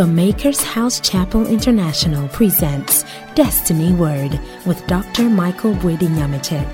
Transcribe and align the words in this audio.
The 0.00 0.06
Maker's 0.06 0.64
House 0.64 0.98
Chapel 0.98 1.46
International 1.46 2.26
presents 2.28 3.04
Destiny 3.34 3.92
Word 3.92 4.40
with 4.64 4.86
Dr. 4.86 5.28
Michael 5.28 5.74
Nyamete. 5.74 6.66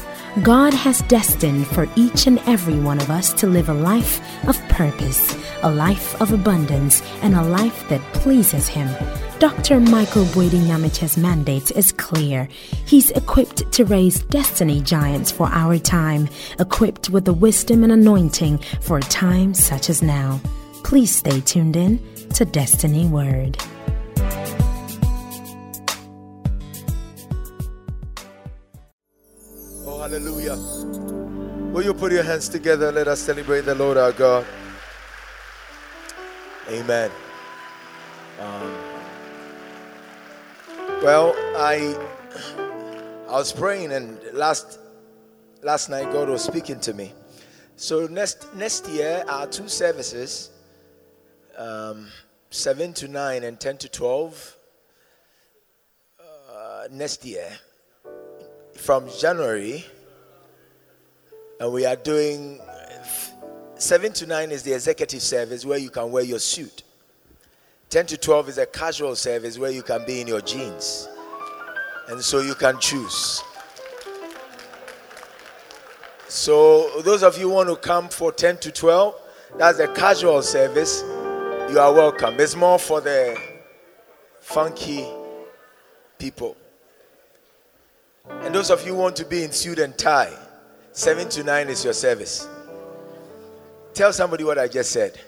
God 0.44 0.72
has 0.72 1.02
destined 1.08 1.66
for 1.66 1.88
each 1.96 2.28
and 2.28 2.38
every 2.46 2.78
one 2.78 3.00
of 3.00 3.10
us 3.10 3.32
to 3.32 3.48
live 3.48 3.68
a 3.68 3.74
life 3.74 4.20
of 4.46 4.56
purpose, 4.68 5.36
a 5.64 5.68
life 5.72 6.14
of 6.22 6.30
abundance, 6.30 7.02
and 7.22 7.34
a 7.34 7.42
life 7.42 7.88
that 7.88 8.00
pleases 8.12 8.68
Him. 8.68 8.88
Dr. 9.40 9.80
Michael 9.80 10.24
Nyamete's 10.26 11.16
mandate 11.16 11.72
is 11.72 11.90
clear. 11.90 12.48
He's 12.84 13.10
equipped 13.10 13.72
to 13.72 13.84
raise 13.86 14.22
destiny 14.22 14.80
giants 14.80 15.32
for 15.32 15.48
our 15.48 15.78
time, 15.78 16.28
equipped 16.60 17.10
with 17.10 17.24
the 17.24 17.34
wisdom 17.34 17.82
and 17.82 17.90
anointing 17.90 18.58
for 18.82 18.98
a 18.98 19.02
time 19.02 19.52
such 19.52 19.90
as 19.90 20.00
now. 20.00 20.40
Please 20.84 21.12
stay 21.12 21.40
tuned 21.40 21.74
in 21.74 21.98
to 22.34 22.44
Destiny 22.44 23.06
Word. 23.06 23.56
Oh, 29.86 30.00
hallelujah. 30.00 30.56
Will 31.72 31.82
you 31.82 31.94
put 31.94 32.12
your 32.12 32.22
hands 32.22 32.48
together? 32.48 32.86
and 32.88 32.96
Let 32.96 33.08
us 33.08 33.20
celebrate 33.20 33.62
the 33.62 33.74
Lord 33.74 33.96
our 33.96 34.12
God. 34.12 34.46
Amen. 36.68 37.10
Um, 38.40 38.74
well, 41.02 41.34
I 41.56 41.94
I 43.28 43.32
was 43.32 43.52
praying 43.52 43.92
and 43.92 44.18
last 44.32 44.78
last 45.62 45.88
night 45.90 46.12
God 46.12 46.28
was 46.28 46.42
speaking 46.42 46.80
to 46.80 46.94
me. 46.94 47.12
So 47.76 48.06
next 48.06 48.54
next 48.56 48.88
year 48.88 49.24
our 49.28 49.46
two 49.46 49.68
services 49.68 50.50
um, 51.58 52.08
7 52.50 52.92
to 52.94 53.08
9 53.08 53.44
and 53.44 53.58
10 53.58 53.78
to 53.78 53.88
12 53.88 54.56
uh, 56.20 56.88
next 56.90 57.24
year 57.24 57.48
from 58.74 59.08
January. 59.18 59.84
And 61.60 61.72
we 61.72 61.84
are 61.86 61.96
doing 61.96 62.60
7 63.76 64.12
to 64.12 64.26
9 64.26 64.50
is 64.50 64.62
the 64.62 64.72
executive 64.72 65.22
service 65.22 65.64
where 65.64 65.78
you 65.78 65.90
can 65.90 66.10
wear 66.10 66.22
your 66.22 66.38
suit. 66.38 66.82
10 67.90 68.06
to 68.06 68.16
12 68.16 68.48
is 68.50 68.58
a 68.58 68.66
casual 68.66 69.16
service 69.16 69.58
where 69.58 69.70
you 69.70 69.82
can 69.82 70.04
be 70.06 70.20
in 70.20 70.26
your 70.28 70.40
jeans. 70.40 71.08
And 72.08 72.20
so 72.20 72.40
you 72.40 72.54
can 72.54 72.78
choose. 72.78 73.42
So, 76.28 77.00
those 77.02 77.22
of 77.22 77.38
you 77.38 77.48
who 77.48 77.54
want 77.54 77.68
to 77.68 77.76
come 77.76 78.08
for 78.08 78.32
10 78.32 78.58
to 78.58 78.72
12, 78.72 79.14
that's 79.58 79.78
a 79.78 79.88
casual 79.88 80.42
service 80.42 81.02
you 81.68 81.80
are 81.80 81.92
welcome. 81.92 82.38
It's 82.38 82.54
more 82.54 82.78
for 82.78 83.00
the 83.00 83.36
funky 84.40 85.04
people. 86.18 86.56
And 88.28 88.54
those 88.54 88.70
of 88.70 88.86
you 88.86 88.94
who 88.94 89.00
want 89.00 89.16
to 89.16 89.24
be 89.24 89.42
in 89.42 89.50
suit 89.50 89.78
and 89.80 89.96
tie, 89.98 90.32
7 90.92 91.28
to 91.30 91.42
9 91.42 91.68
is 91.68 91.84
your 91.84 91.92
service. 91.92 92.48
Tell 93.94 94.12
somebody 94.12 94.44
what 94.44 94.58
I 94.58 94.68
just 94.68 94.92
said. 94.92 95.18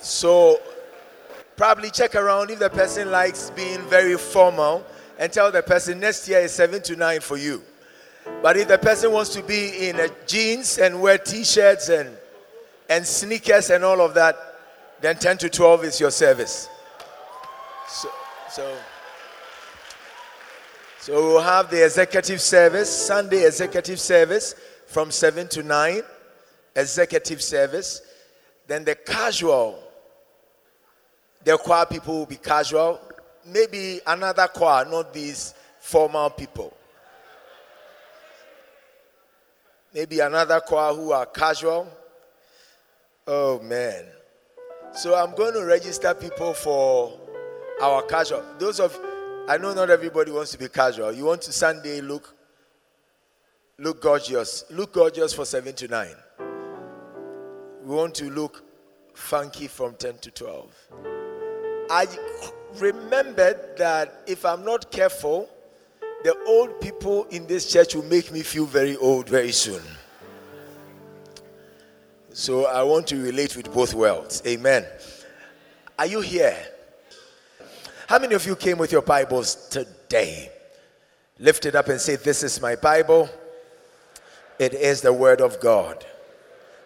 So, 0.00 0.60
probably 1.56 1.90
check 1.90 2.14
around 2.14 2.50
if 2.50 2.60
the 2.60 2.70
person 2.70 3.10
likes 3.10 3.50
being 3.50 3.80
very 3.82 4.16
formal 4.16 4.84
and 5.18 5.32
tell 5.32 5.50
the 5.50 5.62
person 5.62 5.98
next 5.98 6.28
year 6.28 6.40
is 6.40 6.52
7 6.52 6.80
to 6.82 6.94
9 6.96 7.20
for 7.20 7.36
you. 7.36 7.62
But 8.42 8.56
if 8.56 8.68
the 8.68 8.78
person 8.78 9.10
wants 9.10 9.30
to 9.30 9.42
be 9.42 9.88
in 9.88 10.00
jeans 10.26 10.78
and 10.78 11.00
wear 11.00 11.18
t 11.18 11.42
shirts 11.42 11.88
and 11.88 12.16
and 12.88 13.06
sneakers 13.06 13.70
and 13.70 13.84
all 13.84 14.00
of 14.00 14.14
that, 14.14 14.36
then 15.00 15.16
10 15.16 15.38
to 15.38 15.48
12 15.48 15.84
is 15.84 16.00
your 16.00 16.10
service. 16.10 16.68
So, 17.88 18.08
so, 18.50 18.76
so 21.00 21.12
we'll 21.14 21.40
have 21.40 21.70
the 21.70 21.84
executive 21.84 22.40
service, 22.40 22.90
Sunday 22.90 23.46
executive 23.46 24.00
service 24.00 24.54
from 24.86 25.10
7 25.10 25.48
to 25.48 25.62
9, 25.62 26.02
executive 26.74 27.42
service. 27.42 28.02
Then 28.66 28.84
the 28.84 28.94
casual, 28.94 29.82
the 31.44 31.56
choir 31.58 31.86
people 31.86 32.18
will 32.18 32.26
be 32.26 32.36
casual. 32.36 33.00
Maybe 33.44 34.00
another 34.06 34.48
choir, 34.48 34.84
not 34.84 35.12
these 35.12 35.54
formal 35.78 36.30
people. 36.30 36.76
Maybe 39.94 40.20
another 40.20 40.60
choir 40.60 40.92
who 40.92 41.12
are 41.12 41.26
casual 41.26 41.88
Oh 43.26 43.60
man. 43.60 44.04
So 44.92 45.14
I'm 45.14 45.34
going 45.34 45.54
to 45.54 45.64
register 45.64 46.14
people 46.14 46.54
for 46.54 47.18
our 47.82 48.02
casual. 48.02 48.42
Those 48.58 48.80
of 48.80 48.96
I 49.48 49.58
know 49.58 49.74
not 49.74 49.90
everybody 49.90 50.30
wants 50.30 50.52
to 50.52 50.58
be 50.58 50.68
casual. 50.68 51.12
You 51.12 51.24
want 51.24 51.42
to 51.42 51.52
Sunday 51.52 52.00
look 52.00 52.34
look 53.78 54.00
gorgeous. 54.00 54.64
Look 54.70 54.92
gorgeous 54.92 55.32
for 55.32 55.44
7 55.44 55.74
to 55.74 55.88
9. 55.88 56.08
We 57.84 57.94
want 57.94 58.14
to 58.16 58.30
look 58.30 58.64
funky 59.14 59.66
from 59.66 59.94
10 59.94 60.18
to 60.18 60.30
12. 60.30 60.72
I 61.90 62.06
remembered 62.78 63.76
that 63.76 64.22
if 64.26 64.44
I'm 64.44 64.64
not 64.64 64.90
careful, 64.90 65.48
the 66.24 66.36
old 66.46 66.80
people 66.80 67.24
in 67.30 67.46
this 67.46 67.70
church 67.70 67.94
will 67.94 68.04
make 68.04 68.32
me 68.32 68.42
feel 68.42 68.66
very 68.66 68.96
old 68.96 69.28
very 69.28 69.52
soon. 69.52 69.82
So 72.36 72.66
I 72.66 72.82
want 72.82 73.06
to 73.06 73.16
relate 73.16 73.56
with 73.56 73.72
both 73.72 73.94
worlds. 73.94 74.42
Amen. 74.46 74.84
Are 75.98 76.04
you 76.04 76.20
here? 76.20 76.54
How 78.06 78.18
many 78.18 78.34
of 78.34 78.44
you 78.44 78.54
came 78.54 78.76
with 78.76 78.92
your 78.92 79.00
Bibles 79.00 79.70
today? 79.70 80.52
Lift 81.38 81.64
it 81.64 81.74
up 81.74 81.88
and 81.88 81.98
say, 81.98 82.16
This 82.16 82.42
is 82.42 82.60
my 82.60 82.76
Bible. 82.76 83.30
It 84.58 84.74
is 84.74 85.00
the 85.00 85.14
Word 85.14 85.40
of 85.40 85.58
God. 85.60 86.04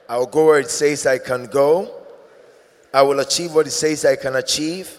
I'll 0.09 0.25
go 0.25 0.47
where 0.47 0.61
it 0.61 0.71
says 0.71 1.05
I 1.05 1.19
can 1.19 1.47
go. 1.47 1.97
I 2.95 3.03
will 3.03 3.19
achieve 3.19 3.53
what 3.53 3.67
it 3.67 3.73
says 3.73 4.05
I 4.05 4.15
can 4.15 4.37
achieve. 4.37 4.99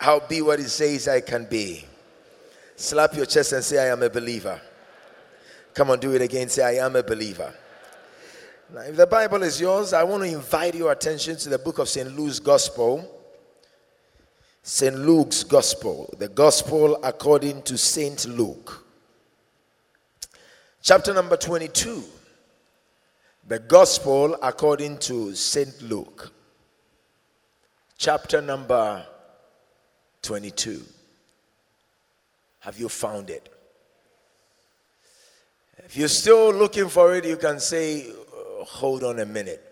I'll 0.00 0.24
be 0.28 0.42
what 0.42 0.60
it 0.60 0.68
says 0.68 1.08
I 1.08 1.20
can 1.20 1.46
be. 1.46 1.84
Slap 2.76 3.14
your 3.14 3.26
chest 3.26 3.52
and 3.52 3.64
say, 3.64 3.84
I 3.84 3.90
am 3.90 4.04
a 4.04 4.10
believer. 4.10 4.60
Come 5.74 5.90
on, 5.90 5.98
do 5.98 6.12
it 6.12 6.22
again. 6.22 6.48
Say, 6.48 6.62
I 6.62 6.86
am 6.86 6.94
a 6.94 7.02
believer. 7.02 7.52
Now, 8.74 8.80
if 8.80 8.96
the 8.96 9.06
Bible 9.06 9.44
is 9.44 9.60
yours, 9.60 9.92
I 9.92 10.02
want 10.02 10.24
to 10.24 10.28
invite 10.28 10.74
your 10.74 10.90
attention 10.90 11.36
to 11.36 11.48
the 11.48 11.58
book 11.58 11.78
of 11.78 11.88
St. 11.88 12.12
Luke's 12.18 12.40
Gospel. 12.40 13.08
St. 14.64 14.96
Luke's 14.96 15.44
Gospel, 15.44 16.12
the 16.18 16.26
Gospel 16.26 16.98
according 17.04 17.62
to 17.62 17.78
St. 17.78 18.26
Luke. 18.26 18.84
Chapter 20.82 21.14
number 21.14 21.36
22. 21.36 22.02
The 23.46 23.60
Gospel 23.60 24.36
according 24.42 24.98
to 24.98 25.36
St. 25.36 25.82
Luke. 25.82 26.32
Chapter 27.96 28.40
number 28.40 29.06
22. 30.22 30.82
Have 32.58 32.80
you 32.80 32.88
found 32.88 33.30
it? 33.30 33.54
If 35.78 35.96
you're 35.96 36.08
still 36.08 36.52
looking 36.52 36.88
for 36.88 37.14
it, 37.14 37.24
you 37.24 37.36
can 37.36 37.60
say, 37.60 38.10
hold 38.64 39.04
on 39.04 39.20
a 39.20 39.26
minute. 39.26 39.62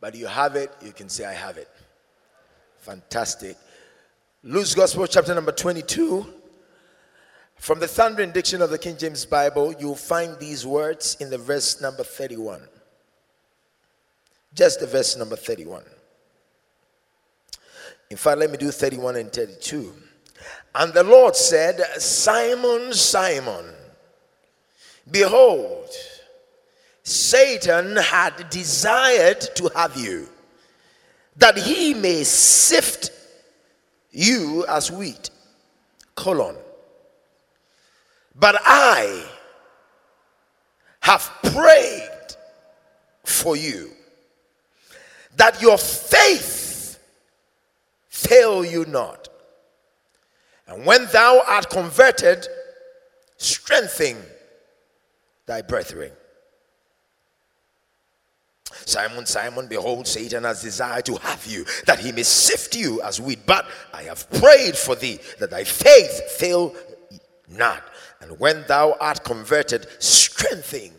But 0.00 0.14
you 0.14 0.26
have 0.26 0.56
it, 0.56 0.70
you 0.82 0.92
can 0.92 1.08
say, 1.08 1.24
I 1.24 1.34
have 1.34 1.58
it. 1.58 1.68
Fantastic. 2.78 3.56
Luke's 4.42 4.74
Gospel, 4.74 5.06
chapter 5.06 5.34
number 5.34 5.52
22. 5.52 6.34
From 7.56 7.80
the 7.80 7.88
Thundering 7.88 8.30
Diction 8.30 8.62
of 8.62 8.70
the 8.70 8.78
King 8.78 8.96
James 8.96 9.26
Bible, 9.26 9.74
you'll 9.80 9.96
find 9.96 10.38
these 10.38 10.64
words 10.64 11.16
in 11.20 11.28
the 11.28 11.38
verse 11.38 11.80
number 11.80 12.04
31. 12.04 12.60
Just 14.54 14.80
the 14.80 14.86
verse 14.86 15.16
number 15.16 15.36
31. 15.36 15.82
In 18.10 18.16
fact, 18.16 18.38
let 18.38 18.50
me 18.50 18.56
do 18.56 18.70
31 18.70 19.16
and 19.16 19.32
32. 19.32 19.92
And 20.74 20.94
the 20.94 21.02
Lord 21.02 21.34
said, 21.34 21.80
Simon, 22.00 22.92
Simon, 22.92 23.66
behold, 25.10 25.88
Satan 27.08 27.96
had 27.96 28.50
desired 28.50 29.40
to 29.54 29.70
have 29.74 29.96
you, 29.96 30.28
that 31.36 31.56
he 31.56 31.94
may 31.94 32.22
sift 32.22 33.10
you 34.10 34.66
as 34.68 34.90
wheat. 34.90 35.30
Colon. 36.14 36.56
But 38.34 38.56
I 38.60 39.24
have 41.00 41.30
prayed 41.44 42.10
for 43.24 43.56
you 43.56 43.90
that 45.36 45.62
your 45.62 45.78
faith 45.78 46.98
fail 48.08 48.64
you 48.64 48.84
not. 48.84 49.28
And 50.66 50.84
when 50.84 51.06
thou 51.06 51.42
art 51.46 51.70
converted, 51.70 52.46
strengthen 53.38 54.18
thy 55.46 55.62
brethren. 55.62 56.12
Simon, 58.86 59.26
Simon, 59.26 59.66
behold, 59.66 60.06
Satan 60.06 60.44
has 60.44 60.62
desired 60.62 61.06
to 61.06 61.16
have 61.16 61.46
you, 61.46 61.64
that 61.86 61.98
he 61.98 62.12
may 62.12 62.22
sift 62.22 62.76
you 62.76 63.00
as 63.02 63.20
wheat. 63.20 63.46
But 63.46 63.66
I 63.92 64.02
have 64.04 64.30
prayed 64.30 64.76
for 64.76 64.94
thee, 64.94 65.20
that 65.38 65.50
thy 65.50 65.64
faith 65.64 66.30
fail 66.32 66.74
not. 67.48 67.84
And 68.20 68.38
when 68.38 68.64
thou 68.66 68.96
art 69.00 69.24
converted, 69.24 69.86
strengthen 70.02 70.92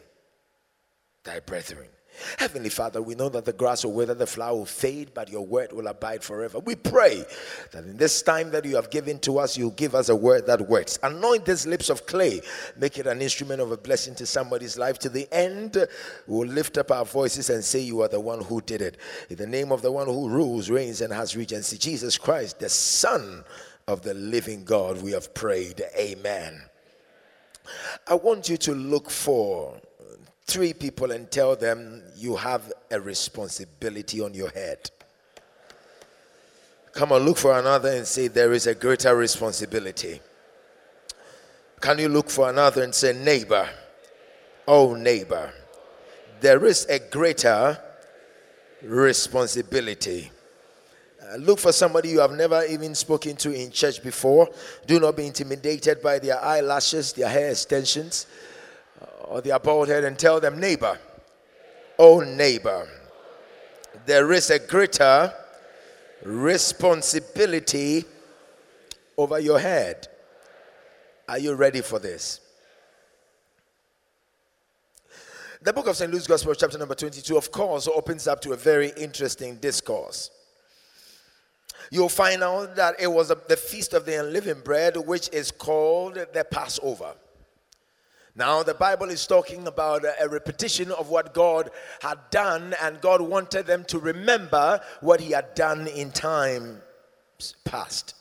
thy 1.23 1.39
brethren. 1.39 1.87
Heavenly 2.37 2.69
Father, 2.69 3.01
we 3.01 3.15
know 3.15 3.29
that 3.29 3.45
the 3.45 3.53
grass 3.53 3.83
will 3.83 3.93
wither, 3.93 4.13
the 4.13 4.27
flower 4.27 4.55
will 4.55 4.65
fade, 4.65 5.11
but 5.13 5.29
your 5.29 5.45
word 5.45 5.71
will 5.71 5.87
abide 5.87 6.23
forever. 6.23 6.59
We 6.59 6.75
pray 6.75 7.25
that 7.71 7.83
in 7.83 7.97
this 7.97 8.21
time 8.21 8.51
that 8.51 8.65
you 8.65 8.75
have 8.75 8.89
given 8.89 9.19
to 9.19 9.39
us, 9.39 9.57
you'll 9.57 9.71
give 9.71 9.95
us 9.95 10.09
a 10.09 10.15
word 10.15 10.45
that 10.47 10.61
works. 10.67 10.99
Anoint 11.03 11.45
these 11.45 11.65
lips 11.65 11.89
of 11.89 12.05
clay, 12.05 12.41
make 12.77 12.97
it 12.97 13.07
an 13.07 13.21
instrument 13.21 13.61
of 13.61 13.71
a 13.71 13.77
blessing 13.77 14.15
to 14.15 14.25
somebody's 14.25 14.77
life. 14.77 14.99
To 14.99 15.09
the 15.09 15.27
end, 15.31 15.87
we'll 16.27 16.47
lift 16.47 16.77
up 16.77 16.91
our 16.91 17.05
voices 17.05 17.49
and 17.49 17.63
say, 17.63 17.79
You 17.79 18.01
are 18.01 18.07
the 18.07 18.19
one 18.19 18.43
who 18.43 18.61
did 18.61 18.81
it. 18.81 18.97
In 19.29 19.37
the 19.37 19.47
name 19.47 19.71
of 19.71 19.81
the 19.81 19.91
one 19.91 20.07
who 20.07 20.29
rules, 20.29 20.69
reigns, 20.69 21.01
and 21.01 21.13
has 21.13 21.35
regency, 21.35 21.77
Jesus 21.77 22.17
Christ, 22.17 22.59
the 22.59 22.69
Son 22.69 23.43
of 23.87 24.01
the 24.01 24.13
living 24.13 24.63
God, 24.63 25.01
we 25.01 25.11
have 25.11 25.33
prayed. 25.33 25.81
Amen. 25.97 26.61
I 28.07 28.15
want 28.15 28.49
you 28.49 28.57
to 28.57 28.73
look 28.73 29.09
for 29.09 29.79
three 30.49 30.73
people 30.73 31.11
and 31.11 31.29
tell 31.29 31.55
them 31.55 32.01
you 32.15 32.35
have 32.35 32.73
a 32.89 32.99
responsibility 32.99 34.19
on 34.19 34.33
your 34.33 34.49
head. 34.49 34.89
Come 36.91 37.11
on, 37.11 37.23
look 37.23 37.37
for 37.37 37.57
another 37.57 37.89
and 37.89 38.05
say 38.05 38.27
there 38.27 38.51
is 38.51 38.65
a 38.65 38.73
greater 38.73 39.15
responsibility. 39.15 40.19
Can 41.79 41.99
you 41.99 42.09
look 42.09 42.29
for 42.29 42.49
another 42.49 42.83
and 42.83 42.93
say, 42.93 43.13
neighbor? 43.13 43.69
Oh, 44.67 44.95
neighbor, 44.95 45.53
there 46.41 46.65
is 46.65 46.85
a 46.85 46.99
greater 46.99 47.77
responsibility. 48.81 50.31
Uh, 51.21 51.35
look 51.37 51.59
for 51.59 51.71
somebody 51.71 52.09
you 52.09 52.19
have 52.19 52.31
never 52.31 52.63
even 52.65 52.95
spoken 52.95 53.35
to 53.37 53.51
in 53.51 53.71
church 53.71 54.03
before. 54.03 54.49
Do 54.87 54.99
not 54.99 55.15
be 55.15 55.27
intimidated 55.27 56.01
by 56.01 56.19
their 56.19 56.43
eyelashes, 56.43 57.13
their 57.13 57.29
hair 57.29 57.51
extensions 57.51 58.25
or 59.29 59.41
their 59.41 59.59
bald 59.59 59.87
head 59.87 60.03
and 60.03 60.17
tell 60.17 60.39
them, 60.39 60.59
neighbor, 60.59 60.97
oh 61.99 62.21
neighbor, 62.21 62.89
there 64.05 64.31
is 64.31 64.49
a 64.49 64.57
greater 64.57 65.31
responsibility 66.23 68.03
over 69.17 69.39
your 69.39 69.59
head. 69.59 70.07
Are 71.27 71.37
you 71.37 71.53
ready 71.53 71.81
for 71.81 71.99
this? 71.99 72.41
The 75.61 75.73
book 75.73 75.87
of 75.87 75.95
St. 75.95 76.11
Luke's 76.11 76.25
Gospel, 76.25 76.55
chapter 76.55 76.77
number 76.77 76.95
22, 76.95 77.37
of 77.37 77.51
course, 77.51 77.87
opens 77.87 78.27
up 78.27 78.41
to 78.41 78.53
a 78.53 78.57
very 78.57 78.91
interesting 78.97 79.57
discourse. 79.57 80.31
You'll 81.91 82.09
find 82.09 82.41
out 82.43 82.75
that 82.77 82.95
it 82.99 83.07
was 83.07 83.27
the 83.27 83.57
feast 83.57 83.93
of 83.93 84.05
the 84.05 84.19
unleavened 84.21 84.63
bread, 84.63 84.97
which 84.97 85.29
is 85.31 85.51
called 85.51 86.15
the 86.15 86.47
Passover. 86.49 87.13
Now, 88.39 88.63
the 88.63 88.73
Bible 88.73 89.09
is 89.09 89.27
talking 89.27 89.67
about 89.67 90.05
a 90.05 90.29
repetition 90.29 90.93
of 90.93 91.09
what 91.09 91.33
God 91.33 91.71
had 92.01 92.19
done, 92.31 92.73
and 92.81 93.01
God 93.01 93.19
wanted 93.19 93.65
them 93.65 93.83
to 93.89 93.99
remember 93.99 94.79
what 95.01 95.19
He 95.19 95.31
had 95.31 95.55
done 95.55 95.87
in 95.87 96.11
times 96.11 96.79
past. 97.65 98.15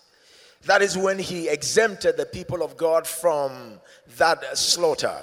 That 0.65 0.83
is 0.83 0.99
when 0.99 1.21
He 1.21 1.49
exempted 1.49 2.17
the 2.17 2.27
people 2.27 2.65
of 2.65 2.77
God 2.77 3.07
from 3.07 3.81
that 4.17 4.59
slaughter. 4.59 5.21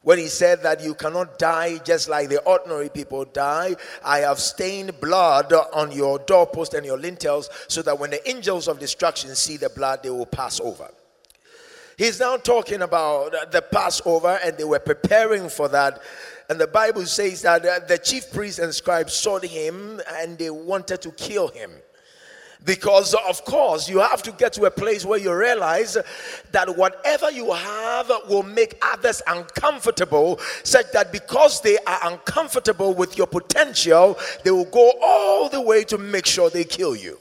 When 0.00 0.16
He 0.16 0.28
said 0.28 0.62
that 0.62 0.82
you 0.82 0.94
cannot 0.94 1.38
die 1.38 1.76
just 1.76 2.08
like 2.08 2.30
the 2.30 2.40
ordinary 2.44 2.88
people 2.88 3.26
die, 3.26 3.76
I 4.02 4.20
have 4.20 4.38
stained 4.38 4.98
blood 5.02 5.52
on 5.52 5.92
your 5.92 6.18
doorpost 6.20 6.72
and 6.72 6.86
your 6.86 6.96
lintels 6.96 7.50
so 7.68 7.82
that 7.82 7.98
when 7.98 8.08
the 8.08 8.26
angels 8.26 8.68
of 8.68 8.78
destruction 8.78 9.34
see 9.34 9.58
the 9.58 9.68
blood, 9.68 10.02
they 10.02 10.08
will 10.08 10.24
pass 10.24 10.60
over. 10.60 10.88
He's 11.98 12.20
now 12.20 12.36
talking 12.36 12.82
about 12.82 13.50
the 13.50 13.60
Passover, 13.60 14.38
and 14.44 14.56
they 14.56 14.62
were 14.62 14.78
preparing 14.78 15.48
for 15.48 15.68
that. 15.68 16.00
And 16.48 16.60
the 16.60 16.68
Bible 16.68 17.04
says 17.06 17.42
that 17.42 17.66
uh, 17.66 17.80
the 17.88 17.98
chief 17.98 18.32
priests 18.32 18.60
and 18.60 18.72
scribes 18.72 19.14
sought 19.14 19.44
him 19.44 20.00
and 20.16 20.38
they 20.38 20.48
wanted 20.48 21.02
to 21.02 21.10
kill 21.10 21.48
him. 21.48 21.72
Because, 22.64 23.14
of 23.28 23.44
course, 23.44 23.88
you 23.88 23.98
have 23.98 24.22
to 24.22 24.30
get 24.30 24.52
to 24.54 24.64
a 24.66 24.70
place 24.70 25.04
where 25.04 25.18
you 25.18 25.34
realize 25.34 25.98
that 26.52 26.76
whatever 26.76 27.32
you 27.32 27.52
have 27.52 28.10
will 28.28 28.44
make 28.44 28.78
others 28.80 29.20
uncomfortable, 29.26 30.38
such 30.62 30.92
that 30.92 31.10
because 31.10 31.60
they 31.62 31.78
are 31.78 31.98
uncomfortable 32.04 32.94
with 32.94 33.18
your 33.18 33.26
potential, 33.26 34.16
they 34.44 34.52
will 34.52 34.64
go 34.66 34.92
all 35.02 35.48
the 35.48 35.60
way 35.60 35.82
to 35.82 35.98
make 35.98 36.26
sure 36.26 36.48
they 36.48 36.64
kill 36.64 36.94
you. 36.94 37.18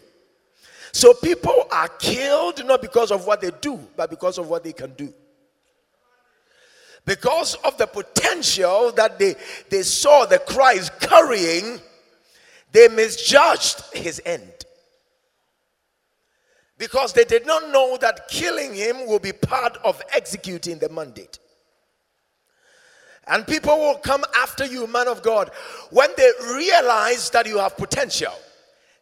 So 0.91 1.13
people 1.13 1.67
are 1.71 1.87
killed 1.87 2.65
not 2.65 2.81
because 2.81 3.11
of 3.11 3.25
what 3.25 3.41
they 3.41 3.51
do, 3.61 3.79
but 3.95 4.09
because 4.09 4.37
of 4.37 4.47
what 4.47 4.63
they 4.63 4.73
can 4.73 4.93
do. 4.93 5.13
Because 7.05 7.55
of 7.55 7.77
the 7.77 7.87
potential 7.87 8.91
that 8.93 9.17
they, 9.17 9.35
they 9.69 9.81
saw 9.81 10.25
the 10.25 10.39
Christ 10.39 10.91
carrying, 10.99 11.79
they 12.71 12.89
misjudged 12.89 13.81
his 13.93 14.21
end. 14.25 14.65
Because 16.77 17.13
they 17.13 17.23
did 17.23 17.45
not 17.45 17.71
know 17.71 17.97
that 18.01 18.27
killing 18.27 18.73
him 18.73 19.07
will 19.07 19.19
be 19.19 19.31
part 19.31 19.77
of 19.83 20.01
executing 20.13 20.77
the 20.77 20.89
mandate. 20.89 21.39
And 23.27 23.45
people 23.47 23.77
will 23.77 23.97
come 23.97 24.23
after 24.35 24.65
you, 24.65 24.87
man 24.87 25.07
of 25.07 25.21
God, 25.21 25.51
when 25.89 26.09
they 26.17 26.29
realize 26.53 27.29
that 27.31 27.45
you 27.47 27.57
have 27.57 27.75
potential. 27.75 28.33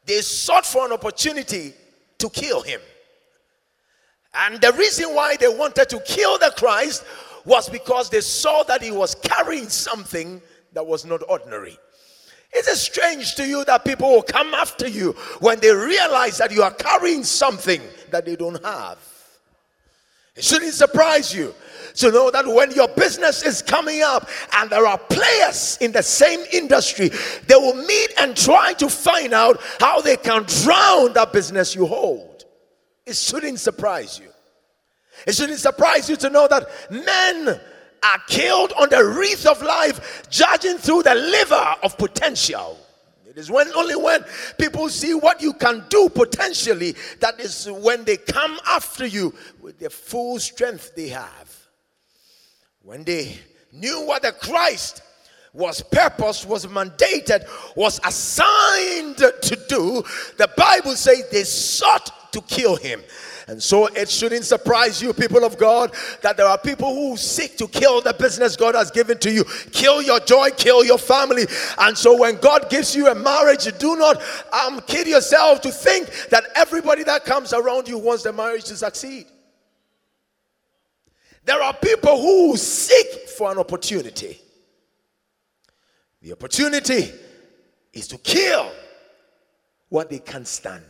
They 0.06 0.22
sought 0.22 0.66
for 0.66 0.86
an 0.86 0.92
opportunity 0.92 1.74
to 2.20 2.30
kill 2.30 2.62
him. 2.62 2.82
And 4.34 4.60
the 4.60 4.74
reason 4.74 5.16
why 5.16 5.38
they 5.38 5.48
wanted 5.48 5.90
to 5.90 6.00
kill 6.02 6.38
the 6.38 6.54
Christ 6.58 7.06
was 7.46 7.70
because 7.70 8.10
they 8.10 8.22
saw 8.22 8.64
that 8.64 8.82
he 8.82 8.92
was 8.92 9.16
carrying 9.16 9.70
something 9.70 10.42
that 10.74 10.86
was 10.86 11.06
not 11.06 11.22
ordinary. 11.30 11.78
Is 12.56 12.68
it 12.68 12.78
strange 12.78 13.36
to 13.36 13.46
you 13.46 13.66
that 13.66 13.86
people 13.86 14.10
will 14.10 14.24
come 14.24 14.54
after 14.54 14.88
you 14.88 15.14
when 15.40 15.60
they 15.60 15.74
realize 15.74 16.38
that 16.38 16.52
you 16.52 16.64
are 16.64 16.72
carrying 16.72 17.24
something 17.24 17.82
that 18.12 18.26
they 18.26 18.36
don't 18.36 18.64
have? 18.64 18.98
It 20.36 20.44
shouldn't 20.44 20.74
surprise 20.74 21.34
you 21.34 21.54
to 21.96 22.12
know 22.12 22.32
that 22.32 22.48
when 22.48 22.72
your 22.72 22.88
business 22.90 23.44
is 23.44 23.62
coming 23.62 24.02
up 24.02 24.30
and 24.54 24.70
there 24.70 24.86
are 24.86 24.98
players 24.98 25.78
in 25.82 25.92
the 25.92 26.04
same 26.04 26.42
industry, 26.52 27.10
they 27.48 27.56
will 27.56 27.76
meet 27.76 28.10
and 28.20 28.36
try 28.36 28.74
to 28.74 28.90
find 28.90 29.34
out 29.34 29.62
how 29.80 30.02
they 30.02 30.18
can 30.18 30.44
drown 30.64 31.14
that 31.14 31.32
business 31.34 31.76
you 31.76 31.86
hold. 31.86 32.46
It 33.06 33.16
shouldn't 33.16 33.60
surprise 33.60 34.20
you. 34.20 34.30
It 35.28 35.36
shouldn't 35.36 35.60
surprise 35.60 36.10
you 36.10 36.16
to 36.18 36.30
know 36.30 36.48
that 36.48 36.68
men 36.92 37.60
are 38.04 38.20
killed 38.28 38.74
on 38.74 38.90
the 38.90 39.04
wreath 39.04 39.46
of 39.46 39.62
life, 39.62 40.28
judging 40.30 40.78
through 40.78 41.04
the 41.04 41.16
liver 41.16 41.76
of 41.82 41.98
potential. 41.98 42.78
It 43.36 43.40
is 43.40 43.52
when 43.52 43.68
only 43.74 43.98
when 43.98 44.24
people 44.58 44.88
see 44.88 45.14
what 45.14 45.42
you 45.42 45.52
can 45.54 45.84
do 45.90 46.08
potentially 46.08 46.96
that 47.20 47.38
is 47.38 47.68
when 47.70 48.06
they 48.06 48.16
come 48.16 48.58
after 48.66 49.06
you 49.06 49.34
with 49.62 49.78
the 49.78 49.90
full 49.90 50.40
strength 50.40 50.96
they 50.96 51.10
have. 51.10 51.45
When 52.86 53.04
they 53.04 53.36
knew 53.74 54.06
what 54.06 54.22
the 54.22 54.32
Christ 54.32 55.02
was 55.54 55.82
purpose, 55.82 56.46
was 56.46 56.68
mandated, 56.68 57.48
was 57.76 58.00
assigned 58.06 59.18
to 59.18 59.66
do, 59.68 60.04
the 60.38 60.48
Bible 60.56 60.96
says 60.96 61.28
they 61.32 61.46
sought 61.46 62.32
to 62.32 62.42
kill 62.42 62.76
him. 62.76 63.02
And 63.48 63.62
so 63.62 63.88
it 63.88 64.08
shouldn't 64.08 64.46
surprise 64.46 65.02
you, 65.02 65.14
people 65.14 65.44
of 65.46 65.58
God, 65.58 65.96
that 66.22 66.38
there 66.38 66.46
are 66.46 66.60
people 66.60 66.94
who 66.94 67.18
seek 67.18 67.58
to 67.58 67.68
kill 67.68 68.02
the 68.02 68.14
business 68.14 68.56
God 68.56 68.76
has 68.76 68.92
given 68.92 69.18
to 69.18 69.32
you, 69.32 69.46
kill 69.72 70.04
your 70.04 70.20
joy, 70.20 70.52
kill 70.52 70.86
your 70.86 71.00
family. 71.00 71.46
And 71.80 71.98
so 71.98 72.16
when 72.16 72.36
God 72.36 72.70
gives 72.70 72.96
you 72.96 73.08
a 73.08 73.16
marriage, 73.16 73.66
do 73.80 73.96
not 73.96 74.22
um, 74.54 74.80
kid 74.82 75.08
yourself 75.08 75.60
to 75.62 75.72
think 75.72 76.30
that 76.30 76.44
everybody 76.56 77.04
that 77.06 77.26
comes 77.26 77.52
around 77.52 77.88
you 77.88 77.98
wants 77.98 78.22
the 78.22 78.34
marriage 78.34 78.66
to 78.66 78.76
succeed. 78.78 79.26
There 81.46 81.62
are 81.62 81.74
people 81.74 82.20
who 82.20 82.58
seek 82.58 83.30
for 83.30 83.52
an 83.52 83.60
opportunity. 83.60 84.42
The 86.22 86.32
opportunity 86.34 87.12
is 87.94 88.08
to 88.08 88.18
kill 88.18 88.72
what 89.90 90.10
they 90.10 90.20
can't 90.20 90.48
stand. 90.48 90.84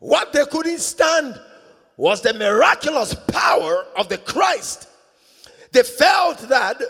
What 0.00 0.32
they 0.32 0.44
couldn't 0.46 0.80
stand 0.80 1.40
was 1.96 2.20
the 2.22 2.34
miraculous 2.34 3.14
power 3.14 3.86
of 3.96 4.08
the 4.08 4.18
Christ. 4.18 4.88
They 5.70 5.84
felt 5.84 6.38
that 6.48 6.80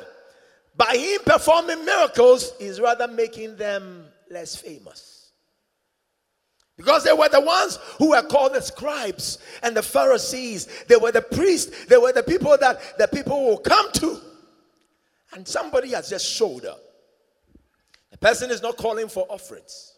by 0.77 0.97
him 0.97 1.21
performing 1.27 1.85
miracles 1.85 2.53
is 2.59 2.81
rather 2.81 3.09
making 3.09 3.57
them 3.57 4.07
less 4.31 4.57
famous. 4.57 5.18
Because 6.79 7.03
they 7.03 7.13
were 7.13 7.29
the 7.29 7.41
ones 7.41 7.79
who 7.99 8.11
were 8.11 8.23
called 8.23 8.55
the 8.55 8.63
scribes 8.63 9.39
and 9.65 9.77
the 9.77 9.83
Pharisees. 9.83 10.69
They 10.87 10.95
were 10.97 11.11
the 11.11 11.21
priests. 11.21 11.87
They 11.87 11.99
were 11.99 12.13
the 12.13 12.23
people 12.23 12.57
that 12.57 12.97
the 12.97 13.09
people 13.09 13.45
will 13.45 13.59
come 13.59 13.91
to. 13.95 14.21
And 15.33 15.47
somebody 15.47 15.91
has 15.91 16.09
just 16.09 16.25
showed 16.25 16.65
up. 16.65 16.81
The 18.13 18.19
person 18.19 18.51
is 18.51 18.63
not 18.63 18.77
calling 18.77 19.09
for 19.09 19.27
offerings, 19.29 19.93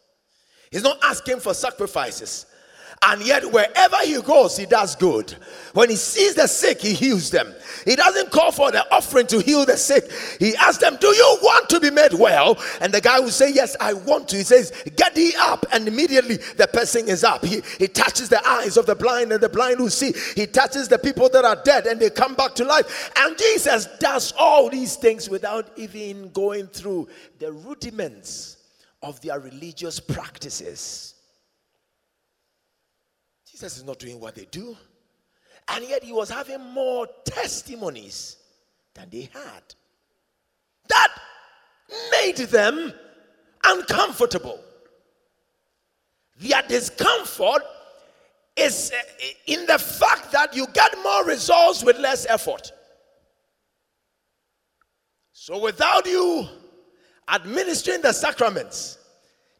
he's 0.73 0.83
not 0.83 0.99
asking 1.05 1.41
for 1.41 1.55
sacrifices. 1.55 2.47
And 3.03 3.23
yet, 3.23 3.51
wherever 3.51 3.97
he 4.05 4.21
goes, 4.21 4.59
he 4.59 4.67
does 4.67 4.95
good. 4.95 5.35
When 5.73 5.89
he 5.89 5.97
sees 5.97 6.35
the 6.35 6.47
sick, 6.47 6.83
he 6.83 6.93
heals 6.93 7.31
them. 7.31 7.55
He 7.87 7.97
doesn't 7.97 8.31
call 8.31 8.53
for 8.53 8.71
the 8.71 8.87
offering 8.95 9.27
to 9.29 9.41
heal 9.41 9.65
the 9.65 9.79
sick. 9.79 10.11
He 10.39 10.55
asks 10.57 10.83
them, 10.83 10.99
Do 11.01 11.07
you 11.07 11.39
want 11.41 11.71
to 11.71 11.81
be 11.81 11.91
made 11.91 12.13
well? 12.13 12.63
And 12.83 12.93
the 12.93 13.01
guy 13.01 13.19
will 13.19 13.31
say, 13.31 13.53
Yes, 13.55 13.75
I 13.81 13.95
want 13.95 14.29
to. 14.29 14.37
He 14.37 14.43
says, 14.43 14.71
Get 14.97 15.15
thee 15.15 15.33
up. 15.39 15.65
And 15.73 15.89
immediately 15.89 16.37
the 16.59 16.67
person 16.67 17.09
is 17.09 17.25
up. 17.25 17.43
He, 17.43 17.63
he 17.79 17.89
touches 17.89 18.29
the 18.29 18.47
eyes 18.47 18.77
of 18.77 18.85
the 18.85 18.95
blind, 18.95 19.33
and 19.33 19.43
the 19.43 19.49
blind 19.49 19.81
will 19.81 19.89
see. 19.89 20.13
He 20.37 20.47
touches 20.47 20.87
the 20.87 20.99
people 20.99 21.31
that 21.31 21.47
are 21.47 21.57
dead, 21.65 21.87
and 21.87 21.99
they 21.99 22.11
come 22.11 22.35
back 22.35 22.55
to 22.57 22.65
life. 22.65 23.11
And 23.17 23.39
Jesus 23.39 23.89
does 23.99 24.35
all 24.39 24.69
these 24.69 24.97
things 24.97 25.31
without 25.31 25.71
even 25.79 26.33
going 26.33 26.67
through 26.67 27.09
the 27.39 27.51
rudiments 27.51 28.59
of 29.03 29.23
their 29.23 29.41
religious 29.41 30.01
practices. 30.01 31.15
Jesus 33.61 33.77
is 33.77 33.85
not 33.85 33.99
doing 33.99 34.19
what 34.19 34.35
they 34.35 34.47
do. 34.47 34.75
And 35.69 35.85
yet 35.85 36.03
he 36.03 36.13
was 36.13 36.31
having 36.31 36.61
more 36.73 37.07
testimonies 37.27 38.39
than 38.95 39.11
they 39.11 39.29
had. 39.35 39.63
That 40.89 41.09
made 42.11 42.39
them 42.39 42.95
uncomfortable. 43.63 44.59
Their 46.39 46.63
discomfort 46.69 47.63
is 48.57 48.93
uh, 48.93 49.27
in 49.47 49.67
the 49.67 49.79
fact 49.79 50.33
that 50.33 50.57
you 50.57 50.67
get 50.73 50.97
more 51.03 51.27
results 51.27 51.85
with 51.85 51.99
less 51.99 52.25
effort. 52.31 52.73
So, 55.35 55.63
without 55.63 56.07
you 56.07 56.49
administering 57.29 58.01
the 58.01 58.13
sacraments, 58.15 58.99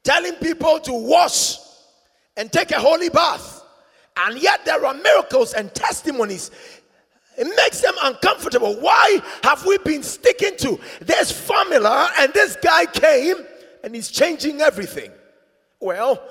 telling 0.03 0.37
people 0.37 0.81
to 0.81 0.93
wash 0.95 1.59
and 2.39 2.51
take 2.51 2.71
a 2.71 2.81
holy 2.81 3.11
bath, 3.11 3.60
and 4.17 4.41
yet 4.41 4.65
there 4.65 4.85
are 4.85 4.95
miracles 4.95 5.55
and 5.55 5.75
testimonies. 5.75 6.51
It 7.39 7.47
makes 7.57 7.81
them 7.81 7.95
uncomfortable. 8.03 8.75
Why 8.81 9.23
have 9.43 9.65
we 9.65 9.79
been 9.79 10.03
sticking 10.03 10.57
to 10.59 10.79
this 11.01 11.33
formula 11.33 12.11
and 12.19 12.33
this 12.35 12.57
guy 12.57 12.87
came 12.87 13.37
and 13.83 13.95
he's 13.95 14.11
changing 14.11 14.61
everything? 14.61 15.11
Well, 15.81 16.23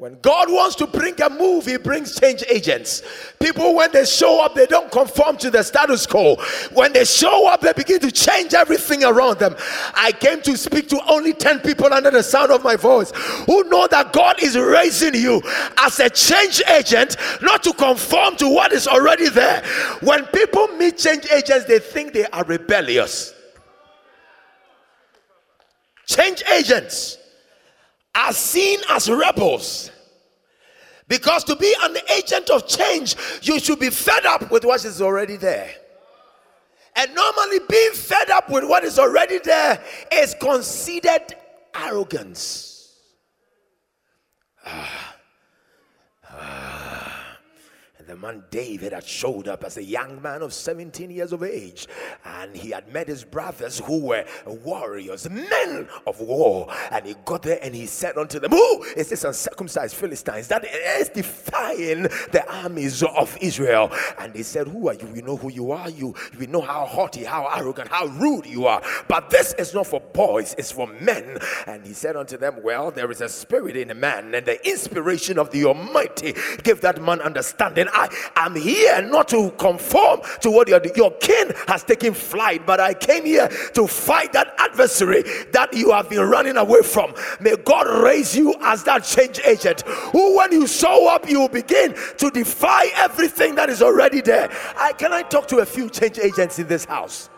when 0.00 0.18
God 0.22 0.50
wants 0.50 0.76
to 0.76 0.86
bring 0.86 1.20
a 1.20 1.28
move, 1.28 1.66
He 1.66 1.76
brings 1.76 2.18
change 2.18 2.42
agents. 2.48 3.02
People, 3.38 3.74
when 3.74 3.92
they 3.92 4.06
show 4.06 4.42
up, 4.42 4.54
they 4.54 4.64
don't 4.64 4.90
conform 4.90 5.36
to 5.36 5.50
the 5.50 5.62
status 5.62 6.06
quo. 6.06 6.36
When 6.72 6.94
they 6.94 7.04
show 7.04 7.46
up, 7.46 7.60
they 7.60 7.74
begin 7.74 8.00
to 8.00 8.10
change 8.10 8.54
everything 8.54 9.04
around 9.04 9.40
them. 9.40 9.54
I 9.92 10.12
came 10.12 10.40
to 10.40 10.56
speak 10.56 10.88
to 10.88 11.00
only 11.06 11.34
10 11.34 11.60
people 11.60 11.92
under 11.92 12.10
the 12.10 12.22
sound 12.22 12.50
of 12.50 12.64
my 12.64 12.76
voice 12.76 13.12
who 13.44 13.62
know 13.64 13.86
that 13.88 14.14
God 14.14 14.42
is 14.42 14.56
raising 14.56 15.16
you 15.16 15.42
as 15.76 16.00
a 16.00 16.08
change 16.08 16.62
agent, 16.70 17.16
not 17.42 17.62
to 17.64 17.74
conform 17.74 18.36
to 18.36 18.48
what 18.48 18.72
is 18.72 18.88
already 18.88 19.28
there. 19.28 19.62
When 20.00 20.24
people 20.28 20.66
meet 20.78 20.96
change 20.96 21.26
agents, 21.30 21.66
they 21.66 21.78
think 21.78 22.14
they 22.14 22.24
are 22.24 22.44
rebellious. 22.44 23.34
Change 26.06 26.42
agents 26.50 27.18
are 28.14 28.32
seen 28.32 28.80
as 28.88 29.08
rebels. 29.10 29.90
Because 31.08 31.42
to 31.44 31.56
be 31.56 31.74
an 31.82 31.96
agent 32.16 32.50
of 32.50 32.68
change, 32.68 33.16
you 33.42 33.58
should 33.58 33.80
be 33.80 33.90
fed 33.90 34.24
up 34.26 34.50
with 34.50 34.64
what 34.64 34.84
is 34.84 35.02
already 35.02 35.36
there. 35.36 35.70
And 36.96 37.14
normally, 37.14 37.60
being 37.68 37.92
fed 37.92 38.30
up 38.30 38.50
with 38.50 38.64
what 38.64 38.84
is 38.84 38.98
already 38.98 39.38
there 39.38 39.82
is 40.12 40.34
considered 40.40 41.34
arrogance. 41.74 42.94
Ah. 44.66 45.10
The 48.10 48.16
man 48.16 48.42
David 48.50 48.92
had 48.92 49.06
showed 49.06 49.46
up 49.46 49.62
as 49.62 49.76
a 49.76 49.84
young 49.84 50.20
man 50.20 50.42
of 50.42 50.52
17 50.52 51.10
years 51.10 51.32
of 51.32 51.44
age, 51.44 51.86
and 52.24 52.56
he 52.56 52.70
had 52.70 52.92
met 52.92 53.06
his 53.06 53.22
brothers 53.22 53.78
who 53.78 54.00
were 54.00 54.24
warriors, 54.46 55.30
men 55.30 55.88
of 56.08 56.18
war. 56.20 56.68
And 56.90 57.06
he 57.06 57.14
got 57.24 57.42
there 57.42 57.60
and 57.62 57.72
he 57.72 57.86
said 57.86 58.18
unto 58.18 58.40
them, 58.40 58.50
Who 58.50 58.82
is 58.96 59.10
this 59.10 59.22
uncircumcised 59.22 59.94
Philistines 59.94 60.48
that 60.48 60.64
is 60.64 61.08
defying 61.08 62.02
the 62.32 62.44
armies 62.48 63.04
of 63.04 63.38
Israel? 63.40 63.92
And 64.18 64.34
they 64.34 64.42
said, 64.42 64.66
Who 64.66 64.88
are 64.88 64.94
you? 64.94 65.06
We 65.06 65.22
know 65.22 65.36
who 65.36 65.50
you 65.50 65.70
are. 65.70 65.88
You 65.88 66.16
we 66.36 66.48
know 66.48 66.62
how 66.62 66.86
haughty, 66.86 67.22
how 67.22 67.46
arrogant, 67.46 67.88
how 67.88 68.06
rude 68.06 68.46
you 68.46 68.66
are. 68.66 68.82
But 69.06 69.30
this 69.30 69.54
is 69.54 69.72
not 69.72 69.86
for 69.86 70.00
boys, 70.00 70.56
it's 70.58 70.72
for 70.72 70.88
men. 70.88 71.38
And 71.68 71.86
he 71.86 71.92
said 71.92 72.16
unto 72.16 72.36
them, 72.36 72.60
Well, 72.64 72.90
there 72.90 73.10
is 73.12 73.20
a 73.20 73.28
spirit 73.28 73.76
in 73.76 73.92
a 73.92 73.94
man, 73.94 74.34
and 74.34 74.44
the 74.44 74.68
inspiration 74.68 75.38
of 75.38 75.52
the 75.52 75.64
Almighty 75.64 76.34
give 76.64 76.80
that 76.80 77.00
man 77.00 77.20
understanding. 77.20 77.86
I 78.36 78.46
am 78.46 78.54
here 78.54 79.02
not 79.02 79.28
to 79.28 79.50
conform 79.52 80.20
to 80.40 80.50
what 80.50 80.68
your, 80.68 80.80
your 80.96 81.10
king 81.12 81.50
has 81.66 81.82
taken 81.82 82.14
flight, 82.14 82.66
but 82.66 82.80
I 82.80 82.94
came 82.94 83.24
here 83.24 83.48
to 83.74 83.86
fight 83.86 84.32
that 84.32 84.54
adversary 84.58 85.22
that 85.52 85.72
you 85.72 85.90
have 85.92 86.08
been 86.08 86.20
running 86.20 86.56
away 86.56 86.82
from. 86.82 87.14
May 87.40 87.56
God 87.56 87.86
raise 88.02 88.36
you 88.36 88.54
as 88.62 88.84
that 88.84 89.04
change 89.04 89.40
agent 89.44 89.82
who, 89.82 90.36
when 90.36 90.52
you 90.52 90.66
show 90.66 91.08
up, 91.08 91.28
you 91.28 91.40
will 91.40 91.48
begin 91.48 91.94
to 92.18 92.30
defy 92.30 92.86
everything 92.96 93.54
that 93.56 93.68
is 93.68 93.82
already 93.82 94.20
there. 94.20 94.50
I, 94.76 94.92
can 94.92 95.12
I 95.12 95.22
talk 95.22 95.48
to 95.48 95.58
a 95.58 95.66
few 95.66 95.88
change 95.90 96.18
agents 96.18 96.58
in 96.58 96.66
this 96.66 96.84
house? 96.84 97.28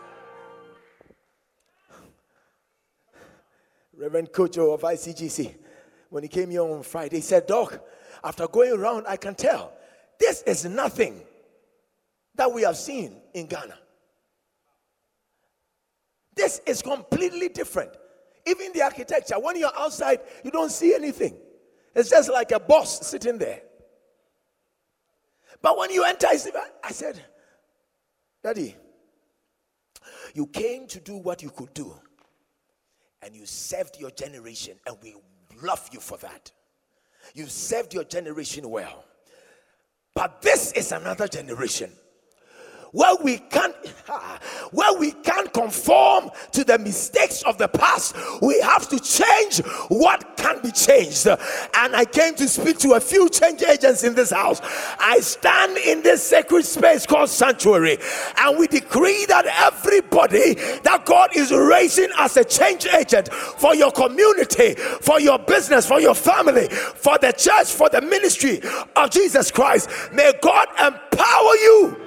Reverend 3.95 4.31
Kojo 4.31 4.73
of 4.73 4.81
ICGC, 4.81 5.55
when 6.09 6.23
he 6.23 6.29
came 6.29 6.49
here 6.49 6.63
on 6.63 6.83
Friday, 6.83 7.17
he 7.17 7.21
said, 7.21 7.47
Doc, 7.47 7.79
after 8.23 8.47
going 8.47 8.73
around, 8.73 9.05
I 9.07 9.17
can 9.17 9.35
tell 9.35 9.73
this 10.23 10.41
is 10.43 10.63
nothing 10.63 11.21
that 12.35 12.49
we 12.51 12.61
have 12.61 12.77
seen 12.77 13.17
in 13.33 13.45
Ghana. 13.45 13.77
This 16.33 16.61
is 16.65 16.81
completely 16.81 17.49
different. 17.49 17.91
Even 18.45 18.71
the 18.71 18.83
architecture, 18.83 19.37
when 19.37 19.57
you're 19.57 19.77
outside, 19.77 20.21
you 20.45 20.49
don't 20.49 20.71
see 20.71 20.95
anything. 20.95 21.35
It's 21.93 22.09
just 22.09 22.31
like 22.31 22.53
a 22.53 22.59
boss 22.59 23.05
sitting 23.05 23.37
there. 23.37 23.61
But 25.61 25.77
when 25.77 25.91
you 25.91 26.05
enter, 26.05 26.27
I 26.27 26.37
said, 26.37 27.21
Daddy, 28.41 28.77
you 30.33 30.47
came 30.47 30.87
to 30.87 31.01
do 31.01 31.17
what 31.17 31.43
you 31.43 31.49
could 31.49 31.73
do, 31.73 31.93
and 33.21 33.35
you 33.35 33.45
served 33.45 33.99
your 33.99 34.11
generation, 34.11 34.77
and 34.87 34.95
we 35.03 35.15
love 35.61 35.89
you 35.91 35.99
for 35.99 36.17
that. 36.19 36.49
You 37.33 37.45
served 37.47 37.93
your 37.93 38.05
generation 38.05 38.69
well. 38.69 39.03
But 40.15 40.41
this 40.41 40.71
is 40.73 40.91
another 40.91 41.27
generation 41.27 41.91
where 42.93 43.15
we 43.23 43.37
can't 43.37 43.75
where 44.71 44.97
we 44.97 45.11
can't 45.11 45.51
conform 45.51 46.29
to 46.51 46.63
the 46.63 46.77
mistakes 46.79 47.41
of 47.43 47.57
the 47.57 47.67
past 47.67 48.15
we 48.41 48.59
have 48.61 48.87
to 48.87 48.99
change 48.99 49.59
what 49.89 50.37
can 50.37 50.61
be 50.61 50.71
changed. 50.71 51.27
And 51.27 51.95
i 51.95 52.05
came 52.05 52.35
to 52.35 52.47
speak 52.47 52.77
to 52.79 52.93
a 52.93 52.99
few 52.99 53.29
change 53.29 53.61
agents 53.63 54.03
in 54.03 54.15
this 54.15 54.31
house. 54.31 54.61
I 54.99 55.19
stand 55.19 55.77
in 55.77 56.01
this 56.01 56.23
sacred 56.23 56.65
space 56.65 57.05
called 57.05 57.29
sanctuary 57.29 57.97
and 58.37 58.57
we 58.57 58.67
decree 58.67 59.25
that 59.27 59.45
everybody 59.45 60.53
that 60.83 61.03
god 61.05 61.35
is 61.35 61.51
raising 61.51 62.09
as 62.19 62.37
a 62.37 62.43
change 62.43 62.85
agent 62.85 63.33
for 63.33 63.75
your 63.75 63.91
community 63.91 64.75
for 64.75 65.19
your 65.19 65.39
business 65.39 65.87
for 65.87 65.99
your 65.99 66.15
family 66.15 66.67
for 66.69 67.17
the 67.17 67.31
church 67.31 67.71
for 67.71 67.89
the 67.89 68.01
ministry 68.01 68.61
of 68.95 69.09
jesus 69.09 69.51
christ 69.51 69.89
may 70.13 70.31
god 70.41 70.67
empower 70.79 71.55
you 71.55 71.97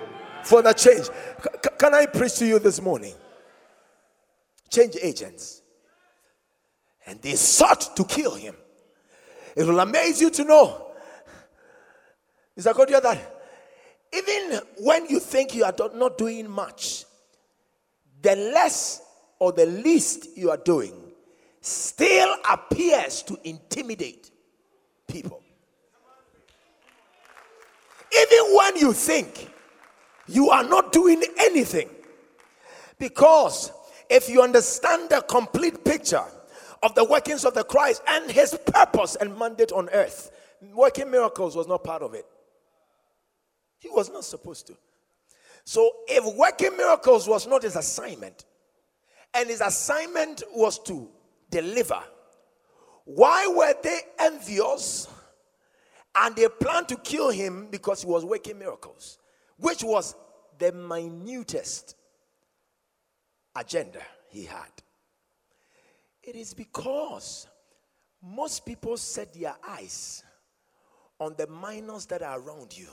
for 0.46 0.62
the 0.62 0.72
change. 0.72 1.06
C- 1.06 1.70
can 1.76 1.92
I 1.92 2.06
preach 2.06 2.36
to 2.36 2.46
you 2.46 2.60
this 2.60 2.80
morning? 2.80 3.14
Change 4.70 4.96
agents. 5.02 5.62
And 7.04 7.20
they 7.20 7.34
sought 7.34 7.96
to 7.96 8.04
kill 8.04 8.34
him. 8.34 8.54
It 9.56 9.64
will 9.64 9.80
amaze 9.80 10.20
you 10.20 10.30
to 10.30 10.44
know, 10.44 10.92
Mr. 12.58 12.72
Kodia, 12.72 13.02
that 13.02 13.18
even 14.12 14.60
when 14.78 15.06
you 15.06 15.18
think 15.18 15.54
you 15.54 15.64
are 15.64 15.74
not 15.94 16.16
doing 16.16 16.48
much, 16.48 17.04
the 18.22 18.36
less 18.36 19.02
or 19.40 19.52
the 19.52 19.66
least 19.66 20.28
you 20.36 20.50
are 20.50 20.56
doing 20.56 20.94
still 21.60 22.36
appears 22.50 23.22
to 23.22 23.36
intimidate 23.42 24.30
people. 25.08 25.42
Even 28.16 28.54
when 28.54 28.76
you 28.76 28.92
think 28.92 29.50
you 30.26 30.50
are 30.50 30.64
not 30.64 30.92
doing 30.92 31.22
anything. 31.38 31.88
Because 32.98 33.72
if 34.08 34.28
you 34.28 34.42
understand 34.42 35.10
the 35.10 35.20
complete 35.22 35.84
picture 35.84 36.24
of 36.82 36.94
the 36.94 37.04
workings 37.04 37.44
of 37.44 37.54
the 37.54 37.64
Christ 37.64 38.02
and 38.06 38.30
his 38.30 38.58
purpose 38.66 39.16
and 39.16 39.38
mandate 39.38 39.72
on 39.72 39.88
earth, 39.90 40.30
working 40.74 41.10
miracles 41.10 41.56
was 41.56 41.66
not 41.66 41.84
part 41.84 42.02
of 42.02 42.14
it. 42.14 42.26
He 43.78 43.88
was 43.88 44.10
not 44.10 44.24
supposed 44.24 44.66
to. 44.68 44.76
So 45.64 45.90
if 46.06 46.36
working 46.36 46.76
miracles 46.76 47.28
was 47.28 47.46
not 47.46 47.62
his 47.62 47.76
assignment, 47.76 48.44
and 49.34 49.48
his 49.48 49.60
assignment 49.60 50.42
was 50.54 50.78
to 50.84 51.08
deliver, 51.50 52.00
Why 53.04 53.46
were 53.48 53.74
they 53.82 54.00
envious? 54.18 55.08
And 56.14 56.34
they 56.34 56.48
planned 56.48 56.88
to 56.88 56.96
kill 56.96 57.30
him 57.30 57.68
because 57.70 58.00
he 58.02 58.08
was 58.08 58.24
working 58.24 58.58
miracles, 58.58 59.18
which 59.58 59.82
was 59.82 60.14
the 60.58 60.72
minutest 60.72 61.94
agenda 63.54 64.00
he 64.28 64.44
had. 64.44 64.70
It 66.22 66.36
is 66.36 66.54
because 66.54 67.46
most 68.22 68.66
people 68.66 68.96
set 68.96 69.32
their 69.34 69.54
eyes 69.66 70.24
on 71.18 71.34
the 71.38 71.46
minors 71.46 72.06
that 72.06 72.22
are 72.22 72.40
around 72.40 72.76
you 72.76 72.88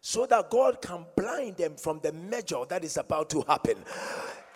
so 0.00 0.26
that 0.26 0.50
God 0.50 0.82
can 0.82 1.06
blind 1.16 1.56
them 1.56 1.76
from 1.76 2.00
the 2.02 2.12
major 2.12 2.64
that 2.68 2.84
is 2.84 2.96
about 2.96 3.30
to 3.30 3.42
happen. 3.42 3.76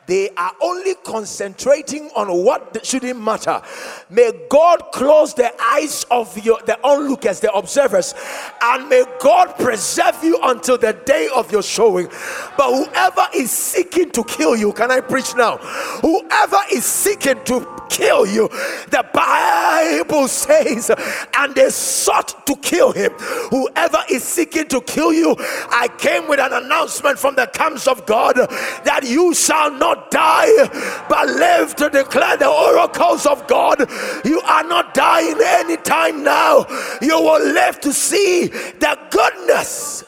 They 0.06 0.30
are 0.36 0.52
only 0.60 0.94
concentrating 1.04 2.10
on 2.14 2.28
what 2.44 2.84
shouldn't 2.86 3.20
matter. 3.20 3.60
May 4.08 4.32
God 4.48 4.92
close 4.92 5.34
the 5.34 5.52
eyes 5.60 6.04
of 6.10 6.36
your 6.44 6.60
the 6.66 6.78
onlookers, 6.84 7.40
the 7.40 7.52
observers, 7.52 8.14
and 8.62 8.88
may 8.88 9.04
God 9.20 9.56
preserve 9.56 10.22
you 10.22 10.38
until 10.42 10.78
the 10.78 10.92
day 10.92 11.28
of 11.34 11.50
your 11.50 11.62
showing. 11.62 12.08
But 12.56 12.72
whoever 12.72 13.26
is 13.34 13.50
seeking 13.50 14.10
to 14.10 14.24
kill 14.24 14.56
you, 14.56 14.72
can 14.72 14.90
I 14.90 15.00
preach 15.00 15.34
now? 15.34 15.56
Whoever 16.02 16.58
is 16.72 16.84
seeking 16.84 17.42
to 17.44 17.66
kill 17.88 18.26
you, 18.26 18.48
the 18.90 19.04
Bible 19.12 20.28
says, 20.28 20.90
and 21.36 21.54
they 21.54 21.70
sought 21.70 22.46
to 22.46 22.56
kill 22.56 22.92
him. 22.92 23.12
Whoever 23.50 24.02
is 24.10 24.22
seeking 24.22 24.68
to 24.68 24.80
kill 24.82 25.12
you, 25.12 25.34
I 25.38 25.88
came 25.98 26.28
with 26.28 26.40
an 26.40 26.52
announcement 26.52 27.18
from 27.18 27.34
the 27.36 27.46
camps 27.46 27.86
of 27.86 28.06
God 28.06 28.36
that 28.36 29.00
you 29.04 29.34
shall 29.34 29.72
not 29.72 29.95
not 29.96 30.10
die 30.10 31.04
but 31.08 31.26
live 31.26 31.74
to 31.76 31.88
declare 31.90 32.36
the 32.36 32.48
oracles 32.48 33.26
of 33.26 33.46
God. 33.46 33.80
You 34.24 34.40
are 34.40 34.64
not 34.64 34.94
dying 34.94 35.36
anytime 35.40 36.22
now. 36.22 36.66
You 37.00 37.20
will 37.20 37.52
live 37.52 37.80
to 37.80 37.92
see 37.92 38.46
the 38.46 38.98
goodness. 39.10 40.04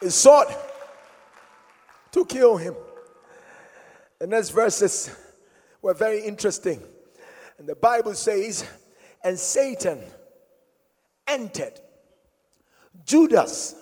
He 0.00 0.10
sought 0.10 0.54
to 2.12 2.24
kill 2.24 2.56
him. 2.56 2.74
The 4.18 4.26
next 4.26 4.50
verses 4.50 5.10
were 5.82 5.94
very 5.94 6.20
interesting. 6.20 6.82
And 7.58 7.66
the 7.66 7.74
Bible 7.74 8.14
says, 8.14 8.66
and 9.24 9.38
Satan 9.38 10.00
entered 11.26 11.80
Judas 13.04 13.74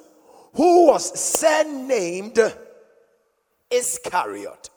who 0.54 0.86
was 0.86 1.18
surnamed 1.18 2.38
Iscariot. 3.70 4.70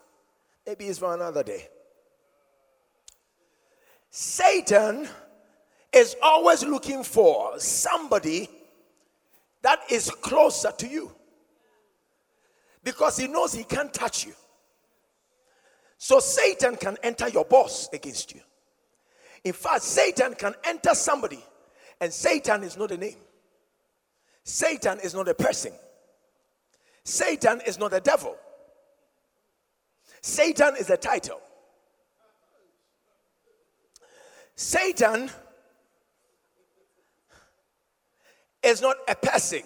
Maybe 0.66 0.86
it's 0.86 1.00
for 1.00 1.14
another 1.14 1.44
day. 1.44 1.70
Satan 4.10 5.08
is 5.94 6.16
always 6.22 6.64
looking 6.64 7.04
for 7.04 7.60
somebody 7.60 8.50
that 9.62 9.80
is 9.90 10.10
closer 10.10 10.72
to 10.72 10.88
you 10.88 11.12
because 12.84 13.18
he 13.18 13.28
knows 13.28 13.54
he 13.54 13.64
can't 13.64 13.94
touch 13.94 14.26
you. 14.26 14.34
So 15.98 16.20
Satan 16.20 16.76
can 16.76 16.98
enter 17.04 17.28
your 17.30 17.46
boss 17.46 17.90
against 17.94 18.34
you. 18.34 18.42
In 19.44 19.54
fact, 19.54 19.84
Satan 19.84 20.34
can 20.34 20.54
enter 20.64 20.94
somebody, 20.94 21.44
and 22.00 22.12
Satan 22.12 22.64
is 22.64 22.78
not 22.78 22.92
a 22.92 22.98
name. 22.98 23.16
Satan 24.48 25.02
is 25.04 25.14
not 25.14 25.28
a 25.28 25.34
person. 25.34 25.74
Satan 27.04 27.60
is 27.68 27.78
not 27.78 27.92
a 27.92 28.00
devil. 28.00 28.34
Satan 30.22 30.78
is 30.80 30.90
a 30.90 30.96
title. 30.96 31.42
Satan 34.56 35.30
is 38.64 38.82
not 38.82 38.96
a 39.10 39.16
person. 39.16 39.64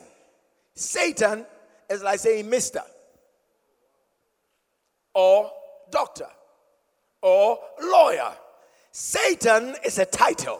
Satan 0.73 1.45
is 1.87 2.01
like 2.01 2.17
saying 2.17 2.45
Mr. 2.45 2.81
or 5.13 5.51
doctor 5.91 6.27
or 7.21 7.59
lawyer. 7.83 8.33
Satan 8.91 9.75
is 9.85 9.99
a 9.99 10.05
title. 10.05 10.59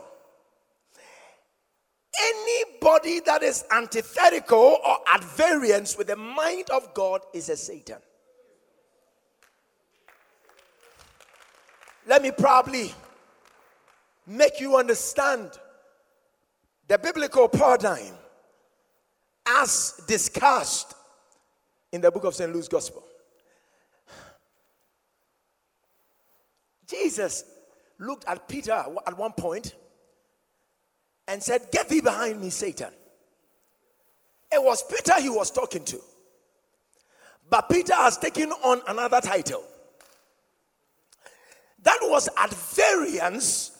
Anybody 2.23 3.19
that 3.21 3.43
is 3.43 3.63
antithetical 3.71 4.77
or 4.85 4.97
at 5.11 5.23
variance 5.23 5.97
with 5.97 6.07
the 6.07 6.15
mind 6.15 6.69
of 6.69 6.93
God 6.93 7.21
is 7.33 7.49
a 7.49 7.57
Satan. 7.57 7.97
Let 12.07 12.21
me 12.21 12.31
probably 12.31 12.93
make 14.27 14.59
you 14.59 14.75
understand 14.77 15.51
the 16.87 16.97
biblical 16.97 17.47
paradigm 17.47 18.15
as 19.47 20.01
discussed 20.07 20.93
in 21.91 22.01
the 22.01 22.11
book 22.11 22.23
of 22.23 22.35
St. 22.35 22.53
Luke's 22.53 22.67
Gospel. 22.67 23.03
Jesus 26.87 27.45
looked 27.99 28.25
at 28.27 28.47
Peter 28.47 28.73
at 28.73 29.17
one 29.17 29.31
point 29.31 29.75
and 31.27 31.41
said, 31.41 31.67
Get 31.71 31.89
thee 31.89 32.01
behind 32.01 32.41
me, 32.41 32.49
Satan. 32.49 32.91
It 34.51 34.61
was 34.61 34.83
Peter 34.83 35.19
he 35.21 35.29
was 35.29 35.49
talking 35.51 35.83
to. 35.85 35.99
But 37.49 37.69
Peter 37.69 37.95
has 37.95 38.17
taken 38.17 38.51
on 38.51 38.81
another 38.87 39.21
title. 39.21 39.63
That 41.83 41.99
was 42.03 42.29
at 42.37 42.49
variance 42.49 43.71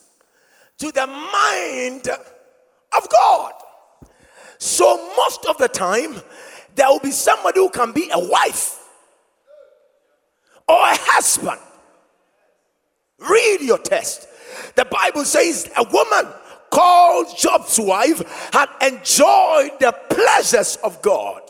to 0.78 0.90
the 0.90 1.06
mind 1.06 2.08
of 2.08 3.08
God. 3.08 3.52
So, 4.58 5.12
most 5.16 5.46
of 5.46 5.58
the 5.58 5.68
time, 5.68 6.20
there 6.74 6.88
will 6.88 7.00
be 7.00 7.10
somebody 7.10 7.60
who 7.60 7.70
can 7.70 7.92
be 7.92 8.10
a 8.12 8.18
wife 8.18 8.78
or 10.68 10.76
a 10.76 10.96
husband. 10.98 11.60
Read 13.18 13.60
your 13.60 13.78
test. 13.78 14.26
The 14.74 14.84
Bible 14.84 15.24
says 15.24 15.70
a 15.76 15.84
woman 15.84 16.32
called 16.72 17.26
Job's 17.36 17.78
wife 17.78 18.50
had 18.52 18.68
enjoyed 18.80 19.78
the 19.78 19.94
pleasures 20.08 20.76
of 20.82 21.00
God. 21.02 21.42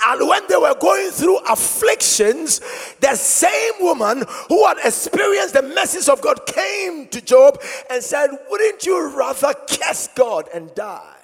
And 0.00 0.28
when 0.28 0.46
they 0.48 0.56
were 0.56 0.76
going 0.80 1.10
through 1.10 1.38
afflictions, 1.38 2.60
the 3.00 3.16
same 3.16 3.72
woman 3.80 4.22
who 4.48 4.64
had 4.64 4.78
experienced 4.84 5.54
the 5.54 5.62
mercies 5.62 6.08
of 6.08 6.20
God 6.20 6.46
came 6.46 7.08
to 7.08 7.20
Job 7.20 7.60
and 7.90 8.02
said, 8.02 8.28
Wouldn't 8.48 8.86
you 8.86 9.16
rather 9.16 9.52
curse 9.68 10.08
God 10.14 10.48
and 10.54 10.72
die? 10.76 11.16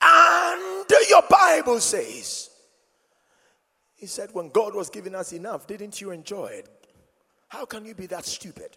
And 0.00 0.84
your 1.14 1.22
Bible 1.28 1.80
says, 1.80 2.50
He 3.96 4.06
said, 4.06 4.30
When 4.32 4.48
God 4.50 4.74
was 4.74 4.90
giving 4.90 5.14
us 5.14 5.32
enough, 5.32 5.66
didn't 5.66 6.00
you 6.00 6.10
enjoy 6.10 6.46
it? 6.46 6.68
How 7.48 7.64
can 7.64 7.84
you 7.84 7.94
be 7.94 8.06
that 8.06 8.24
stupid? 8.24 8.76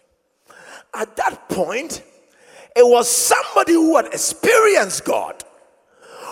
At 0.94 1.16
that 1.18 1.50
point, 1.50 2.04
it 2.76 2.86
was 2.86 3.10
somebody 3.10 3.74
who 3.74 3.96
had 3.96 4.08
experienced 4.08 5.06
God, 5.06 5.44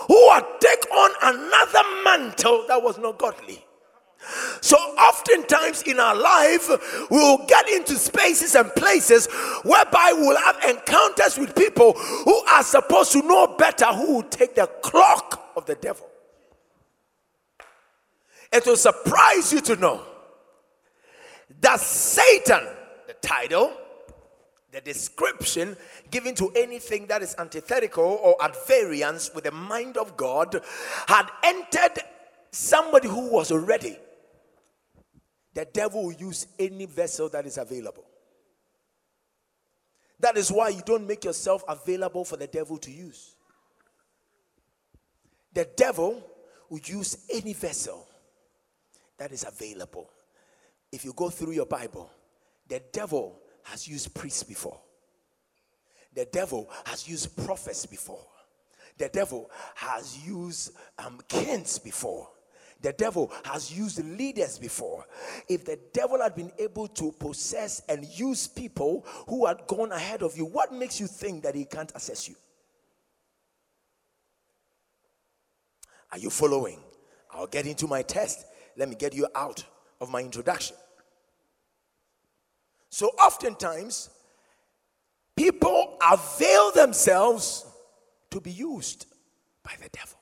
who 0.08 0.30
had 0.30 0.44
taken 0.60 0.90
on 0.92 1.10
another 1.22 1.82
mantle 2.04 2.64
that 2.68 2.82
was 2.82 2.98
not 2.98 3.18
godly. 3.18 3.64
So, 4.60 4.76
oftentimes 4.76 5.82
in 5.82 6.00
our 6.00 6.16
life, 6.16 6.68
we 7.10 7.16
will 7.16 7.44
get 7.46 7.68
into 7.68 7.94
spaces 7.94 8.54
and 8.54 8.72
places 8.74 9.28
whereby 9.62 10.12
we'll 10.16 10.38
have 10.38 10.56
encounters 10.64 11.38
with 11.38 11.54
people 11.54 11.92
who 11.92 12.34
are 12.46 12.62
supposed 12.62 13.12
to 13.12 13.22
know 13.22 13.56
better, 13.56 13.86
who 13.86 14.16
will 14.16 14.22
take 14.24 14.54
the 14.54 14.66
clock 14.82 15.52
of 15.56 15.66
the 15.66 15.76
devil. 15.76 16.08
It 18.52 18.66
will 18.66 18.76
surprise 18.76 19.52
you 19.52 19.60
to 19.62 19.76
know 19.76 20.02
that 21.60 21.80
Satan, 21.80 22.66
the 23.06 23.14
title, 23.14 23.72
the 24.76 24.82
description 24.82 25.74
given 26.10 26.34
to 26.34 26.52
anything 26.54 27.06
that 27.06 27.22
is 27.22 27.34
antithetical 27.38 28.20
or 28.22 28.36
at 28.42 28.54
variance 28.66 29.30
with 29.34 29.44
the 29.44 29.50
mind 29.50 29.96
of 29.96 30.18
God 30.18 30.60
had 31.06 31.30
entered 31.42 32.02
somebody 32.50 33.08
who 33.08 33.30
was 33.30 33.50
ready. 33.50 33.96
The 35.54 35.64
devil 35.72 36.04
will 36.04 36.12
use 36.12 36.46
any 36.58 36.84
vessel 36.84 37.30
that 37.30 37.46
is 37.46 37.56
available. 37.56 38.04
That 40.20 40.36
is 40.36 40.52
why 40.52 40.68
you 40.68 40.82
don't 40.84 41.06
make 41.06 41.24
yourself 41.24 41.64
available 41.66 42.26
for 42.26 42.36
the 42.36 42.46
devil 42.46 42.76
to 42.78 42.90
use. 42.90 43.34
The 45.54 45.66
devil 45.74 46.22
will 46.68 46.80
use 46.84 47.24
any 47.32 47.54
vessel 47.54 48.06
that 49.16 49.32
is 49.32 49.46
available. 49.48 50.10
If 50.92 51.02
you 51.02 51.14
go 51.14 51.30
through 51.30 51.52
your 51.52 51.64
Bible, 51.64 52.10
the 52.68 52.82
devil 52.92 53.40
has 53.66 53.86
used 53.86 54.14
priests 54.14 54.42
before. 54.42 54.80
The 56.14 56.24
devil 56.26 56.70
has 56.86 57.08
used 57.08 57.36
prophets 57.44 57.84
before. 57.86 58.24
The 58.98 59.08
devil 59.08 59.50
has 59.74 60.18
used 60.26 60.72
um, 60.98 61.20
kings 61.28 61.78
before. 61.78 62.28
The 62.80 62.92
devil 62.92 63.32
has 63.44 63.76
used 63.76 64.02
leaders 64.18 64.58
before. 64.58 65.04
If 65.48 65.64
the 65.64 65.78
devil 65.92 66.22
had 66.22 66.34
been 66.34 66.52
able 66.58 66.88
to 66.88 67.12
possess 67.12 67.82
and 67.88 68.06
use 68.06 68.46
people 68.46 69.04
who 69.28 69.46
had 69.46 69.66
gone 69.66 69.92
ahead 69.92 70.22
of 70.22 70.36
you, 70.36 70.44
what 70.44 70.72
makes 70.72 71.00
you 71.00 71.06
think 71.06 71.42
that 71.42 71.54
he 71.54 71.64
can't 71.64 71.92
assess 71.94 72.28
you? 72.28 72.36
Are 76.12 76.18
you 76.18 76.30
following? 76.30 76.78
I'll 77.32 77.46
get 77.46 77.66
into 77.66 77.86
my 77.86 78.02
test. 78.02 78.46
Let 78.76 78.88
me 78.88 78.94
get 78.94 79.14
you 79.14 79.26
out 79.34 79.64
of 80.00 80.10
my 80.10 80.20
introduction. 80.20 80.76
So, 82.90 83.08
oftentimes, 83.08 84.10
people 85.36 85.98
avail 86.00 86.72
themselves 86.72 87.66
to 88.30 88.40
be 88.40 88.50
used 88.50 89.06
by 89.62 89.72
the 89.82 89.88
devil. 89.90 90.18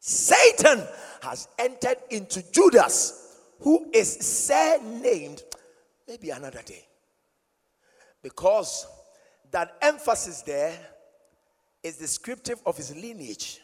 Satan 0.00 0.86
has 1.22 1.48
entered 1.58 1.98
into 2.10 2.42
Judas, 2.52 3.38
who 3.60 3.90
is 3.92 4.16
surnamed, 4.18 5.42
maybe 6.06 6.30
another 6.30 6.62
day. 6.62 6.86
Because 8.22 8.86
that 9.50 9.76
emphasis 9.82 10.42
there 10.42 10.78
is 11.82 11.96
descriptive 11.96 12.60
of 12.66 12.76
his 12.76 12.94
lineage. 12.94 13.60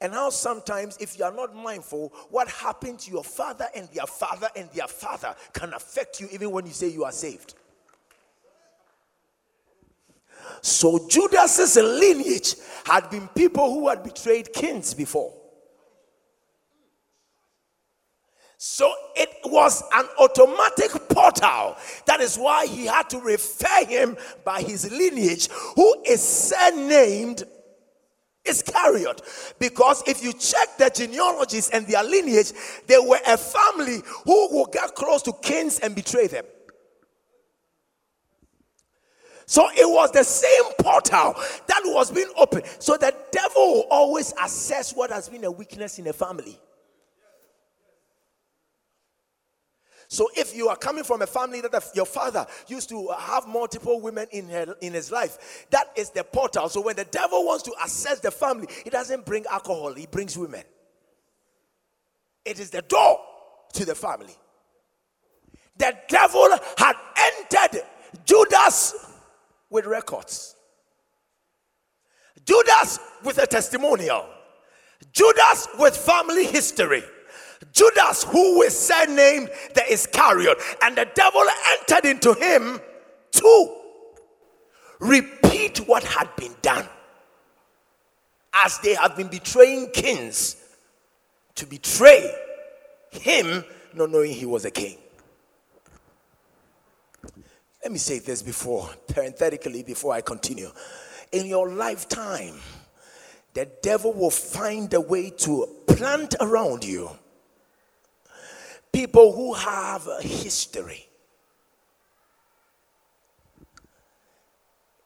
And 0.00 0.14
how 0.14 0.30
sometimes, 0.30 0.96
if 0.98 1.18
you 1.18 1.24
are 1.24 1.32
not 1.32 1.54
mindful, 1.54 2.12
what 2.30 2.48
happened 2.48 3.00
to 3.00 3.10
your 3.10 3.24
father 3.24 3.66
and 3.74 3.88
their 3.90 4.06
father 4.06 4.48
and 4.56 4.70
their 4.70 4.88
father 4.88 5.34
can 5.52 5.74
affect 5.74 6.20
you 6.20 6.28
even 6.32 6.50
when 6.50 6.66
you 6.66 6.72
say 6.72 6.88
you 6.88 7.04
are 7.04 7.12
saved. 7.12 7.54
So, 10.62 11.06
Judas's 11.08 11.76
lineage 11.76 12.54
had 12.84 13.10
been 13.10 13.28
people 13.28 13.72
who 13.72 13.88
had 13.88 14.02
betrayed 14.02 14.52
kings 14.52 14.94
before. 14.94 15.34
So 18.62 18.92
it 19.16 19.30
was 19.46 19.82
an 19.94 20.04
automatic 20.18 20.90
portal. 21.08 21.76
That 22.04 22.20
is 22.20 22.36
why 22.36 22.66
he 22.66 22.84
had 22.84 23.08
to 23.08 23.18
refer 23.18 23.86
him 23.86 24.18
by 24.44 24.60
his 24.60 24.92
lineage, 24.92 25.48
who 25.76 26.02
is 26.06 26.22
surnamed 26.22 27.44
Iscariot. 28.44 29.22
Because 29.58 30.02
if 30.06 30.22
you 30.22 30.32
check 30.32 30.76
the 30.78 30.90
genealogies 30.90 31.70
and 31.70 31.86
their 31.86 32.02
lineage, 32.02 32.52
they 32.86 32.98
were 32.98 33.20
a 33.26 33.36
family 33.36 34.02
who 34.24 34.48
would 34.58 34.72
get 34.72 34.94
close 34.94 35.22
to 35.22 35.32
kings 35.42 35.78
and 35.80 35.94
betray 35.94 36.26
them. 36.26 36.44
So 39.46 39.68
it 39.72 39.84
was 39.84 40.12
the 40.12 40.22
same 40.22 40.72
portal 40.78 41.34
that 41.66 41.80
was 41.84 42.12
being 42.12 42.30
opened. 42.36 42.66
So 42.78 42.96
the 42.96 43.12
devil 43.32 43.74
will 43.74 43.86
always 43.90 44.32
assess 44.40 44.94
what 44.94 45.10
has 45.10 45.28
been 45.28 45.42
a 45.42 45.50
weakness 45.50 45.98
in 45.98 46.06
a 46.06 46.12
family. 46.12 46.56
So 50.12 50.28
if 50.34 50.56
you 50.56 50.66
are 50.68 50.76
coming 50.76 51.04
from 51.04 51.22
a 51.22 51.26
family 51.26 51.60
that 51.60 51.84
your 51.94 52.04
father 52.04 52.44
used 52.66 52.88
to 52.88 53.10
have 53.16 53.46
multiple 53.46 54.00
women 54.00 54.26
in, 54.32 54.48
her, 54.48 54.74
in 54.80 54.92
his 54.92 55.12
life, 55.12 55.66
that 55.70 55.86
is 55.94 56.10
the 56.10 56.24
portal. 56.24 56.68
So 56.68 56.80
when 56.80 56.96
the 56.96 57.04
devil 57.04 57.46
wants 57.46 57.62
to 57.64 57.72
assess 57.84 58.18
the 58.18 58.32
family, 58.32 58.66
he 58.82 58.90
doesn't 58.90 59.24
bring 59.24 59.46
alcohol, 59.46 59.94
he 59.94 60.06
brings 60.06 60.36
women. 60.36 60.64
It 62.44 62.58
is 62.58 62.70
the 62.70 62.82
door 62.82 63.20
to 63.74 63.84
the 63.84 63.94
family. 63.94 64.34
The 65.76 65.96
devil 66.08 66.48
had 66.76 66.96
entered 67.16 67.84
Judas 68.24 69.06
with 69.70 69.86
records. 69.86 70.56
Judas 72.44 72.98
with 73.22 73.38
a 73.38 73.46
testimonial. 73.46 74.26
Judas 75.12 75.68
with 75.78 75.96
family 75.96 76.46
history. 76.46 77.04
Judas, 77.72 78.24
who 78.24 78.58
was 78.58 78.78
surnamed 78.78 79.50
the 79.74 79.92
Iscariot, 79.92 80.58
and 80.82 80.96
the 80.96 81.06
devil 81.14 81.44
entered 81.78 82.08
into 82.08 82.34
him 82.34 82.80
to 83.32 83.76
repeat 84.98 85.78
what 85.86 86.02
had 86.02 86.34
been 86.36 86.54
done. 86.62 86.86
As 88.52 88.78
they 88.78 88.94
have 88.94 89.16
been 89.16 89.28
betraying 89.28 89.90
kings, 89.92 90.56
to 91.54 91.66
betray 91.66 92.34
him, 93.10 93.64
not 93.94 94.10
knowing 94.10 94.32
he 94.32 94.46
was 94.46 94.64
a 94.64 94.70
king. 94.70 94.96
Let 97.82 97.92
me 97.92 97.98
say 97.98 98.18
this 98.18 98.42
before, 98.42 98.88
parenthetically, 99.08 99.82
before 99.82 100.14
I 100.14 100.20
continue. 100.22 100.70
In 101.32 101.46
your 101.46 101.70
lifetime, 101.70 102.54
the 103.54 103.66
devil 103.82 104.12
will 104.12 104.30
find 104.30 104.92
a 104.94 105.00
way 105.00 105.30
to 105.30 105.68
plant 105.86 106.34
around 106.40 106.84
you 106.84 107.10
people 108.92 109.32
who 109.32 109.54
have 109.54 110.06
a 110.06 110.22
history. 110.22 111.06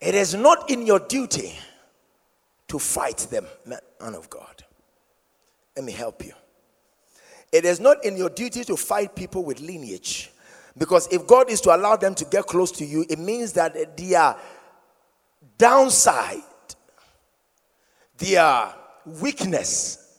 It 0.00 0.14
is 0.14 0.34
not 0.34 0.70
in 0.70 0.86
your 0.86 0.98
duty 1.00 1.54
to 2.68 2.78
fight 2.78 3.18
them, 3.30 3.46
man 3.64 4.14
of 4.14 4.28
God. 4.28 4.64
Let 5.76 5.84
me 5.84 5.92
help 5.92 6.24
you. 6.24 6.32
It 7.52 7.64
is 7.64 7.80
not 7.80 8.04
in 8.04 8.16
your 8.16 8.30
duty 8.30 8.64
to 8.64 8.76
fight 8.76 9.14
people 9.14 9.44
with 9.44 9.60
lineage. 9.60 10.30
Because 10.76 11.06
if 11.12 11.26
God 11.26 11.50
is 11.50 11.60
to 11.62 11.74
allow 11.74 11.96
them 11.96 12.14
to 12.16 12.24
get 12.24 12.46
close 12.46 12.72
to 12.72 12.84
you, 12.84 13.06
it 13.08 13.18
means 13.18 13.52
that 13.52 13.96
their 13.96 14.36
downside, 15.56 16.42
their 18.18 18.74
weakness 19.06 20.18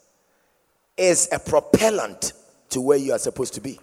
is 0.98 1.28
a 1.32 1.40
propellant 1.40 2.34
to 2.76 2.82
where 2.82 2.98
you 2.98 3.14
are 3.14 3.20
supposed 3.20 3.54
to 3.54 3.62
be. 3.62 3.80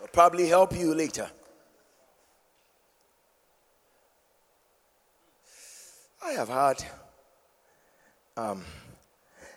I'll 0.00 0.08
probably 0.08 0.48
help 0.48 0.76
you 0.76 0.92
later. 0.92 1.30
I 6.26 6.32
have 6.32 6.48
had 6.48 6.84
um, 8.36 8.64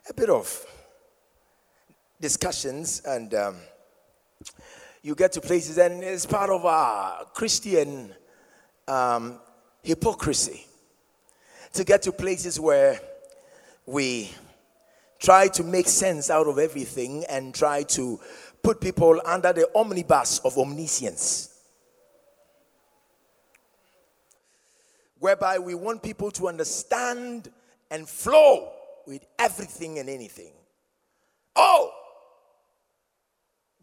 a 0.08 0.14
bit 0.14 0.30
of 0.30 0.64
discussions, 2.20 3.02
and 3.08 3.34
um, 3.34 3.56
you 5.02 5.16
get 5.16 5.32
to 5.32 5.42
places, 5.42 5.80
and 5.80 6.04
it's 6.04 6.28
part 6.28 6.52
of 6.52 6.64
our 6.64 7.26
Christian 7.34 8.14
um, 8.88 9.40
hypocrisy 9.82 10.68
to 11.74 11.84
get 11.84 12.04
to 12.04 12.12
places 12.12 12.60
where 12.60 13.00
we 13.88 14.30
try 15.22 15.48
to 15.48 15.64
make 15.64 15.88
sense 15.88 16.30
out 16.30 16.48
of 16.48 16.58
everything 16.58 17.24
and 17.30 17.54
try 17.54 17.84
to 17.84 18.20
put 18.64 18.82
people 18.82 19.22
under 19.24 19.54
the 19.54 19.70
omnibus 19.76 20.40
of 20.40 20.58
omniscience. 20.58 21.50
Whereby 25.20 25.60
we 25.60 25.76
want 25.76 26.02
people 26.02 26.32
to 26.32 26.48
understand 26.48 27.52
and 27.92 28.10
flow 28.10 28.72
with 29.06 29.24
everything 29.38 30.00
and 30.00 30.10
anything. 30.10 30.52
Oh, 31.56 31.92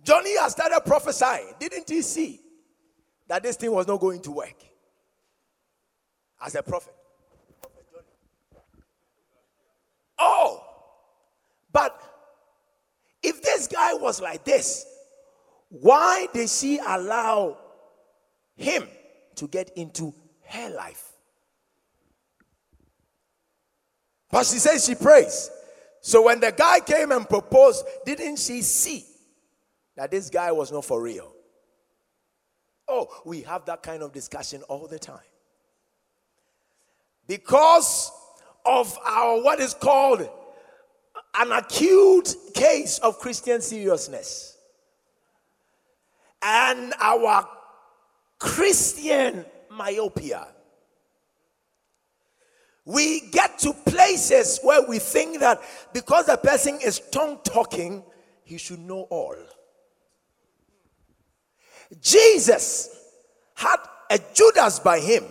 Johnny 0.02 0.36
has 0.38 0.52
started 0.52 0.80
prophesying. 0.84 1.54
Didn't 1.60 1.88
he 1.88 2.02
see 2.02 2.40
that 3.28 3.42
this 3.44 3.56
thing 3.56 3.70
was 3.70 3.86
not 3.86 4.00
going 4.00 4.20
to 4.22 4.32
work? 4.32 4.56
As 6.44 6.54
a 6.54 6.62
prophet. 6.62 6.94
Oh, 10.18 10.64
but 11.72 12.00
if 13.22 13.42
guy 13.68 13.94
was 13.94 14.20
like 14.20 14.44
this, 14.44 14.86
why 15.68 16.26
did 16.32 16.48
she 16.48 16.78
allow 16.78 17.58
him 18.56 18.88
to 19.36 19.48
get 19.48 19.70
into 19.76 20.14
her 20.46 20.70
life? 20.70 21.12
But 24.30 24.46
she 24.46 24.58
says 24.58 24.84
she 24.84 24.94
prays. 24.94 25.50
So 26.00 26.22
when 26.22 26.40
the 26.40 26.52
guy 26.52 26.80
came 26.80 27.12
and 27.12 27.28
proposed, 27.28 27.84
didn't 28.04 28.38
she 28.38 28.62
see 28.62 29.04
that 29.96 30.10
this 30.10 30.30
guy 30.30 30.52
was 30.52 30.70
not 30.70 30.84
for 30.84 31.02
real? 31.02 31.32
Oh, 32.86 33.08
we 33.24 33.42
have 33.42 33.64
that 33.66 33.82
kind 33.82 34.02
of 34.02 34.12
discussion 34.12 34.62
all 34.62 34.86
the 34.86 34.98
time. 34.98 35.18
Because 37.26 38.10
of 38.64 38.96
our 39.04 39.42
what 39.42 39.60
is 39.60 39.74
called 39.74 40.28
an 41.38 41.52
acute 41.52 42.34
case 42.54 42.98
of 42.98 43.18
Christian 43.18 43.60
seriousness. 43.60 44.56
And 46.42 46.92
our 47.00 47.48
Christian 48.38 49.44
myopia. 49.70 50.46
We 52.84 53.28
get 53.30 53.58
to 53.60 53.72
places 53.72 54.60
where 54.62 54.82
we 54.88 54.98
think 54.98 55.40
that 55.40 55.60
because 55.92 56.26
the 56.26 56.36
person 56.36 56.78
is 56.82 57.00
tongue 57.12 57.38
talking, 57.44 58.02
he 58.44 58.56
should 58.56 58.80
know 58.80 59.02
all. 59.10 59.36
Jesus 62.00 62.98
had 63.54 63.76
a 64.10 64.18
Judas 64.32 64.78
by 64.78 65.00
him, 65.00 65.24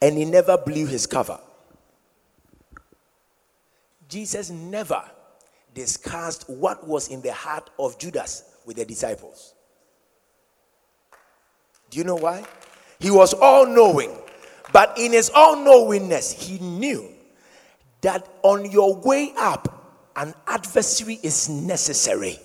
and 0.00 0.16
he 0.16 0.24
never 0.24 0.56
blew 0.56 0.86
his 0.86 1.06
cover. 1.06 1.38
Jesus 4.10 4.50
never 4.50 5.02
discussed 5.72 6.50
what 6.50 6.86
was 6.86 7.08
in 7.08 7.22
the 7.22 7.32
heart 7.32 7.70
of 7.78 7.98
Judas 7.98 8.44
with 8.66 8.76
the 8.76 8.84
disciples. 8.84 9.54
Do 11.90 11.98
you 11.98 12.04
know 12.04 12.16
why? 12.16 12.44
He 12.98 13.10
was 13.10 13.32
all 13.34 13.66
knowing, 13.66 14.16
but 14.72 14.98
in 14.98 15.12
his 15.12 15.30
all 15.34 15.56
knowingness, 15.56 16.32
he 16.32 16.58
knew 16.58 17.08
that 18.02 18.28
on 18.42 18.70
your 18.70 18.96
way 18.96 19.32
up, 19.38 20.10
an 20.16 20.34
adversary 20.46 21.18
is 21.22 21.48
necessary. 21.48 22.38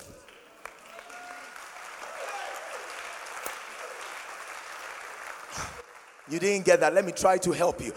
You 6.28 6.40
didn't 6.40 6.64
get 6.64 6.80
that. 6.80 6.92
Let 6.92 7.04
me 7.04 7.12
try 7.12 7.38
to 7.38 7.52
help 7.52 7.80
you. 7.80 7.92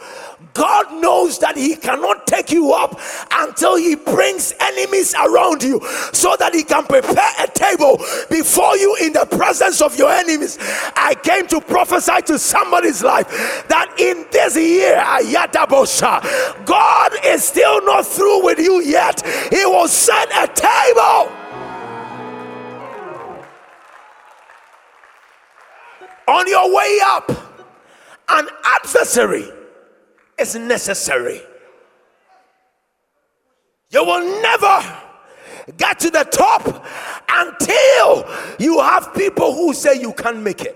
God 0.54 1.02
knows 1.02 1.40
that 1.40 1.58
He 1.58 1.76
cannot 1.76 2.28
take 2.28 2.52
you 2.52 2.72
up 2.74 3.00
until 3.32 3.76
He 3.76 3.96
brings 3.96 4.54
enemies 4.60 5.16
around 5.16 5.64
you 5.64 5.82
so 6.14 6.36
that 6.38 6.54
He 6.54 6.62
can 6.62 6.84
prepare 6.84 7.32
a 7.40 7.48
table 7.48 7.98
before 8.30 8.78
you 8.78 8.96
in 9.02 9.14
the 9.14 9.26
presence 9.32 9.82
of 9.82 9.98
your 9.98 10.12
enemies. 10.12 10.60
I 10.96 11.16
came 11.24 11.48
to 11.48 11.60
prophesy 11.60 12.22
to 12.28 12.38
somebody's 12.38 13.04
life 13.04 13.28
that 13.68 13.96
in 13.98 14.28
this 14.32 14.56
year, 14.56 15.04
God 16.66 17.12
is 17.26 17.44
still 17.44 17.84
not 17.84 18.06
through 18.06 18.46
with 18.46 18.60
you 18.60 18.84
yet. 18.84 19.26
He 19.50 19.66
will 19.66 19.88
set 19.88 20.30
a 20.30 20.46
table. 20.54 21.36
On 26.28 26.48
your 26.48 26.72
way 26.72 27.00
up 27.04 27.49
an 28.30 28.48
adversary 28.64 29.50
is 30.38 30.56
necessary. 30.56 31.42
You 33.92 34.04
will 34.04 34.42
never 34.42 34.98
get 35.78 36.00
to 36.00 36.10
the 36.10 36.24
top 36.26 36.86
until 37.30 38.26
you 38.60 38.80
have 38.80 39.14
people 39.14 39.54
who 39.54 39.74
say 39.74 40.00
you 40.00 40.14
can't 40.14 40.42
make 40.42 40.62
it. 40.62 40.76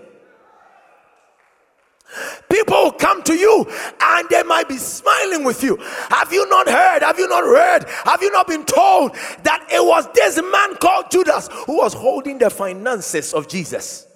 People 2.49 2.91
come 2.91 3.23
to 3.23 3.33
you 3.33 3.65
and 3.99 4.29
they 4.29 4.43
might 4.43 4.67
be 4.69 4.77
smiling 4.77 5.43
with 5.43 5.63
you. 5.63 5.77
Have 6.09 6.31
you 6.31 6.47
not 6.47 6.67
heard? 6.67 7.01
Have 7.01 7.17
you 7.17 7.27
not 7.27 7.43
heard? 7.43 7.85
Have 8.05 8.21
you 8.21 8.31
not 8.31 8.47
been 8.47 8.65
told 8.65 9.15
that 9.43 9.67
it 9.71 9.83
was 9.83 10.07
this 10.13 10.37
man 10.37 10.75
called 10.75 11.09
Judas 11.09 11.49
who 11.65 11.77
was 11.77 11.93
holding 11.93 12.37
the 12.37 12.49
finances 12.49 13.33
of 13.33 13.47
Jesus? 13.47 14.07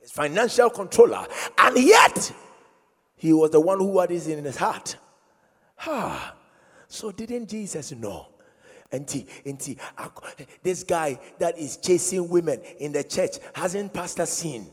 His 0.00 0.10
financial 0.10 0.68
controller. 0.68 1.26
And 1.56 1.78
yet, 1.78 2.32
he 3.16 3.32
was 3.32 3.50
the 3.50 3.60
one 3.60 3.78
who 3.78 3.98
had 3.98 4.10
this 4.10 4.26
in 4.26 4.44
his 4.44 4.56
heart. 4.56 4.96
Ah, 5.86 6.34
so 6.86 7.10
didn't 7.10 7.48
Jesus 7.48 7.92
know? 7.92 8.28
And 8.92 9.08
see, 9.08 9.26
this 10.62 10.84
guy 10.84 11.18
that 11.38 11.58
is 11.58 11.76
chasing 11.78 12.28
women 12.28 12.60
in 12.78 12.92
the 12.92 13.02
church 13.02 13.36
hasn't 13.54 13.92
pastor 13.92 14.26
seen. 14.26 14.70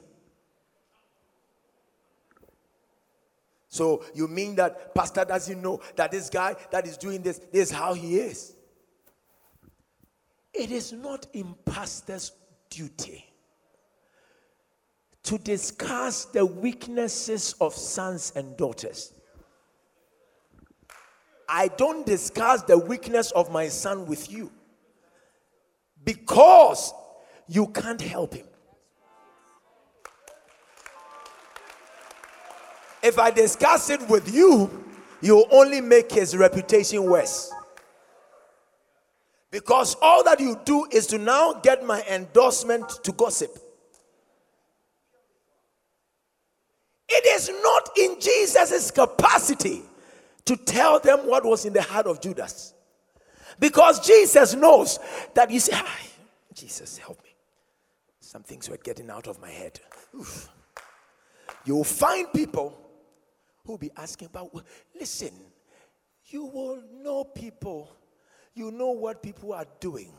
So 3.70 4.04
you 4.14 4.28
mean 4.28 4.56
that 4.58 4.94
pastor 4.94 5.26
doesn't 5.26 5.60
know 5.60 5.82
that 5.96 6.12
this 6.12 6.30
guy 6.30 6.56
that 6.70 6.86
is 6.86 6.96
doing 6.96 7.24
this, 7.24 7.40
this 7.52 7.70
is 7.70 7.72
how 7.72 7.96
he 7.96 8.18
is? 8.18 8.54
It 10.54 10.70
is 10.70 10.94
not 10.94 11.26
in 11.34 11.56
pastor's 11.66 12.34
duty 12.70 13.33
to 15.24 15.38
discuss 15.38 16.26
the 16.26 16.46
weaknesses 16.46 17.56
of 17.62 17.74
sons 17.74 18.34
and 18.36 18.56
daughters. 18.58 19.14
I 21.48 21.70
don't 21.70 22.06
discuss 22.06 22.64
the 22.64 22.78
weakness 22.78 23.32
of 23.32 23.52
my 23.52 23.68
son 23.68 24.06
with 24.06 24.32
you 24.32 24.52
because 26.04 26.94
you 27.48 27.68
can't 27.68 28.02
help 28.02 28.34
him. 28.34 28.46
If 33.02 33.20
I 33.20 33.32
discuss 33.32 33.90
it 33.90 34.02
with 34.10 34.34
you, 34.34 34.86
you'll 35.22 35.48
only 35.52 35.82
make 35.82 36.12
his 36.12 36.36
reputation 36.36 37.04
worse. 37.04 37.52
Because 39.52 39.96
all 40.02 40.24
that 40.24 40.40
you 40.40 40.60
do 40.66 40.88
is 40.92 41.06
to 41.08 41.18
now 41.18 41.54
get 41.54 41.86
my 41.86 42.02
endorsement 42.10 42.90
to 43.04 43.12
gossip. 43.12 43.52
It 47.10 47.26
is 47.26 47.50
not 47.62 47.90
in 47.98 48.20
Jesus' 48.20 48.92
capacity 48.92 49.84
to 50.46 50.56
tell 50.56 51.00
them 51.00 51.20
what 51.28 51.46
was 51.46 51.66
in 51.66 51.74
the 51.74 51.82
heart 51.82 52.08
of 52.08 52.22
Judas. 52.22 52.74
Because 53.60 54.06
Jesus 54.06 54.56
knows 54.56 55.00
that 55.34 55.52
you 55.52 55.60
say, 55.60 55.80
Jesus, 56.54 56.98
help 56.98 57.24
me. 57.24 57.30
Some 58.20 58.44
things 58.44 58.70
were 58.70 58.78
getting 58.78 59.10
out 59.10 59.28
of 59.28 59.40
my 59.40 59.50
head. 59.50 59.80
Oof. 60.16 60.50
You'll 61.66 61.84
find 61.84 62.32
people 62.34 62.78
who'll 63.66 63.78
be 63.78 63.92
asking 63.96 64.28
about, 64.28 64.52
listen, 65.00 65.32
you 66.26 66.46
will 66.46 66.82
know 67.02 67.24
people, 67.24 67.96
you 68.54 68.72
know 68.72 68.92
what 68.92 69.22
people 69.22 69.54
are 69.54 69.68
doing. 69.80 70.12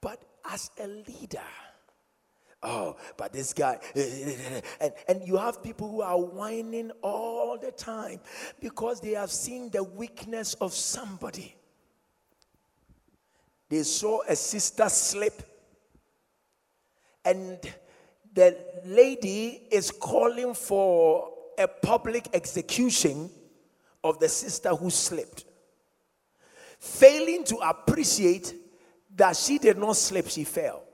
But 0.00 0.22
as 0.50 0.70
a 0.78 0.86
leader, 0.86 1.40
Oh, 2.64 2.96
but 3.16 3.32
this 3.32 3.52
guy, 3.52 3.80
eh, 3.96 4.00
eh, 4.00 4.36
eh, 4.36 4.60
and, 4.80 4.92
and 5.08 5.26
you 5.26 5.36
have 5.36 5.64
people 5.64 5.90
who 5.90 6.00
are 6.00 6.18
whining 6.18 6.92
all 7.02 7.58
the 7.58 7.72
time 7.72 8.20
because 8.60 9.00
they 9.00 9.12
have 9.12 9.32
seen 9.32 9.68
the 9.70 9.82
weakness 9.82 10.54
of 10.54 10.72
somebody. 10.72 11.56
They 13.68 13.82
saw 13.82 14.20
a 14.28 14.36
sister 14.36 14.88
slip, 14.88 15.42
and 17.24 17.58
the 18.32 18.56
lady 18.84 19.62
is 19.70 19.90
calling 19.90 20.54
for 20.54 21.30
a 21.58 21.66
public 21.66 22.28
execution 22.32 23.28
of 24.04 24.20
the 24.20 24.28
sister 24.28 24.68
who 24.70 24.88
slipped, 24.88 25.46
failing 26.78 27.42
to 27.44 27.56
appreciate 27.56 28.54
that 29.16 29.36
she 29.36 29.58
did 29.58 29.78
not 29.78 29.96
slip, 29.96 30.28
she 30.28 30.44
fell 30.44 30.84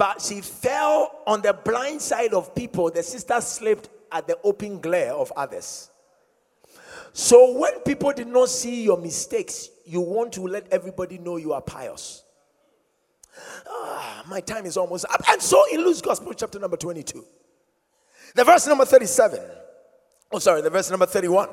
but 0.00 0.22
she 0.22 0.40
fell 0.40 1.20
on 1.26 1.42
the 1.42 1.52
blind 1.52 2.00
side 2.00 2.32
of 2.32 2.54
people. 2.54 2.90
The 2.90 3.02
sister 3.02 3.38
slipped 3.42 3.90
at 4.10 4.26
the 4.26 4.38
open 4.42 4.80
glare 4.80 5.12
of 5.12 5.30
others. 5.36 5.90
So 7.12 7.58
when 7.58 7.80
people 7.80 8.10
did 8.14 8.28
not 8.28 8.48
see 8.48 8.82
your 8.84 8.96
mistakes, 8.96 9.68
you 9.84 10.00
want 10.00 10.32
to 10.32 10.40
let 10.46 10.72
everybody 10.72 11.18
know 11.18 11.36
you 11.36 11.52
are 11.52 11.60
pious. 11.60 12.24
Ah, 13.68 14.24
my 14.26 14.40
time 14.40 14.64
is 14.64 14.78
almost 14.78 15.04
up. 15.04 15.22
And 15.28 15.42
so 15.42 15.62
in 15.70 15.84
Luke's 15.84 16.00
Gospel, 16.00 16.32
chapter 16.32 16.58
number 16.58 16.78
22, 16.78 17.22
the 18.34 18.42
verse 18.42 18.66
number 18.68 18.86
37, 18.86 19.38
oh, 20.32 20.38
sorry, 20.38 20.62
the 20.62 20.70
verse 20.70 20.88
number 20.88 21.04
31. 21.04 21.50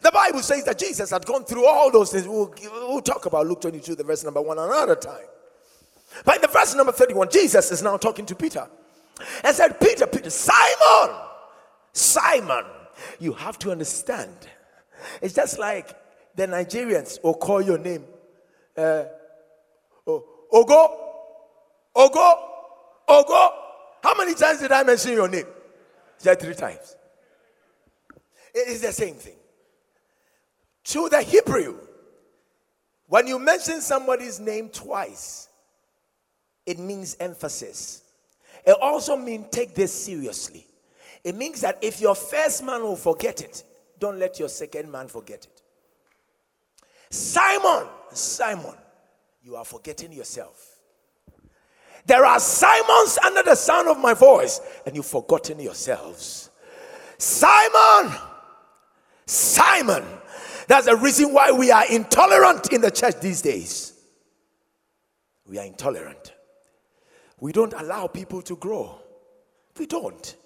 The 0.00 0.10
Bible 0.10 0.40
says 0.40 0.64
that 0.64 0.78
Jesus 0.78 1.10
had 1.10 1.26
gone 1.26 1.44
through 1.44 1.66
all 1.66 1.92
those 1.92 2.12
things. 2.12 2.26
We'll, 2.26 2.54
we'll 2.88 3.02
talk 3.02 3.26
about 3.26 3.46
Luke 3.46 3.60
22, 3.60 3.94
the 3.94 4.04
verse 4.04 4.24
number 4.24 4.40
one, 4.40 4.58
another 4.58 4.96
time. 4.96 5.26
But 6.24 6.36
in 6.36 6.42
the 6.42 6.48
verse 6.48 6.74
number 6.74 6.92
31, 6.92 7.30
Jesus 7.30 7.70
is 7.70 7.82
now 7.82 7.96
talking 7.96 8.26
to 8.26 8.34
Peter 8.34 8.66
and 9.44 9.54
said, 9.54 9.80
Peter, 9.80 10.06
Peter, 10.06 10.30
Simon, 10.30 11.16
Simon, 11.92 12.64
you 13.18 13.32
have 13.32 13.58
to 13.60 13.70
understand. 13.70 14.34
It's 15.22 15.34
just 15.34 15.58
like 15.58 15.94
the 16.34 16.46
Nigerians 16.46 17.22
will 17.22 17.34
call 17.34 17.60
your 17.60 17.78
name 17.78 18.04
uh, 18.76 19.04
oh, 20.06 20.24
Ogo, 20.52 20.96
Ogo, 21.96 22.34
Ogo. 23.08 23.50
How 24.02 24.16
many 24.16 24.34
times 24.34 24.60
did 24.60 24.72
I 24.72 24.84
mention 24.84 25.12
your 25.12 25.28
name? 25.28 25.46
Said 26.18 26.40
three 26.40 26.54
times. 26.54 26.96
It 28.54 28.68
is 28.68 28.80
the 28.80 28.92
same 28.92 29.14
thing. 29.14 29.36
To 30.84 31.08
the 31.08 31.20
Hebrew, 31.22 31.78
when 33.06 33.26
you 33.26 33.38
mention 33.38 33.80
somebody's 33.80 34.40
name 34.40 34.68
twice, 34.68 35.48
it 36.68 36.78
means 36.78 37.16
emphasis. 37.18 38.02
It 38.66 38.76
also 38.82 39.16
means 39.16 39.46
take 39.50 39.74
this 39.74 39.90
seriously. 39.90 40.66
It 41.24 41.34
means 41.34 41.62
that 41.62 41.78
if 41.80 41.98
your 41.98 42.14
first 42.14 42.62
man 42.62 42.82
will 42.82 42.94
forget 42.94 43.40
it, 43.40 43.64
don't 43.98 44.18
let 44.18 44.38
your 44.38 44.50
second 44.50 44.92
man 44.92 45.08
forget 45.08 45.46
it. 45.46 45.62
Simon, 47.08 47.88
Simon, 48.12 48.74
you 49.42 49.56
are 49.56 49.64
forgetting 49.64 50.12
yourself. 50.12 50.76
There 52.04 52.26
are 52.26 52.38
Simons 52.38 53.18
under 53.24 53.42
the 53.42 53.54
sound 53.54 53.88
of 53.88 53.98
my 53.98 54.12
voice, 54.12 54.60
and 54.84 54.94
you've 54.94 55.06
forgotten 55.06 55.58
yourselves. 55.60 56.50
Simon, 57.16 58.14
Simon. 59.24 60.04
That's 60.66 60.84
the 60.84 60.96
reason 60.96 61.32
why 61.32 61.50
we 61.50 61.70
are 61.70 61.90
intolerant 61.90 62.70
in 62.74 62.82
the 62.82 62.90
church 62.90 63.20
these 63.22 63.40
days. 63.40 63.94
We 65.46 65.58
are 65.58 65.64
intolerant. 65.64 66.34
We 67.40 67.52
don't 67.52 67.72
allow 67.72 68.06
people 68.06 68.42
to 68.42 68.56
grow. 68.56 68.98
We 69.78 69.86
don't. 69.86 70.36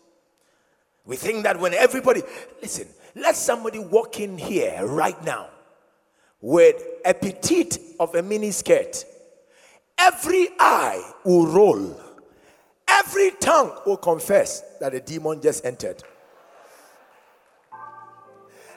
We 1.05 1.16
think 1.16 1.44
that 1.44 1.59
when 1.59 1.74
everybody, 1.74 2.22
listen, 2.61 2.87
let 3.14 3.37
somebody 3.37 3.78
walk 3.78 4.20
in 4.20 4.38
here 4.38 4.87
right 4.87 5.22
now 5.24 5.48
with 6.40 6.83
a 7.05 7.14
petite 7.14 7.78
of 7.98 8.14
a 8.14 8.22
mini 8.22 8.50
skirt, 8.50 9.05
every 9.98 10.48
eye 10.59 11.02
will 11.24 11.46
roll, 11.46 12.00
every 12.87 13.33
tongue 13.40 13.72
will 13.87 13.96
confess 13.96 14.62
that 14.81 14.94
a 14.94 15.00
demon 15.00 15.40
just 15.40 15.64
entered. 15.64 16.02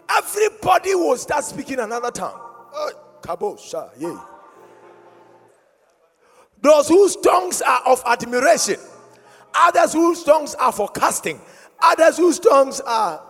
Everybody 0.10 0.95
will 0.95 1.17
start 1.17 1.43
speaking 1.43 1.80
another 1.80 2.12
tongue. 2.12 2.39
Oh, 2.39 2.91
Kabosha, 3.21 3.89
yeah. 3.97 4.35
Those 6.65 6.88
whose 6.88 7.15
tongues 7.17 7.62
are 7.62 7.84
of 7.86 8.01
admiration, 8.08 8.78
others 9.54 9.93
whose 9.93 10.23
tongues 10.23 10.56
are 10.56 10.71
for 10.71 10.88
casting, 10.88 11.39
others 11.80 12.17
whose 12.17 12.39
tongues 12.39 12.82
are. 12.82 13.21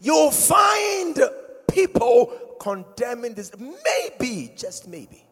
You'll 0.00 0.32
find 0.32 1.20
people 1.70 2.56
condemning 2.58 3.34
this. 3.34 3.52
Maybe, 3.56 4.52
just 4.56 4.88
maybe. 4.88 5.22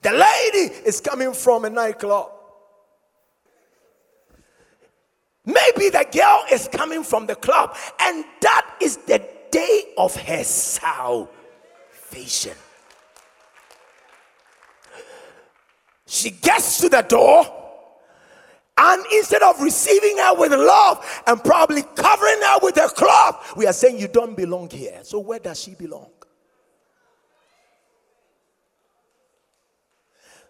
The 0.00 0.12
lady 0.12 0.72
is 0.86 1.02
coming 1.02 1.34
from 1.34 1.66
a 1.66 1.70
nightclub. 1.70 2.30
Maybe 5.44 5.90
the 5.90 6.06
girl 6.10 6.44
is 6.50 6.66
coming 6.72 7.02
from 7.02 7.26
the 7.26 7.36
club, 7.36 7.76
and 8.00 8.24
that 8.40 8.74
is 8.80 8.96
the 8.96 9.22
day 9.50 9.92
of 9.98 10.16
her 10.16 10.44
salvation. 10.44 11.28
She 16.10 16.30
gets 16.30 16.80
to 16.80 16.88
the 16.88 17.02
door, 17.02 17.46
and 18.78 19.04
instead 19.12 19.42
of 19.42 19.60
receiving 19.60 20.16
her 20.16 20.34
with 20.36 20.52
love 20.52 21.22
and 21.26 21.44
probably 21.44 21.82
covering 21.82 22.40
her 22.40 22.58
with 22.62 22.78
a 22.78 22.88
cloth, 22.88 23.52
we 23.58 23.66
are 23.66 23.74
saying, 23.74 23.98
You 23.98 24.08
don't 24.08 24.34
belong 24.34 24.70
here. 24.70 25.00
So, 25.02 25.18
where 25.18 25.38
does 25.38 25.60
she 25.60 25.74
belong? 25.74 26.08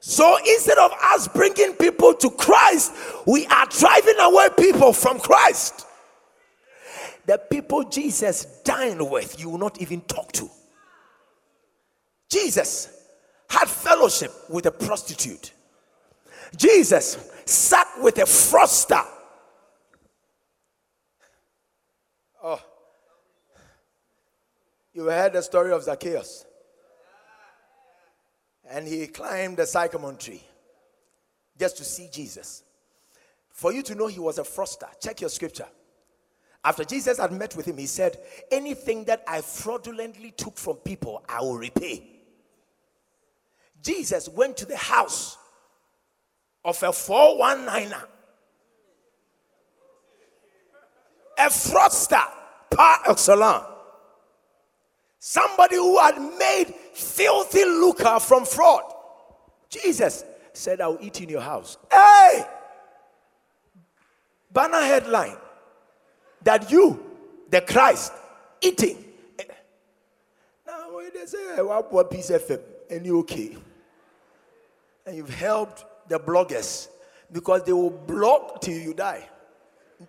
So 0.01 0.39
instead 0.39 0.79
of 0.79 0.93
us 1.03 1.27
bringing 1.27 1.75
people 1.75 2.15
to 2.15 2.31
Christ, 2.31 2.93
we 3.27 3.47
are 3.47 3.67
driving 3.67 4.15
away 4.21 4.47
people 4.57 4.93
from 4.93 5.19
Christ. 5.19 5.87
The 7.27 7.37
people 7.37 7.83
Jesus 7.83 8.45
dined 8.65 9.11
with, 9.11 9.41
you 9.41 9.51
will 9.51 9.59
not 9.59 9.83
even 9.83 10.03
talk 10.03 10.31
to. 10.33 10.49
Jesus 12.31 12.98
had 13.49 13.69
fellowship 13.69 14.33
with 14.49 14.67
a 14.67 14.71
prostitute. 14.71 15.53
Jesus 16.57 17.31
sat 17.45 17.87
with 18.01 18.19
a 18.19 18.23
froster. 18.23 19.05
Oh, 22.43 22.61
you 24.93 25.05
heard 25.05 25.33
the 25.33 25.43
story 25.43 25.73
of 25.73 25.83
Zacchaeus 25.83 26.45
and 28.71 28.87
he 28.87 29.07
climbed 29.07 29.57
the 29.57 29.67
sycamore 29.67 30.13
tree 30.13 30.43
just 31.59 31.77
to 31.79 31.85
see 31.85 32.09
Jesus. 32.13 32.63
For 33.51 33.73
you 33.73 33.83
to 33.83 33.95
know 33.95 34.07
he 34.07 34.21
was 34.21 34.39
a 34.39 34.43
froster, 34.43 34.89
check 35.01 35.21
your 35.21 35.31
scripture. 35.31 35.67
After 36.65 36.85
Jesus 36.85 37.19
had 37.19 37.33
met 37.33 37.57
with 37.57 37.67
him, 37.67 37.79
he 37.79 37.87
said, 37.87 38.19
Anything 38.51 39.05
that 39.05 39.25
I 39.27 39.41
fraudulently 39.41 40.33
took 40.33 40.57
from 40.59 40.77
people, 40.77 41.25
I 41.29 41.41
will 41.41 41.57
repay. 41.57 42.18
Jesus 43.83 44.29
went 44.29 44.57
to 44.59 44.67
the 44.67 44.77
house 44.77 45.37
of 46.65 46.83
a 46.83 46.87
419er, 46.87 48.05
a 51.39 51.43
fraudster 51.43 52.25
par 52.71 52.99
excellence. 53.09 53.65
Somebody 55.21 55.77
who 55.77 55.99
had 55.99 56.17
made 56.39 56.75
filthy 56.93 57.65
lucre 57.65 58.21
from 58.21 58.45
fraud. 58.45 58.83
Jesus 59.69 60.25
said, 60.53 60.81
I'll 60.81 60.99
eat 61.01 61.21
in 61.21 61.29
your 61.29 61.41
house. 61.41 61.77
Hey! 61.91 62.45
Banner 64.53 64.81
headline 64.81 65.37
that 66.43 66.71
you, 66.71 67.05
the 67.51 67.61
Christ, 67.61 68.13
eating. 68.61 69.05
Now, 70.67 70.89
they 71.13 71.27
say, 71.27 71.63
what 71.63 72.11
piece 72.11 72.31
of 72.31 72.61
and 72.91 73.05
you 73.05 73.19
okay? 73.21 73.57
And 75.09 75.17
you've 75.17 75.35
helped 75.35 75.87
the 76.07 76.21
bloggers 76.21 76.89
because 77.33 77.65
they 77.65 77.73
will 77.73 77.89
blog 77.89 78.61
till 78.61 78.79
you 78.79 78.93
die. 78.93 79.27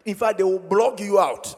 In 0.03 0.13
fact, 0.13 0.39
they 0.39 0.43
will 0.43 0.59
blog 0.59 0.99
you 0.99 1.17
out. 1.17 1.55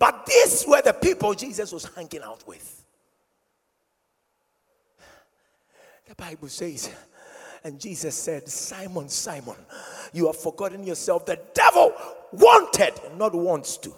But 0.00 0.26
these 0.26 0.64
were 0.66 0.82
the 0.82 0.92
people 0.92 1.32
Jesus 1.34 1.70
was 1.70 1.88
hanging 1.94 2.22
out 2.22 2.42
with. 2.44 2.84
The 6.08 6.16
Bible 6.16 6.48
says, 6.48 6.90
and 7.62 7.78
Jesus 7.78 8.16
said, 8.16 8.48
Simon, 8.48 9.08
Simon, 9.08 9.54
you 10.12 10.26
have 10.26 10.36
forgotten 10.36 10.82
yourself. 10.82 11.24
The 11.24 11.38
devil 11.54 11.94
wanted, 12.32 12.94
not 13.16 13.32
wants 13.32 13.76
to. 13.76 13.94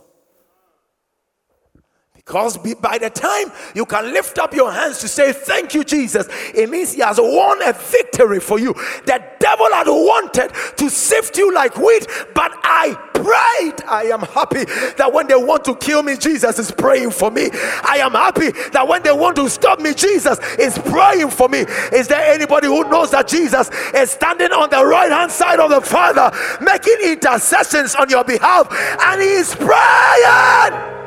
Because 2.29 2.59
by 2.59 2.99
the 2.99 3.09
time 3.09 3.51
you 3.75 3.87
can 3.87 4.12
lift 4.12 4.38
up 4.38 4.53
your 4.53 4.71
hands 4.71 4.99
to 4.99 5.09
say, 5.09 5.33
Thank 5.33 5.73
you, 5.73 5.83
Jesus, 5.83 6.29
it 6.55 6.69
means 6.69 6.93
He 6.93 7.01
has 7.01 7.19
won 7.19 7.62
a 7.67 7.73
victory 7.73 8.38
for 8.38 8.59
you. 8.59 8.75
The 9.07 9.25
devil 9.41 9.67
had 9.73 9.87
wanted 9.87 10.53
to 10.77 10.91
sift 10.91 11.38
you 11.38 11.55
like 11.55 11.79
wheat, 11.79 12.07
but 12.35 12.53
I 12.62 12.93
prayed. 13.14 13.83
I 13.88 14.11
am 14.12 14.21
happy 14.21 14.67
that 14.99 15.11
when 15.11 15.27
they 15.27 15.37
want 15.37 15.64
to 15.64 15.77
kill 15.77 16.03
me, 16.03 16.19
Jesus 16.19 16.59
is 16.59 16.71
praying 16.71 17.12
for 17.12 17.31
me. 17.31 17.49
I 17.53 18.01
am 18.03 18.12
happy 18.12 18.51
that 18.73 18.87
when 18.87 19.03
they 19.03 19.12
want 19.12 19.37
to 19.37 19.49
stop 19.49 19.81
me, 19.81 19.95
Jesus 19.95 20.38
is 20.59 20.77
praying 20.79 21.31
for 21.31 21.49
me. 21.49 21.61
Is 21.95 22.09
there 22.09 22.31
anybody 22.31 22.67
who 22.67 22.85
knows 22.91 23.11
that 23.12 23.27
Jesus 23.27 23.71
is 23.95 24.11
standing 24.11 24.53
on 24.53 24.69
the 24.69 24.85
right 24.85 25.11
hand 25.11 25.33
side 25.33 25.61
of 25.61 25.71
the 25.71 25.81
Father, 25.81 26.31
making 26.61 26.97
intercessions 27.11 27.95
on 27.95 28.11
your 28.11 28.25
behalf, 28.25 28.69
and 29.01 29.23
He 29.23 29.29
is 29.29 29.55
praying? 29.55 30.98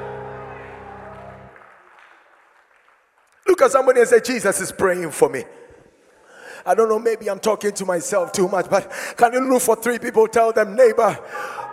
Look 3.52 3.64
at 3.64 3.72
somebody 3.72 4.00
and 4.00 4.08
say, 4.08 4.22
Jesus 4.22 4.62
is 4.62 4.72
praying 4.72 5.12
for 5.12 5.28
me. 5.28 5.44
I 6.66 6.74
don't 6.74 6.88
know, 6.88 7.00
maybe 7.00 7.30
I'm 7.30 7.42
talking 7.42 7.74
to 7.74 7.86
myself 7.86 8.32
too 8.32 8.48
much, 8.48 8.70
but 8.70 8.90
can 9.18 9.34
you 9.34 9.42
look 9.42 9.62
for 9.62 9.76
three 9.76 10.00
people? 10.00 10.26
Tell 10.30 10.54
them, 10.54 10.74
neighbor, 10.74 11.20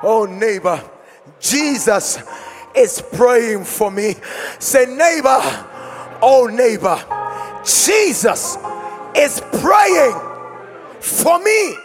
oh, 0.02 0.26
neighbor, 0.28 0.82
Jesus 1.38 2.18
is 2.74 3.00
praying 3.12 3.62
for 3.62 3.92
me. 3.92 4.16
Say, 4.58 4.86
neighbor, 4.86 5.38
oh, 6.20 6.50
neighbor, 6.52 6.98
Jesus 7.64 8.56
is 9.14 9.40
praying 9.60 10.18
for 10.98 11.38
me. 11.38 11.76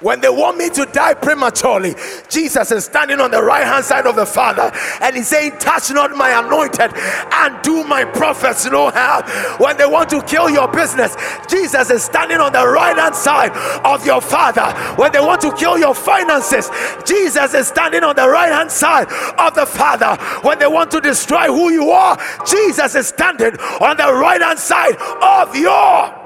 When 0.00 0.20
they 0.20 0.28
want 0.28 0.58
me 0.58 0.68
to 0.70 0.84
die 0.84 1.14
prematurely, 1.14 1.94
Jesus 2.28 2.70
is 2.70 2.84
standing 2.84 3.18
on 3.18 3.30
the 3.30 3.42
right 3.42 3.64
hand 3.64 3.82
side 3.82 4.06
of 4.06 4.14
the 4.14 4.26
Father 4.26 4.70
and 5.00 5.16
he's 5.16 5.28
saying, 5.28 5.52
Touch 5.58 5.90
not 5.90 6.10
my 6.14 6.38
anointed 6.38 6.92
and 7.32 7.62
do 7.62 7.82
my 7.84 8.04
prophets 8.04 8.66
no 8.66 8.90
harm. 8.90 9.24
When 9.58 9.78
they 9.78 9.86
want 9.86 10.10
to 10.10 10.20
kill 10.22 10.50
your 10.50 10.68
business, 10.68 11.16
Jesus 11.48 11.88
is 11.88 12.04
standing 12.04 12.40
on 12.40 12.52
the 12.52 12.66
right 12.68 12.96
hand 12.96 13.14
side 13.14 13.52
of 13.86 14.04
your 14.04 14.20
Father. 14.20 14.70
When 15.00 15.12
they 15.12 15.20
want 15.20 15.40
to 15.40 15.54
kill 15.54 15.78
your 15.78 15.94
finances, 15.94 16.70
Jesus 17.06 17.54
is 17.54 17.66
standing 17.66 18.04
on 18.04 18.16
the 18.16 18.28
right 18.28 18.52
hand 18.52 18.70
side 18.70 19.08
of 19.38 19.54
the 19.54 19.64
Father. 19.64 20.22
When 20.46 20.58
they 20.58 20.66
want 20.66 20.90
to 20.90 21.00
destroy 21.00 21.46
who 21.46 21.70
you 21.72 21.88
are, 21.88 22.18
Jesus 22.46 22.94
is 22.94 23.08
standing 23.08 23.58
on 23.80 23.96
the 23.96 24.12
right 24.12 24.42
hand 24.42 24.58
side 24.58 24.96
of 25.22 25.56
your 25.56 26.25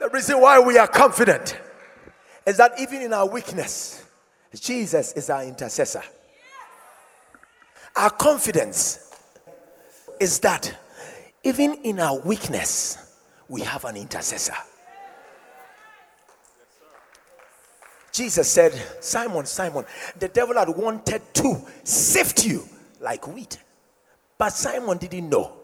the 0.00 0.08
reason 0.08 0.40
why 0.40 0.58
we 0.58 0.78
are 0.78 0.88
confident 0.88 1.56
is 2.46 2.56
that 2.56 2.72
even 2.80 3.02
in 3.02 3.12
our 3.12 3.28
weakness, 3.28 4.02
Jesus 4.58 5.12
is 5.12 5.28
our 5.28 5.44
intercessor. 5.44 6.02
Our 7.94 8.10
confidence 8.10 9.14
is 10.18 10.38
that 10.40 10.74
even 11.44 11.74
in 11.84 12.00
our 12.00 12.18
weakness, 12.20 13.14
we 13.48 13.60
have 13.60 13.84
an 13.84 13.96
intercessor. 13.96 14.54
Jesus 18.12 18.50
said, 18.50 18.72
Simon, 19.00 19.44
Simon, 19.44 19.84
the 20.18 20.28
devil 20.28 20.56
had 20.56 20.70
wanted 20.70 21.22
to 21.34 21.60
sift 21.84 22.46
you 22.46 22.66
like 23.00 23.26
wheat. 23.28 23.58
But 24.38 24.50
Simon 24.50 24.96
didn't 24.96 25.28
know 25.28 25.59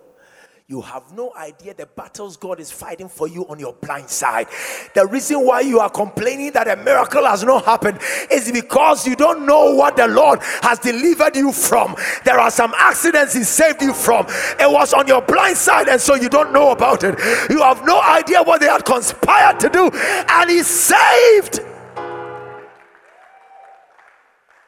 you 0.68 0.80
have 0.80 1.12
no 1.12 1.32
idea 1.36 1.72
the 1.74 1.86
battles 1.86 2.36
God 2.36 2.58
is 2.58 2.72
fighting 2.72 3.08
for 3.08 3.28
you 3.28 3.46
on 3.46 3.60
your 3.60 3.72
blind 3.74 4.08
side. 4.10 4.48
The 4.96 5.06
reason 5.06 5.46
why 5.46 5.60
you 5.60 5.78
are 5.78 5.88
complaining 5.88 6.50
that 6.54 6.66
a 6.66 6.74
miracle 6.82 7.24
has 7.24 7.44
not 7.44 7.64
happened 7.64 8.00
is 8.32 8.50
because 8.50 9.06
you 9.06 9.14
don't 9.14 9.46
know 9.46 9.76
what 9.76 9.96
the 9.96 10.08
Lord 10.08 10.40
has 10.62 10.80
delivered 10.80 11.36
you 11.36 11.52
from. 11.52 11.94
There 12.24 12.40
are 12.40 12.50
some 12.50 12.74
accidents 12.76 13.32
He 13.32 13.44
saved 13.44 13.80
you 13.80 13.92
from. 13.92 14.26
It 14.58 14.68
was 14.68 14.92
on 14.92 15.06
your 15.06 15.22
blind 15.22 15.56
side, 15.56 15.86
and 15.86 16.00
so 16.00 16.16
you 16.16 16.28
don't 16.28 16.52
know 16.52 16.72
about 16.72 17.04
it. 17.04 17.16
You 17.48 17.62
have 17.62 17.84
no 17.84 18.02
idea 18.02 18.42
what 18.42 18.60
they 18.60 18.66
had 18.66 18.84
conspired 18.84 19.60
to 19.60 19.68
do, 19.68 19.88
and 19.92 20.50
He 20.50 20.64
saved. 20.64 21.60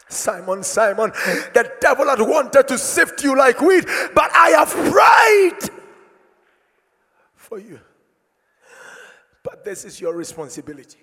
Simon, 0.08 0.62
Simon, 0.62 1.10
the 1.54 1.68
devil 1.80 2.08
had 2.08 2.20
wanted 2.20 2.68
to 2.68 2.78
sift 2.78 3.24
you 3.24 3.36
like 3.36 3.60
wheat, 3.60 3.84
but 4.14 4.30
I 4.32 4.50
have 4.50 4.70
prayed 4.70 5.77
for 7.48 7.58
you. 7.58 7.80
But 9.42 9.64
this 9.64 9.86
is 9.86 10.00
your 10.00 10.14
responsibility. 10.14 10.98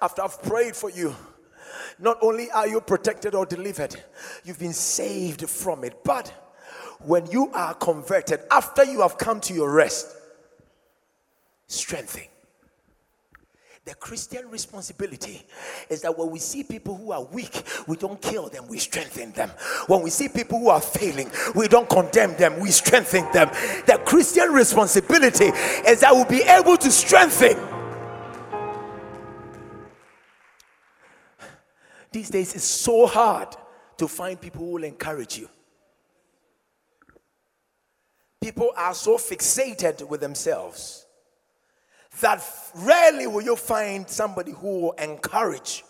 After 0.00 0.22
I've 0.22 0.42
prayed 0.42 0.74
for 0.74 0.90
you, 0.90 1.14
not 2.00 2.18
only 2.20 2.50
are 2.50 2.66
you 2.66 2.80
protected 2.80 3.36
or 3.36 3.46
delivered, 3.46 3.94
you've 4.44 4.58
been 4.58 4.72
saved 4.72 5.48
from 5.48 5.84
it. 5.84 6.02
But 6.02 6.28
when 6.98 7.26
you 7.30 7.50
are 7.52 7.74
converted, 7.74 8.40
after 8.50 8.84
you 8.84 9.02
have 9.02 9.18
come 9.18 9.40
to 9.42 9.54
your 9.54 9.72
rest, 9.72 10.16
strengthen. 11.68 12.31
The 13.84 13.94
Christian 13.94 14.48
responsibility 14.48 15.42
is 15.90 16.02
that 16.02 16.16
when 16.16 16.30
we 16.30 16.38
see 16.38 16.62
people 16.62 16.96
who 16.96 17.10
are 17.10 17.24
weak, 17.24 17.64
we 17.88 17.96
don't 17.96 18.20
kill 18.22 18.48
them, 18.48 18.68
we 18.68 18.78
strengthen 18.78 19.32
them. 19.32 19.50
When 19.88 20.02
we 20.02 20.10
see 20.10 20.28
people 20.28 20.60
who 20.60 20.68
are 20.68 20.80
failing, 20.80 21.28
we 21.56 21.66
don't 21.66 21.88
condemn 21.88 22.36
them, 22.36 22.60
we 22.60 22.70
strengthen 22.70 23.30
them. 23.32 23.48
The 23.86 24.00
Christian 24.04 24.52
responsibility 24.52 25.46
is 25.46 26.00
that 26.00 26.12
we'll 26.12 26.26
be 26.26 26.42
able 26.42 26.76
to 26.76 26.90
strengthen. 26.92 27.58
These 32.12 32.30
days 32.30 32.54
it's 32.54 32.64
so 32.64 33.06
hard 33.06 33.48
to 33.96 34.06
find 34.06 34.40
people 34.40 34.60
who 34.64 34.72
will 34.72 34.84
encourage 34.84 35.38
you. 35.38 35.48
People 38.40 38.70
are 38.76 38.94
so 38.94 39.16
fixated 39.16 40.06
with 40.08 40.20
themselves 40.20 41.01
that 42.20 42.42
rarely 42.74 43.26
will 43.26 43.42
you 43.42 43.56
find 43.56 44.08
somebody 44.08 44.52
who 44.52 44.80
will 44.80 44.92
encourage 44.92 45.84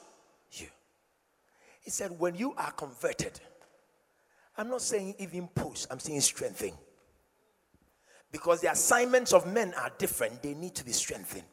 you. 0.53 0.67
He 1.81 1.91
said, 1.91 2.19
When 2.19 2.35
you 2.35 2.55
are 2.57 2.73
converted, 2.73 3.41
I'm 4.57 4.69
not 4.69 4.83
saying 4.83 5.17
even 5.19 5.49
push, 5.49 5.87
I'm 5.91 5.99
saying 5.99 6.21
strengthen. 6.21 6.73
Because 8.31 8.61
the 8.63 8.71
assignments 8.71 9.33
of 9.33 9.53
men 9.53 9.75
are 9.75 9.91
different, 9.99 10.43
they 10.43 10.55
need 10.55 10.75
to 10.77 10.85
be 10.85 10.93
strengthened. 10.93 11.45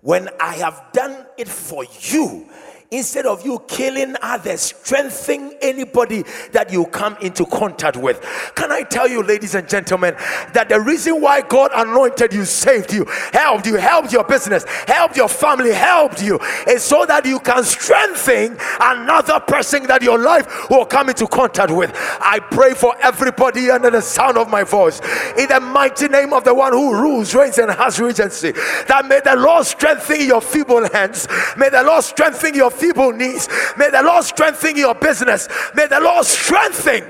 When 0.00 0.28
I 0.38 0.54
have 0.54 0.90
done 0.92 1.26
it 1.36 1.48
for 1.48 1.84
you, 2.02 2.48
instead 2.90 3.26
of 3.26 3.44
you 3.44 3.62
killing 3.68 4.16
others, 4.22 4.60
strengthening 4.62 5.54
anybody 5.60 6.24
that 6.52 6.72
you 6.72 6.86
come 6.86 7.16
into 7.20 7.44
contact 7.46 7.96
with. 7.96 8.20
Can 8.54 8.72
I 8.72 8.82
tell 8.82 9.06
you, 9.06 9.22
ladies 9.22 9.54
and 9.54 9.68
gentlemen, 9.68 10.14
that 10.54 10.68
the 10.68 10.80
reason 10.80 11.20
why 11.20 11.42
God 11.42 11.70
anointed 11.74 12.32
you, 12.32 12.44
saved 12.44 12.92
you, 12.92 13.04
helped 13.32 13.66
you, 13.66 13.76
helped 13.76 14.12
your 14.12 14.24
business, 14.24 14.64
helped 14.86 15.16
your 15.16 15.28
family, 15.28 15.72
helped 15.72 16.22
you, 16.22 16.38
is 16.66 16.82
so 16.82 17.04
that 17.04 17.26
you 17.26 17.38
can 17.40 17.62
strengthen 17.62 18.56
another 18.80 19.40
person 19.40 19.86
that 19.86 20.02
your 20.02 20.18
life 20.18 20.70
will 20.70 20.86
come 20.86 21.10
into 21.10 21.26
contact 21.26 21.70
with. 21.70 21.92
I 22.20 22.38
pray 22.38 22.72
for 22.72 22.96
everybody 23.02 23.70
under 23.70 23.90
the 23.90 24.00
sound 24.00 24.38
of 24.38 24.48
my 24.48 24.64
voice 24.64 25.00
in 25.36 25.48
the 25.48 25.60
mighty 25.60 26.08
name 26.08 26.32
of 26.32 26.44
the 26.44 26.54
one 26.54 26.72
who 26.72 26.94
rules, 26.94 27.34
reigns, 27.34 27.58
and 27.58 27.70
has 27.70 28.00
regency. 28.00 28.52
That 28.86 29.04
may 29.06 29.20
the 29.20 29.36
Lord 29.36 29.66
strengthen 29.66 30.22
your 30.22 30.40
feeble 30.40 30.88
hands, 30.90 31.28
may 31.58 31.68
the 31.68 31.82
Lord 31.82 32.02
strengthen 32.02 32.54
your 32.54 32.70
feeble 32.78 33.12
knees. 33.12 33.48
May 33.76 33.90
the 33.90 34.02
Lord 34.02 34.24
strengthen 34.24 34.76
your 34.76 34.94
business. 34.94 35.48
May 35.74 35.86
the 35.86 36.00
Lord 36.00 36.24
strengthen. 36.24 37.04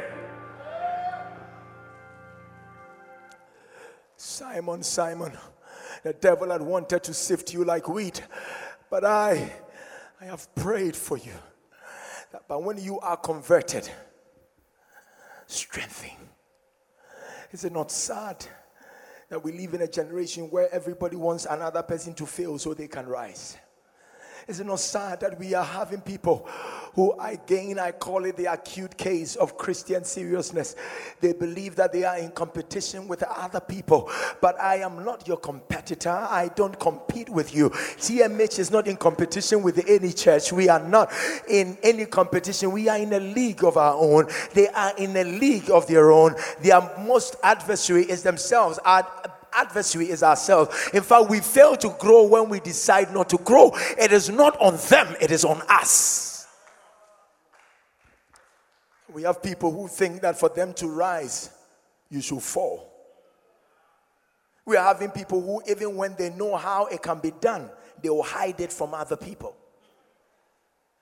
Simon, 4.16 4.83
Simon, 4.83 5.33
the 6.03 6.12
devil 6.12 6.51
had 6.51 6.62
wanted 6.62 7.03
to 7.05 7.14
sift 7.14 7.53
you 7.53 7.64
like 7.64 7.89
wheat, 7.89 8.23
but 8.91 9.05
I, 9.05 9.53
I 10.21 10.25
have 10.25 10.53
prayed 10.55 10.97
for 10.97 11.16
you. 11.16 11.33
But 12.49 12.62
when 12.62 12.79
you 12.79 12.99
are 13.01 13.16
converted, 13.16 13.89
strengthen. 15.47 16.11
Is 17.53 17.64
it 17.64 17.73
not 17.73 17.91
sad 17.91 18.45
that 19.29 19.43
we 19.43 19.53
live 19.53 19.75
in 19.75 19.83
a 19.83 19.89
generation 19.89 20.51
where 20.51 20.73
everybody 20.73 21.16
wants 21.16 21.47
another 21.47 21.83
person 21.83 22.14
to 22.14 22.27
fail 22.27 22.59
so 22.59 22.75
they 22.75 22.89
can 22.89 23.07
rise? 23.07 23.57
Is 24.49 24.61
it 24.61 24.66
not 24.66 24.80
sad 24.80 25.20
that 25.20 25.38
we 25.38 25.53
are 25.53 25.64
having 25.64 26.01
people 26.01 26.49
who, 26.94 27.12
again, 27.20 27.78
I 27.78 27.92
call 27.92 28.24
it 28.24 28.38
the 28.38 28.46
acute 28.46 28.96
case 28.96 29.36
of 29.36 29.59
Christian 29.59 30.05
seriousness? 30.05 30.74
They 31.20 31.34
believe 31.34 31.76
that 31.76 31.92
they 31.92 32.05
are 32.05 32.16
in 32.16 32.30
competition 32.30 33.09
with 33.09 33.22
other 33.24 33.61
people, 33.61 34.11
but 34.40 34.59
I 34.59 34.76
am 34.76 35.05
not 35.05 35.28
your 35.28 35.36
competitor. 35.36 36.09
I 36.09 36.49
don't 36.57 36.80
compete 36.80 37.28
with 37.28 37.55
you. 37.55 37.68
TMH 37.68 38.59
is 38.59 38.70
not 38.70 38.88
in 38.88 38.96
competition 38.96 39.62
with 39.62 39.84
any 39.86 40.14
church. 40.14 40.51
We 40.51 40.70
are 40.70 40.82
not 40.82 41.12
in 41.46 41.76
any 41.82 42.07
competition. 42.07 42.72
We 42.72 42.88
are 42.88 42.96
in 42.96 43.12
a 43.12 43.20
league 43.20 43.62
of 43.62 43.76
our 43.76 43.96
own. 43.96 44.28
They 44.55 44.68
are 44.68 44.96
in 44.96 45.14
a 45.14 45.24
league 45.24 45.70
of 45.70 45.86
their 45.88 46.11
own. 46.11 46.36
Their 46.62 46.80
most 47.01 47.36
adversary 47.42 48.05
is 48.05 48.22
themselves. 48.22 48.78
Our 48.78 49.07
adversary 49.53 50.11
is 50.11 50.22
ourselves. 50.22 50.90
In 50.92 51.03
fact, 51.03 51.30
we 51.30 51.40
fail 51.40 51.76
to 51.76 51.94
grow 51.99 52.24
when 52.24 52.49
we 52.49 52.61
decide 52.61 53.12
not 53.12 53.28
to 53.30 53.38
grow. 53.38 53.72
It 53.99 54.12
is 54.12 54.28
not 54.28 54.59
on 54.61 54.76
them, 54.88 55.16
it 55.20 55.30
is 55.30 55.44
on 55.44 55.62
us. 55.68 56.46
We 59.12 59.22
have 59.22 59.42
people 59.42 59.72
who 59.72 59.88
think 59.88 60.20
that 60.22 60.38
for 60.38 60.49
them 60.49 60.72
to 60.74 60.88
rise, 60.88 61.51
you 62.11 62.20
should 62.20 62.42
fall. 62.42 62.92
We 64.64 64.76
are 64.76 64.84
having 64.84 65.11
people 65.11 65.40
who, 65.40 65.62
even 65.70 65.96
when 65.96 66.14
they 66.16 66.30
know 66.30 66.57
how 66.57 66.86
it 66.86 67.03
can 67.03 67.20
be 67.20 67.32
done, 67.40 67.70
they 68.03 68.11
will 68.11 68.22
hide 68.22 68.61
it 68.61 68.72
from 68.72 68.92
other 68.92 69.16
people. 69.16 69.57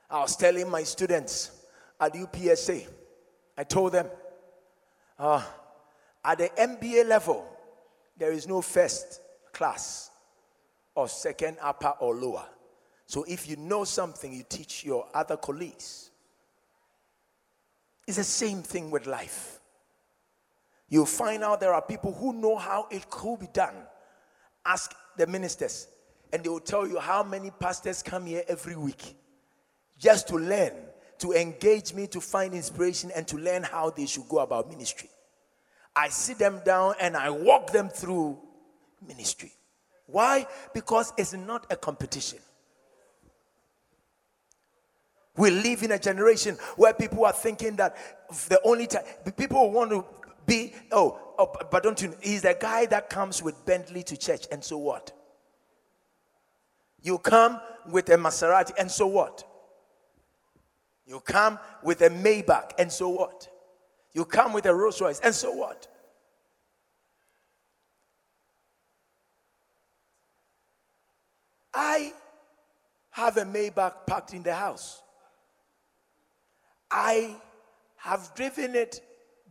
I 0.09 0.20
was 0.20 0.36
telling 0.36 0.70
my 0.70 0.84
students 0.84 1.51
at 2.01 2.14
UPSA, 2.14 2.86
I 3.59 3.64
told 3.64 3.92
them, 3.92 4.07
uh, 5.18 5.42
at 6.24 6.38
the 6.38 6.49
MBA 6.57 7.09
level, 7.09 7.55
there 8.17 8.33
is 8.33 8.47
no 8.47 8.62
first 8.62 9.21
class 9.53 10.11
or 10.95 11.09
second, 11.09 11.59
upper, 11.61 11.95
or 12.01 12.14
lower. 12.14 12.47
So 13.07 13.25
if 13.29 13.49
you 13.49 13.57
know 13.57 13.85
something, 13.85 14.33
you 14.33 14.45
teach 14.49 14.85
your 14.85 15.07
other 15.14 15.37
colleagues. 15.37 16.11
It's 18.07 18.17
the 18.17 18.25
same 18.25 18.62
thing 18.62 18.91
with 18.91 19.07
life. 19.07 19.61
You'll 20.89 21.07
find 21.07 21.43
out 21.43 21.61
there 21.61 21.75
are 21.75 21.83
people 21.83 22.12
who 22.12 22.33
know 22.33 22.57
how 22.57 22.87
it 22.91 23.11
could 23.11 23.41
be 23.41 23.49
done. 23.53 23.75
Ask 24.64 24.95
the 25.17 25.27
ministers, 25.27 25.89
and 26.33 26.43
they 26.43 26.49
will 26.49 26.61
tell 26.61 26.87
you 26.87 26.99
how 26.99 27.23
many 27.23 27.51
pastors 27.51 28.03
come 28.03 28.27
here 28.27 28.43
every 28.49 28.77
week 28.77 29.17
just 29.99 30.29
to 30.29 30.37
learn, 30.37 30.73
to 31.19 31.33
engage 31.33 31.95
me, 31.95 32.07
to 32.09 32.21
find 32.21 32.55
inspiration, 32.55 33.11
and 33.14 33.27
to 33.29 33.37
learn 33.37 33.62
how 33.62 33.91
they 33.91 34.07
should 34.07 34.29
go 34.29 34.39
about 34.39 34.69
ministry. 34.69 35.09
I 35.97 36.11
sit 36.11 36.38
them 36.38 36.61
down 36.64 36.94
and 37.01 37.16
I 37.16 37.30
walk 37.30 37.72
them 37.72 37.88
through 37.88 38.38
ministry. 39.09 39.53
Why? 40.07 40.47
Because 40.74 41.12
it's 41.16 41.32
not 41.32 41.66
a 41.70 41.76
competition. 41.76 42.38
We 45.36 45.51
live 45.51 45.82
in 45.82 45.92
a 45.92 45.99
generation 45.99 46.57
where 46.76 46.94
people 46.94 47.24
are 47.24 47.32
thinking 47.32 47.76
that 47.76 47.97
the 48.49 48.61
only 48.64 48.86
time 48.86 49.03
people 49.36 49.70
want 49.70 49.90
to 49.90 50.05
be, 50.47 50.72
oh, 50.92 51.18
oh, 51.38 51.53
but 51.70 51.82
don't 51.82 52.01
you? 52.01 52.14
He's 52.22 52.42
the 52.42 52.57
guy 52.59 52.86
that 52.86 53.11
comes 53.11 53.42
with 53.42 53.64
Bentley 53.66 54.03
to 54.05 54.16
church, 54.16 54.47
and 54.53 54.62
so 54.62 54.78
what? 54.78 55.12
You 57.03 57.18
come 57.18 57.61
with 57.90 58.09
a 58.09 58.16
Maserati, 58.16 58.72
and 58.78 58.90
so 58.90 59.07
what? 59.07 59.44
You 61.07 61.20
come 61.20 61.59
with 61.82 62.01
a 62.03 62.09
Maybach, 62.09 62.72
and 62.78 62.90
so 62.90 63.09
what? 63.11 63.49
You 64.17 64.25
come 64.25 64.55
with 64.55 64.64
a 64.64 64.75
Rolls 64.75 64.99
Royce, 64.99 65.21
and 65.21 65.35
so 65.35 65.53
what? 65.53 65.87
I 71.75 72.14
have 73.11 73.37
a 73.37 73.43
Maybach 73.43 74.07
parked 74.07 74.33
in 74.33 74.43
the 74.43 74.55
house. 74.55 75.03
I 76.91 77.37
have 77.97 78.35
driven 78.35 78.75
it 78.75 79.03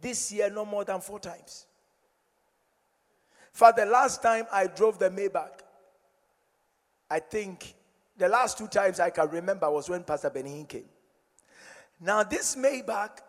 this 0.02 0.32
year 0.32 0.50
no 0.50 0.66
more 0.66 0.84
than 0.84 1.00
four 1.00 1.20
times. 1.20 1.68
For 3.52 3.72
the 3.72 3.86
last 3.86 4.24
time 4.24 4.48
I 4.52 4.66
drove 4.66 4.98
the 4.98 5.12
Maybach, 5.12 5.60
I 7.12 7.20
think 7.20 7.76
the 8.18 8.30
last 8.30 8.58
two 8.58 8.68
times 8.68 9.00
I 9.00 9.12
can 9.12 9.30
remember 9.30 9.70
was 9.70 9.88
when 9.88 10.04
Pastor 10.04 10.32
Benin 10.32 10.66
came. 10.66 10.90
Now, 12.02 12.24
this 12.24 12.56
Maybach 12.56 13.20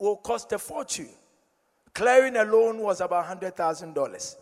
will 0.00 0.16
cost 0.16 0.50
a 0.52 0.58
fortune. 0.58 1.10
Clearing 1.94 2.36
a 2.36 2.44
loan 2.44 2.78
was 2.78 3.00
about 3.00 3.26
$100,000. 3.26 4.36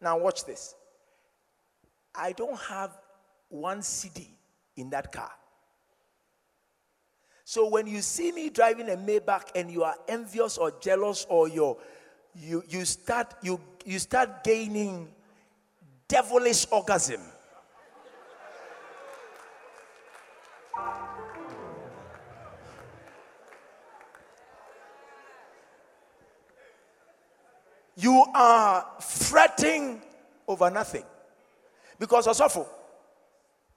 Now, 0.00 0.18
watch 0.18 0.44
this. 0.44 0.74
I 2.14 2.32
don't 2.32 2.58
have 2.58 2.98
one 3.48 3.82
CD 3.82 4.28
in 4.76 4.90
that 4.90 5.12
car. 5.12 5.30
So 7.44 7.68
when 7.68 7.86
you 7.86 8.00
see 8.00 8.32
me 8.32 8.48
driving 8.48 8.88
a 8.88 8.96
Maybach 8.96 9.48
and 9.54 9.70
you 9.70 9.82
are 9.82 9.96
envious 10.08 10.56
or 10.56 10.72
jealous 10.80 11.26
or 11.28 11.48
you 11.48 11.76
you 12.36 12.62
you 12.68 12.84
start 12.84 13.34
you 13.42 13.60
you 13.84 13.98
start 13.98 14.44
gaining 14.44 15.08
devilish 16.06 16.66
orgasm. 16.70 17.20
You 27.96 28.24
are 28.34 28.86
fretting 29.00 30.02
over 30.46 30.70
nothing. 30.70 31.04
Because 31.98 32.26
Osofo, 32.26 32.66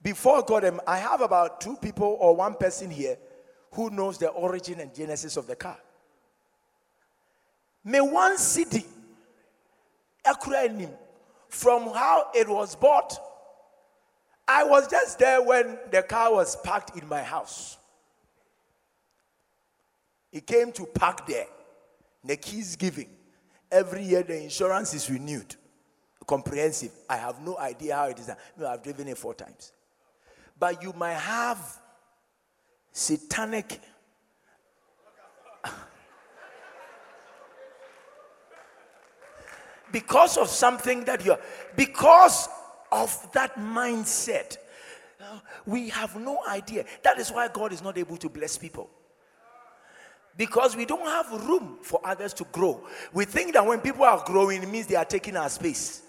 before 0.02 0.42
God, 0.44 0.80
I 0.88 0.98
have 0.98 1.22
about 1.22 1.62
two 1.62 1.76
people 1.78 2.18
or 2.20 2.36
one 2.36 2.56
person 2.56 2.90
here 2.90 3.18
who 3.72 3.90
knows 3.90 4.18
the 4.18 4.30
origin 4.30 4.80
and 4.80 4.94
genesis 4.94 5.38
of 5.38 5.48
the 5.48 5.56
car. 5.56 5.78
May 7.84 8.02
one 8.02 8.38
city, 8.38 8.86
from 11.50 11.94
how 11.94 12.30
it 12.34 12.48
was 12.50 12.76
bought. 12.76 13.18
I 14.48 14.64
was 14.64 14.88
just 14.88 15.20
there 15.20 15.42
when 15.42 15.78
the 15.92 16.02
car 16.02 16.34
was 16.34 16.56
parked 16.58 16.98
in 16.98 17.08
my 17.08 17.22
house. 17.22 17.78
He 20.32 20.42
came 20.42 20.72
to 20.74 20.86
park 20.86 21.28
there. 21.28 21.46
The 22.26 22.38
keys 22.38 22.76
giving. 22.76 23.10
Every 23.74 24.04
year 24.04 24.22
the 24.22 24.40
insurance 24.44 24.94
is 24.94 25.10
renewed. 25.10 25.56
Comprehensive. 26.28 26.92
I 27.10 27.18
have 27.18 27.42
no 27.42 27.58
idea 27.58 27.96
how 27.96 28.06
it 28.06 28.20
is. 28.20 28.30
No, 28.56 28.68
I've 28.68 28.84
driven 28.84 29.08
it 29.08 29.18
four 29.18 29.34
times. 29.34 29.72
But 30.60 30.84
you 30.84 30.94
might 30.94 31.16
have 31.16 31.58
satanic 32.92 33.80
because 39.92 40.38
of 40.38 40.48
something 40.50 41.04
that 41.06 41.26
you're 41.26 41.40
because 41.76 42.48
of 42.92 43.28
that 43.34 43.56
mindset 43.56 44.58
we 45.66 45.90
have 45.90 46.16
no 46.16 46.38
idea 46.48 46.86
that 47.02 47.18
is 47.18 47.32
why 47.32 47.48
god 47.48 47.74
is 47.74 47.82
not 47.82 47.98
able 47.98 48.16
to 48.18 48.30
bless 48.30 48.56
people 48.60 48.88
because 50.38 50.76
we 50.76 50.86
don't 50.86 51.06
have 51.06 51.32
room 51.48 51.78
for 51.82 52.00
others 52.04 52.34
to 52.34 52.44
grow 52.52 52.82
we 53.14 53.26
think 53.26 53.54
that 53.54 53.66
when 53.66 53.80
people 53.80 54.04
are 54.04 54.24
growing 54.26 54.62
it 54.64 54.70
means 54.70 54.88
they 54.88 54.96
are 54.96 55.06
taking 55.06 55.36
our 55.36 55.50
space 55.50 56.02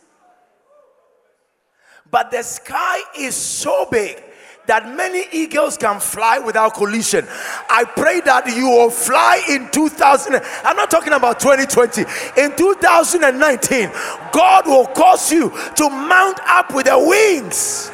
but 2.11 2.31
the 2.31 2.43
sky 2.43 3.01
is 3.19 3.35
so 3.35 3.87
big 3.91 4.23
that 4.67 4.89
many 4.97 5.27
eagles 5.33 5.77
can 5.77 6.01
fly 6.01 6.39
without 6.39 6.75
collision. 6.75 7.27
I 7.69 7.85
pray 7.85 8.21
that 8.21 8.47
you 8.47 8.69
will 8.69 8.91
fly 8.91 9.43
in 9.49 9.71
2000. 9.71 10.41
I'm 10.65 10.77
not 10.77 10.91
talking 10.91 11.13
about 11.13 11.41
2020. 11.41 12.03
In 12.41 12.57
2019, 12.57 13.91
God 14.33 14.67
will 14.67 14.87
cause 14.87 15.31
you 15.33 15.51
to 15.77 15.91
mount 15.91 16.41
up 16.45 16.75
with 16.75 16.87
the 16.87 16.99
wings. 16.99 17.91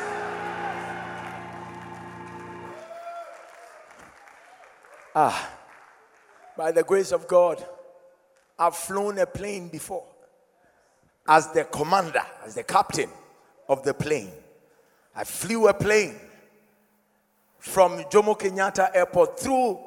Ah, 5.13 5.51
by 6.61 6.71
the 6.71 6.83
grace 6.83 7.11
of 7.11 7.27
God, 7.27 7.65
I've 8.59 8.77
flown 8.77 9.17
a 9.17 9.25
plane 9.25 9.71
before 9.71 10.05
as 11.27 11.51
the 11.53 11.65
commander, 11.65 12.21
as 12.45 12.55
the 12.55 12.63
captain 12.63 13.09
of 13.67 13.83
the 13.83 13.95
plane. 13.95 14.31
I 15.17 15.25
flew 15.25 15.69
a 15.69 15.73
plane 15.73 16.17
from 17.61 18.03
Jomo 18.11 18.39
Kenyatta 18.39 18.95
Airport 18.95 19.41
through 19.41 19.79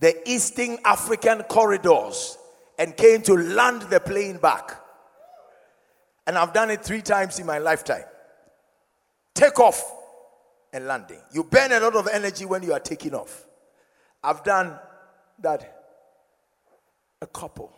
the 0.00 0.28
Eastern 0.30 0.76
African 0.84 1.44
corridors 1.44 2.36
and 2.78 2.94
came 2.94 3.22
to 3.22 3.32
land 3.32 3.84
the 3.88 4.00
plane 4.00 4.36
back. 4.36 4.78
And 6.26 6.36
I've 6.36 6.52
done 6.52 6.72
it 6.72 6.84
three 6.84 7.00
times 7.00 7.38
in 7.38 7.46
my 7.46 7.56
lifetime. 7.56 8.04
Take 9.34 9.58
off 9.58 9.82
and 10.74 10.86
landing. 10.86 11.22
You 11.32 11.42
burn 11.42 11.72
a 11.72 11.80
lot 11.80 11.96
of 11.96 12.06
energy 12.12 12.44
when 12.44 12.62
you 12.62 12.74
are 12.74 12.80
taking 12.80 13.14
off. 13.14 13.46
I've 14.22 14.44
done 14.44 14.78
that 15.40 15.84
a 17.20 17.26
couple 17.26 17.72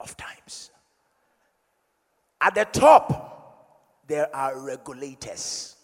of 0.00 0.16
times. 0.16 0.70
At 2.40 2.54
the 2.54 2.66
top, 2.66 4.02
there 4.06 4.34
are 4.34 4.58
regulators. 4.60 5.76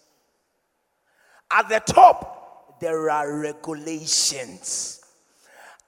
At 1.50 1.68
the 1.68 1.80
top, 1.80 2.78
there 2.80 3.10
are 3.10 3.38
regulations. 3.38 5.00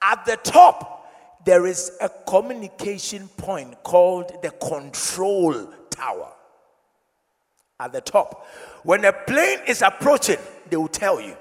At 0.01 0.25
the 0.25 0.37
top, 0.37 1.09
there 1.45 1.65
is 1.65 1.91
a 2.01 2.09
communication 2.27 3.27
point 3.37 3.83
called 3.83 4.31
the 4.41 4.49
control 4.51 5.67
tower. 5.89 6.31
At 7.79 7.93
the 7.93 8.01
top. 8.01 8.47
When 8.83 9.05
a 9.05 9.13
plane 9.13 9.59
is 9.67 9.81
approaching, 9.81 10.37
they 10.69 10.77
will 10.77 10.87
tell 10.87 11.21
you. 11.21 11.35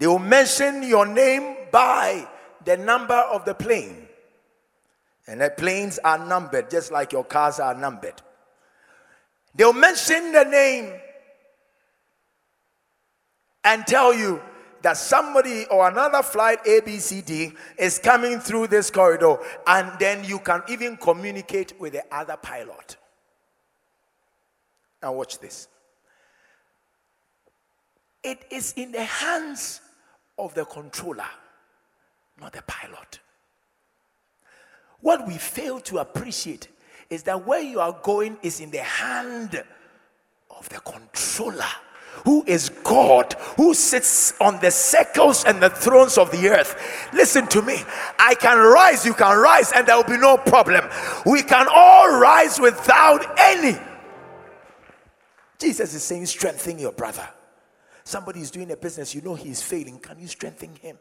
They 0.00 0.06
will 0.06 0.18
mention 0.18 0.82
your 0.82 1.04
name 1.06 1.56
by 1.70 2.26
the 2.64 2.78
number 2.78 3.14
of 3.14 3.44
the 3.44 3.54
plane. 3.54 4.08
And 5.26 5.42
the 5.42 5.50
planes 5.50 5.98
are 6.02 6.18
numbered 6.18 6.70
just 6.70 6.90
like 6.90 7.12
your 7.12 7.22
cars 7.22 7.60
are 7.60 7.74
numbered. 7.74 8.22
They'll 9.54 9.74
mention 9.74 10.32
the 10.32 10.44
name 10.44 10.90
and 13.62 13.86
tell 13.86 14.14
you 14.14 14.40
that 14.80 14.96
somebody 14.96 15.66
or 15.66 15.86
another 15.86 16.22
flight 16.22 16.64
ABCD 16.64 17.54
is 17.76 17.98
coming 17.98 18.40
through 18.40 18.68
this 18.68 18.90
corridor, 18.90 19.36
and 19.66 19.92
then 19.98 20.24
you 20.24 20.38
can 20.38 20.62
even 20.70 20.96
communicate 20.96 21.78
with 21.78 21.92
the 21.92 22.02
other 22.10 22.38
pilot. 22.38 22.96
Now, 25.02 25.12
watch 25.12 25.38
this. 25.38 25.68
It 28.22 28.46
is 28.50 28.72
in 28.78 28.92
the 28.92 29.04
hands 29.04 29.82
of 30.44 30.54
the 30.54 30.64
controller, 30.64 31.28
not 32.40 32.52
the 32.52 32.62
pilot. 32.62 33.20
What 35.00 35.26
we 35.26 35.34
fail 35.38 35.80
to 35.80 35.98
appreciate 35.98 36.68
is 37.08 37.22
that 37.24 37.46
where 37.46 37.60
you 37.60 37.80
are 37.80 37.98
going 38.02 38.38
is 38.42 38.60
in 38.60 38.70
the 38.70 38.82
hand 38.82 39.62
of 40.50 40.68
the 40.68 40.80
controller 40.80 41.64
who 42.24 42.44
is 42.46 42.68
God, 42.84 43.34
who 43.56 43.72
sits 43.72 44.34
on 44.40 44.60
the 44.60 44.70
circles 44.70 45.44
and 45.44 45.62
the 45.62 45.70
thrones 45.70 46.18
of 46.18 46.30
the 46.30 46.48
earth. 46.48 47.08
Listen 47.12 47.46
to 47.48 47.62
me. 47.62 47.82
I 48.18 48.34
can 48.34 48.58
rise, 48.58 49.06
you 49.06 49.14
can 49.14 49.38
rise, 49.38 49.72
and 49.72 49.86
there 49.86 49.96
will 49.96 50.04
be 50.04 50.18
no 50.18 50.36
problem. 50.36 50.84
We 51.24 51.42
can 51.42 51.66
all 51.72 52.18
rise 52.20 52.60
without 52.60 53.24
any. 53.38 53.78
Jesus 55.58 55.94
is 55.94 56.02
saying, 56.02 56.26
strengthen 56.26 56.78
your 56.78 56.92
brother. 56.92 57.28
Somebody 58.10 58.40
is 58.40 58.50
doing 58.50 58.68
a 58.72 58.76
business, 58.76 59.14
you 59.14 59.20
know 59.20 59.36
he 59.36 59.50
is 59.50 59.62
failing. 59.62 59.96
Can 60.00 60.18
you 60.18 60.26
strengthen 60.26 60.74
him? 60.74 60.98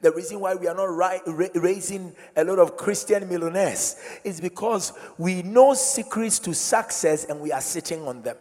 The 0.00 0.12
reason 0.12 0.38
why 0.38 0.54
we 0.54 0.68
are 0.68 0.74
not 0.74 0.84
ri- 0.84 1.50
raising 1.56 2.14
a 2.36 2.44
lot 2.44 2.60
of 2.60 2.76
Christian 2.76 3.28
millionaires 3.28 3.96
is 4.22 4.40
because 4.40 4.92
we 5.18 5.42
know 5.42 5.74
secrets 5.74 6.38
to 6.38 6.54
success 6.54 7.24
and 7.24 7.40
we 7.40 7.50
are 7.50 7.60
sitting 7.60 8.06
on 8.06 8.22
them 8.22 8.36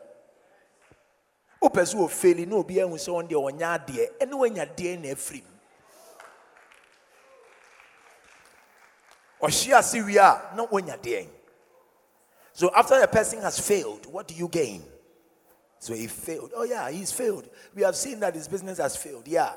wopɛ 1.60 1.82
sɛ 1.86 1.96
wɔfeli 1.96 2.46
na 2.46 2.58
obi 2.58 2.82
ahu 2.82 2.98
sɛ 2.98 3.10
wɔn 3.10 3.28
deɛ 3.30 3.40
ɔnya 3.50 3.80
adeɛ 3.80 4.18
ɛne 4.20 4.34
wanya 4.38 4.68
adeɛ 4.68 5.00
na 5.02 5.08
afiri 5.16 5.42
mu 9.40 9.48
ɔhye 9.48 9.80
ase 9.80 10.06
wie 10.06 10.18
a 10.18 10.52
na 10.56 10.66
wanya 10.68 11.00
adeɛ 11.00 11.28
so 12.52 12.70
after 12.76 13.02
a 13.02 13.08
person 13.08 13.40
has 13.40 13.58
failed 13.60 14.06
what 14.08 14.28
do 14.28 14.36
you 14.36 14.50
gain 14.50 14.84
so 15.84 15.94
he 15.94 16.08
failed 16.08 16.52
oh 16.56 16.64
yeah 16.64 16.90
he's 16.90 17.12
failed 17.12 17.50
we 17.76 17.82
have 17.82 17.96
seen 17.96 18.20
that 18.20 18.34
his 18.34 18.48
business 18.48 18.78
has 18.78 18.96
failed 18.96 19.28
yeah 19.28 19.54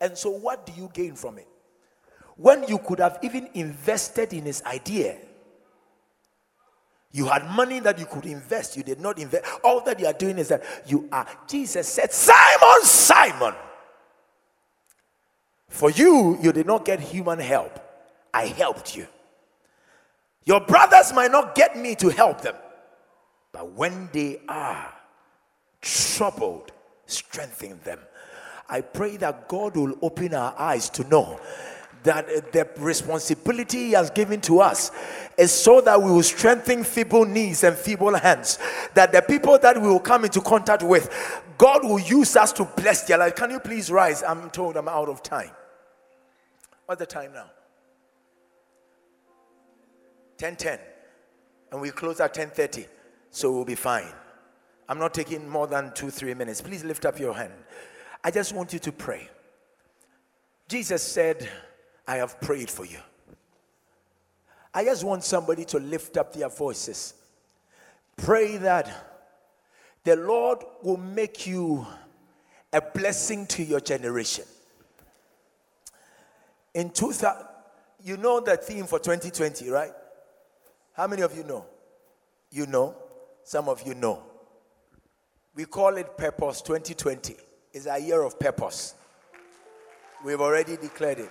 and 0.00 0.16
so 0.16 0.30
what 0.30 0.66
do 0.66 0.72
you 0.72 0.90
gain 0.92 1.14
from 1.14 1.38
it 1.38 1.48
when 2.36 2.66
you 2.68 2.78
could 2.78 2.98
have 2.98 3.18
even 3.22 3.48
invested 3.54 4.32
in 4.32 4.44
his 4.44 4.62
idea 4.64 5.16
you 7.12 7.26
had 7.26 7.44
money 7.50 7.80
that 7.80 7.98
you 7.98 8.06
could 8.06 8.24
invest. 8.24 8.76
You 8.76 8.84
did 8.84 9.00
not 9.00 9.18
invest. 9.18 9.44
All 9.64 9.82
that 9.84 9.98
you 9.98 10.06
are 10.06 10.12
doing 10.12 10.38
is 10.38 10.48
that 10.48 10.62
you 10.86 11.08
are. 11.10 11.26
Jesus 11.48 11.88
said, 11.88 12.12
Simon, 12.12 12.82
Simon. 12.84 13.54
For 15.68 15.90
you, 15.90 16.38
you 16.40 16.52
did 16.52 16.66
not 16.66 16.84
get 16.84 17.00
human 17.00 17.40
help. 17.40 17.78
I 18.32 18.46
helped 18.46 18.96
you. 18.96 19.06
Your 20.44 20.60
brothers 20.60 21.12
might 21.12 21.32
not 21.32 21.54
get 21.54 21.76
me 21.76 21.96
to 21.96 22.10
help 22.10 22.42
them. 22.42 22.54
But 23.52 23.72
when 23.72 24.08
they 24.12 24.40
are 24.48 24.94
troubled, 25.80 26.72
strengthen 27.06 27.80
them. 27.84 27.98
I 28.68 28.82
pray 28.82 29.16
that 29.18 29.48
God 29.48 29.76
will 29.76 29.96
open 30.02 30.34
our 30.34 30.54
eyes 30.58 30.88
to 30.90 31.04
know 31.04 31.40
that 32.02 32.52
the 32.52 32.68
responsibility 32.78 33.86
he 33.86 33.92
has 33.92 34.10
given 34.10 34.40
to 34.42 34.60
us 34.60 34.90
is 35.36 35.52
so 35.52 35.80
that 35.82 36.00
we 36.00 36.10
will 36.10 36.22
strengthen 36.22 36.82
feeble 36.82 37.24
knees 37.24 37.62
and 37.62 37.76
feeble 37.76 38.14
hands. 38.14 38.58
That 38.94 39.12
the 39.12 39.20
people 39.20 39.58
that 39.58 39.80
we 39.80 39.86
will 39.86 40.00
come 40.00 40.24
into 40.24 40.40
contact 40.40 40.82
with, 40.82 41.10
God 41.58 41.84
will 41.84 41.98
use 41.98 42.36
us 42.36 42.52
to 42.54 42.64
bless 42.64 43.02
their 43.02 43.18
life. 43.18 43.34
Can 43.34 43.50
you 43.50 43.60
please 43.60 43.90
rise? 43.90 44.22
I'm 44.22 44.48
told 44.50 44.76
I'm 44.76 44.88
out 44.88 45.08
of 45.08 45.22
time. 45.22 45.50
What's 46.86 47.00
the 47.00 47.06
time 47.06 47.32
now? 47.34 47.50
10:10, 50.38 50.80
and 51.70 51.82
we 51.82 51.90
close 51.90 52.18
at 52.18 52.32
10:30, 52.32 52.86
so 53.30 53.52
we'll 53.52 53.66
be 53.66 53.74
fine. 53.74 54.10
I'm 54.90 54.98
not 54.98 55.14
taking 55.14 55.48
more 55.48 55.68
than 55.68 55.92
two, 55.94 56.10
three 56.10 56.34
minutes. 56.34 56.60
Please 56.60 56.82
lift 56.82 57.06
up 57.06 57.20
your 57.20 57.32
hand. 57.32 57.52
I 58.24 58.32
just 58.32 58.52
want 58.52 58.72
you 58.72 58.80
to 58.80 58.90
pray. 58.90 59.28
Jesus 60.66 61.00
said, 61.00 61.48
I 62.08 62.16
have 62.16 62.40
prayed 62.40 62.68
for 62.68 62.84
you. 62.84 62.98
I 64.74 64.84
just 64.84 65.04
want 65.04 65.22
somebody 65.22 65.64
to 65.66 65.78
lift 65.78 66.16
up 66.16 66.32
their 66.32 66.48
voices. 66.48 67.14
Pray 68.16 68.56
that 68.56 68.92
the 70.02 70.16
Lord 70.16 70.58
will 70.82 70.96
make 70.96 71.46
you 71.46 71.86
a 72.72 72.80
blessing 72.80 73.46
to 73.46 73.62
your 73.62 73.80
generation. 73.80 74.44
In 76.74 76.90
2000, 76.90 77.46
you 78.02 78.16
know 78.16 78.40
the 78.40 78.56
theme 78.56 78.86
for 78.86 78.98
2020, 78.98 79.70
right? 79.70 79.92
How 80.94 81.06
many 81.06 81.22
of 81.22 81.36
you 81.36 81.44
know? 81.44 81.64
You 82.50 82.66
know? 82.66 82.96
Some 83.44 83.68
of 83.68 83.86
you 83.86 83.94
know. 83.94 84.24
We 85.60 85.66
call 85.66 85.98
it 85.98 86.16
Purpose 86.16 86.62
2020. 86.62 87.36
It's 87.74 87.84
a 87.84 87.98
year 87.98 88.22
of 88.22 88.40
purpose. 88.40 88.94
We've 90.24 90.40
already 90.40 90.78
declared 90.78 91.18
it. 91.18 91.30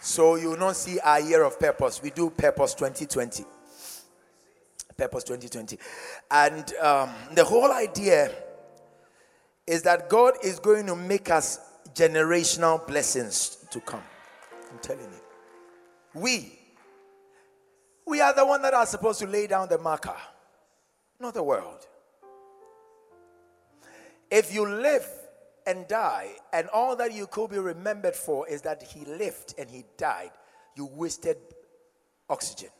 So 0.00 0.36
you 0.36 0.48
will 0.48 0.58
not 0.58 0.74
see 0.74 0.98
our 1.00 1.20
year 1.20 1.42
of 1.42 1.60
purpose. 1.60 2.00
We 2.02 2.08
do 2.08 2.30
Purpose 2.30 2.72
2020. 2.72 3.44
Purpose 4.96 5.24
2020. 5.24 5.76
And 6.30 6.74
um, 6.76 7.10
the 7.34 7.44
whole 7.44 7.70
idea 7.70 8.30
is 9.66 9.82
that 9.82 10.08
God 10.08 10.32
is 10.42 10.58
going 10.58 10.86
to 10.86 10.96
make 10.96 11.30
us 11.30 11.60
generational 11.92 12.86
blessings 12.86 13.66
to 13.70 13.80
come. 13.80 14.02
I'm 14.70 14.78
telling 14.78 15.02
you. 15.02 16.22
We, 16.22 16.58
we 18.06 18.22
are 18.22 18.34
the 18.34 18.46
one 18.46 18.62
that 18.62 18.72
are 18.72 18.86
supposed 18.86 19.18
to 19.18 19.26
lay 19.26 19.46
down 19.46 19.68
the 19.68 19.76
marker, 19.76 20.16
not 21.20 21.34
the 21.34 21.42
world. 21.42 21.86
If 24.32 24.54
you 24.54 24.66
live 24.66 25.06
and 25.66 25.86
die, 25.86 26.30
and 26.54 26.66
all 26.70 26.96
that 26.96 27.12
you 27.12 27.26
could 27.26 27.50
be 27.50 27.58
remembered 27.58 28.16
for 28.16 28.48
is 28.48 28.62
that 28.62 28.82
he 28.82 29.04
lived 29.04 29.54
and 29.58 29.68
he 29.68 29.84
died, 29.98 30.30
you 30.74 30.86
wasted 30.86 31.36
oxygen. 32.30 32.70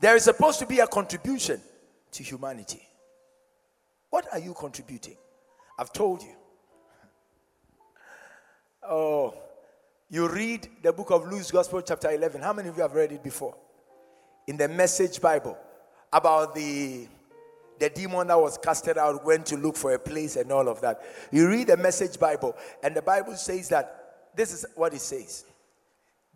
There 0.00 0.16
is 0.16 0.24
supposed 0.24 0.58
to 0.58 0.66
be 0.66 0.80
a 0.80 0.88
contribution 0.88 1.60
to 2.10 2.22
humanity. 2.24 2.82
What 4.10 4.26
are 4.32 4.40
you 4.40 4.52
contributing? 4.52 5.16
I've 5.78 5.92
told 5.92 6.22
you. 6.22 6.34
Oh, 8.88 9.34
you 10.08 10.28
read 10.28 10.68
the 10.82 10.92
book 10.92 11.10
of 11.10 11.28
Luke's 11.28 11.50
Gospel, 11.50 11.82
chapter 11.82 12.10
11. 12.10 12.40
How 12.40 12.52
many 12.52 12.68
of 12.68 12.76
you 12.76 12.82
have 12.82 12.92
read 12.92 13.10
it 13.10 13.22
before? 13.22 13.56
In 14.46 14.56
the 14.56 14.68
Message 14.68 15.20
Bible, 15.20 15.58
about 16.12 16.54
the 16.54 17.08
the 17.78 17.90
demon 17.90 18.28
that 18.28 18.40
was 18.40 18.58
casted 18.58 18.98
out 18.98 19.24
went 19.24 19.46
to 19.46 19.56
look 19.56 19.76
for 19.76 19.94
a 19.94 19.98
place 19.98 20.36
and 20.36 20.50
all 20.50 20.68
of 20.68 20.80
that. 20.80 21.02
You 21.30 21.48
read 21.48 21.68
the 21.68 21.76
Message 21.76 22.18
Bible, 22.18 22.56
and 22.82 22.94
the 22.94 23.02
Bible 23.02 23.34
says 23.36 23.68
that 23.68 24.30
this 24.34 24.52
is 24.52 24.66
what 24.74 24.94
it 24.94 25.00
says 25.00 25.44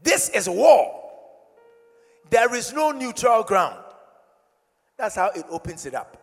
This 0.03 0.29
is 0.31 0.49
war. 0.49 0.97
There 2.31 2.55
is 2.55 2.73
no 2.73 2.93
neutral 2.93 3.43
ground. 3.43 3.83
That's 4.97 5.17
how 5.17 5.31
it 5.35 5.45
opens 5.51 5.87
it 5.87 5.95
up. 5.95 6.17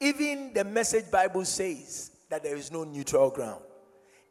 Even 0.00 0.52
the 0.52 0.64
Message 0.64 1.10
Bible 1.10 1.44
says 1.44 2.10
that 2.28 2.42
there 2.42 2.56
is 2.56 2.70
no 2.72 2.84
neutral 2.84 3.30
ground. 3.30 3.62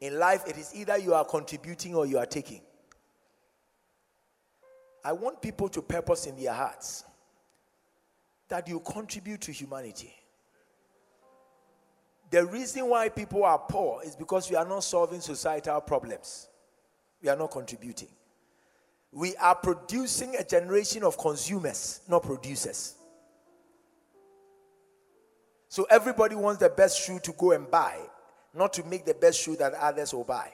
In 0.01 0.17
life, 0.17 0.43
it 0.47 0.57
is 0.57 0.73
either 0.75 0.97
you 0.97 1.13
are 1.13 1.25
contributing 1.25 1.95
or 1.95 2.05
you 2.05 2.17
are 2.17 2.25
taking. 2.25 2.61
I 5.03 5.13
want 5.13 5.41
people 5.41 5.69
to 5.69 5.81
purpose 5.81 6.25
in 6.25 6.41
their 6.41 6.53
hearts 6.53 7.03
that 8.49 8.67
you 8.67 8.79
contribute 8.81 9.41
to 9.41 9.51
humanity. 9.51 10.13
The 12.31 12.45
reason 12.45 12.87
why 12.87 13.09
people 13.09 13.43
are 13.43 13.57
poor 13.57 14.03
is 14.03 14.15
because 14.15 14.49
we 14.49 14.55
are 14.55 14.67
not 14.67 14.83
solving 14.83 15.21
societal 15.21 15.81
problems. 15.81 16.47
We 17.21 17.29
are 17.29 17.35
not 17.35 17.51
contributing. 17.51 18.09
We 19.11 19.35
are 19.37 19.55
producing 19.55 20.35
a 20.35 20.43
generation 20.43 21.03
of 21.03 21.17
consumers, 21.17 22.01
not 22.07 22.23
producers. 22.23 22.95
So 25.67 25.85
everybody 25.89 26.35
wants 26.35 26.59
the 26.59 26.69
best 26.69 27.01
shoe 27.01 27.19
to 27.19 27.31
go 27.33 27.51
and 27.51 27.69
buy, 27.69 27.97
not 28.53 28.73
to 28.73 28.83
make 28.83 29.05
the 29.05 29.13
best 29.13 29.39
shoe 29.41 29.55
that 29.55 29.73
others 29.73 30.13
will 30.13 30.23
buy. 30.23 30.51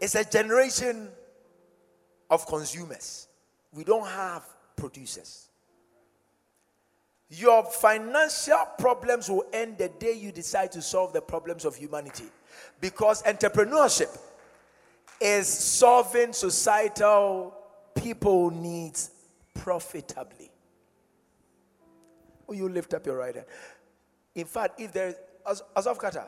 It's 0.00 0.14
a 0.14 0.24
generation 0.24 1.08
of 2.30 2.46
consumers. 2.46 3.28
We 3.72 3.84
don't 3.84 4.06
have 4.06 4.44
producers. 4.76 5.48
Your 7.30 7.64
financial 7.64 8.66
problems 8.78 9.28
will 9.28 9.44
end 9.52 9.78
the 9.78 9.88
day 9.88 10.14
you 10.14 10.32
decide 10.32 10.72
to 10.72 10.82
solve 10.82 11.12
the 11.12 11.20
problems 11.20 11.64
of 11.64 11.76
humanity. 11.76 12.24
Because 12.80 13.22
entrepreneurship 13.22 14.18
is 15.20 15.46
solving 15.46 16.32
societal 16.32 17.54
people 17.94 18.50
needs 18.50 19.10
profitably. 19.54 20.50
Will 22.46 22.56
you 22.56 22.68
lift 22.68 22.94
up 22.94 23.06
your 23.06 23.18
right 23.18 23.34
hand? 23.34 23.46
In 24.34 24.46
fact, 24.46 24.80
if 24.80 24.92
there 24.92 25.08
is, 25.08 25.14
as, 25.48 25.62
as 25.76 25.86
of 25.86 25.98
Qatar, 26.00 26.26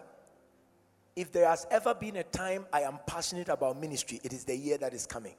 if 1.17 1.33
there 1.33 1.49
has 1.49 1.67
ever 1.71 1.95
been 1.95 2.17
a 2.17 2.23
time 2.23 2.65
I 2.73 2.83
am 2.83 2.99
passionate 3.07 3.49
about 3.49 3.81
ministry, 3.81 4.21
it 4.23 4.33
is 4.33 4.45
the 4.45 4.57
year 4.57 4.79
that 4.79 4.95
is 4.95 5.07
coming. 5.07 5.35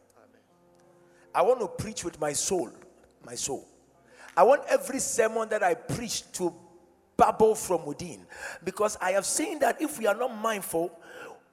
I 1.33 1.41
want 1.41 1.59
to 1.61 1.67
preach 1.67 2.03
with 2.03 2.19
my 2.19 2.33
soul, 2.33 2.71
my 3.25 3.35
soul. 3.35 3.67
I 4.35 4.43
want 4.43 4.63
every 4.67 4.99
sermon 4.99 5.49
that 5.49 5.63
I 5.63 5.73
preach 5.73 6.31
to 6.33 6.53
bubble 7.17 7.55
from 7.55 7.85
within 7.85 8.25
because 8.63 8.97
I 9.01 9.11
have 9.11 9.25
seen 9.25 9.59
that 9.59 9.81
if 9.81 9.99
we 9.99 10.07
are 10.07 10.15
not 10.15 10.35
mindful, 10.35 10.91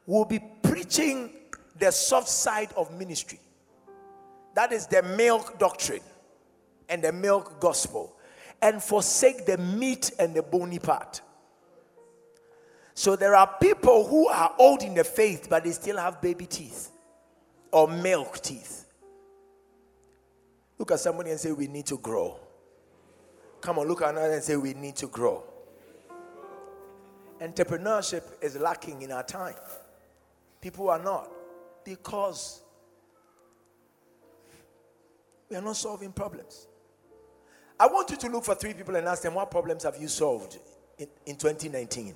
we'll 0.06 0.24
be 0.24 0.40
preaching 0.62 1.30
the 1.78 1.90
soft 1.90 2.28
side 2.28 2.70
of 2.76 2.96
ministry. 2.98 3.40
That 4.54 4.72
is 4.72 4.86
the 4.86 5.02
milk 5.02 5.58
doctrine 5.58 6.02
and 6.88 7.02
the 7.02 7.12
milk 7.12 7.60
gospel 7.60 8.16
and 8.62 8.82
forsake 8.82 9.46
the 9.46 9.58
meat 9.58 10.10
and 10.18 10.34
the 10.34 10.42
bony 10.42 10.78
part. 10.78 11.20
So 12.94 13.16
there 13.16 13.34
are 13.34 13.56
people 13.60 14.06
who 14.06 14.28
are 14.28 14.54
old 14.58 14.82
in 14.82 14.94
the 14.94 15.04
faith, 15.04 15.46
but 15.48 15.64
they 15.64 15.70
still 15.70 15.96
have 15.96 16.20
baby 16.20 16.46
teeth 16.46 16.90
or 17.72 17.88
milk 17.88 18.40
teeth. 18.42 18.79
Look 20.80 20.92
at 20.92 21.00
somebody 21.00 21.30
and 21.30 21.38
say, 21.38 21.52
We 21.52 21.66
need 21.66 21.84
to 21.86 21.98
grow. 21.98 22.40
Come 23.60 23.78
on, 23.78 23.86
look 23.86 24.00
at 24.00 24.08
another 24.08 24.32
and 24.32 24.42
say, 24.42 24.56
We 24.56 24.72
need 24.72 24.96
to 24.96 25.08
grow. 25.08 25.44
Entrepreneurship 27.38 28.22
is 28.40 28.56
lacking 28.56 29.02
in 29.02 29.12
our 29.12 29.22
time. 29.22 29.54
People 30.62 30.88
are 30.88 30.98
not 30.98 31.30
because 31.84 32.62
we 35.50 35.56
are 35.56 35.60
not 35.60 35.76
solving 35.76 36.12
problems. 36.12 36.66
I 37.78 37.86
want 37.86 38.10
you 38.10 38.16
to 38.16 38.28
look 38.28 38.44
for 38.44 38.54
three 38.54 38.72
people 38.72 38.96
and 38.96 39.06
ask 39.06 39.22
them, 39.22 39.34
What 39.34 39.50
problems 39.50 39.84
have 39.84 39.98
you 40.00 40.08
solved 40.08 40.58
in, 40.96 41.08
in 41.26 41.36
2019? 41.36 42.14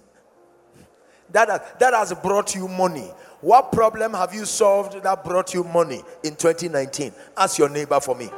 That 1.32 1.50
has, 1.50 1.60
that 1.80 1.92
has 1.92 2.14
brought 2.14 2.54
you 2.54 2.66
money. 2.66 3.10
What 3.42 3.72
problem 3.72 4.14
have 4.14 4.32
you 4.32 4.46
solved 4.46 5.02
that 5.02 5.22
brought 5.22 5.52
you 5.52 5.64
money 5.64 6.02
in 6.22 6.34
2019? 6.34 7.12
Ask 7.36 7.58
your 7.58 7.68
neighbor 7.68 8.00
for 8.00 8.14
me. 8.14 8.30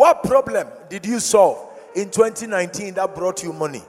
What 0.00 0.22
problem 0.22 0.66
did 0.88 1.04
you 1.04 1.20
solve 1.20 1.58
in 1.94 2.08
2019 2.08 2.94
that 2.94 3.14
brought 3.14 3.42
you 3.42 3.52
money? 3.52 3.82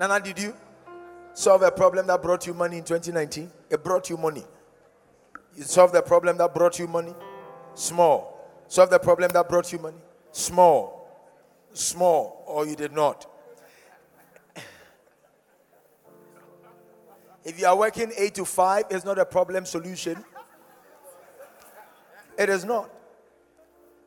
Nana, 0.00 0.18
did 0.18 0.38
you 0.38 0.54
solve 1.34 1.60
a 1.60 1.70
problem 1.70 2.06
that 2.06 2.22
brought 2.22 2.46
you 2.46 2.54
money 2.54 2.78
in 2.78 2.84
2019? 2.84 3.52
It 3.68 3.84
brought 3.84 4.08
you 4.08 4.16
money. 4.16 4.44
You 5.54 5.64
solved 5.64 5.92
the 5.92 6.00
problem 6.00 6.38
that 6.38 6.54
brought 6.54 6.78
you 6.78 6.86
money? 6.86 7.14
Small. 7.74 8.48
Solve 8.66 8.88
the 8.88 8.98
problem 8.98 9.30
that 9.32 9.46
brought 9.46 9.70
you 9.70 9.78
money? 9.78 9.98
Small. 10.32 11.06
Small. 11.74 12.44
Or 12.46 12.66
you 12.66 12.76
did 12.76 12.94
not. 12.94 13.26
If 17.44 17.60
you 17.60 17.66
are 17.66 17.76
working 17.76 18.10
8 18.16 18.34
to 18.36 18.46
5, 18.46 18.84
it's 18.88 19.04
not 19.04 19.18
a 19.18 19.26
problem 19.26 19.66
solution. 19.66 20.24
It 22.38 22.48
is 22.48 22.64
not. 22.64 22.88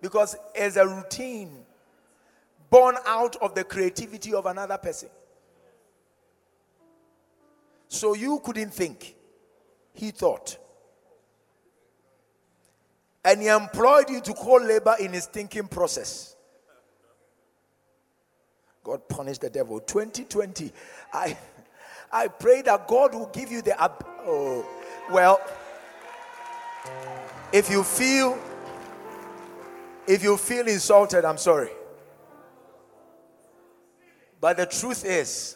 Because 0.01 0.35
it's 0.55 0.77
a 0.77 0.87
routine 0.87 1.65
born 2.69 2.95
out 3.05 3.35
of 3.41 3.53
the 3.53 3.63
creativity 3.65 4.33
of 4.33 4.45
another 4.45 4.77
person. 4.77 5.09
So 7.89 8.15
you 8.15 8.39
couldn't 8.43 8.73
think. 8.73 9.15
He 9.93 10.11
thought. 10.11 10.57
And 13.25 13.41
he 13.41 13.49
employed 13.49 14.09
you 14.09 14.21
to 14.21 14.33
call 14.33 14.63
labor 14.63 14.95
in 14.99 15.11
his 15.11 15.25
thinking 15.25 15.67
process. 15.67 16.35
God 18.83 19.07
punished 19.07 19.41
the 19.41 19.49
devil. 19.49 19.79
2020. 19.81 20.71
I 21.13 21.37
I 22.11 22.27
pray 22.29 22.61
that 22.63 22.87
God 22.87 23.13
will 23.13 23.27
give 23.27 23.51
you 23.51 23.61
the 23.61 23.79
Ab- 23.79 24.05
oh 24.25 24.65
well 25.11 25.39
if 27.51 27.69
you 27.69 27.83
feel 27.83 28.37
if 30.07 30.23
you 30.23 30.35
feel 30.35 30.67
insulted, 30.67 31.23
I'm 31.23 31.37
sorry. 31.37 31.69
But 34.39 34.57
the 34.57 34.65
truth 34.65 35.05
is, 35.05 35.55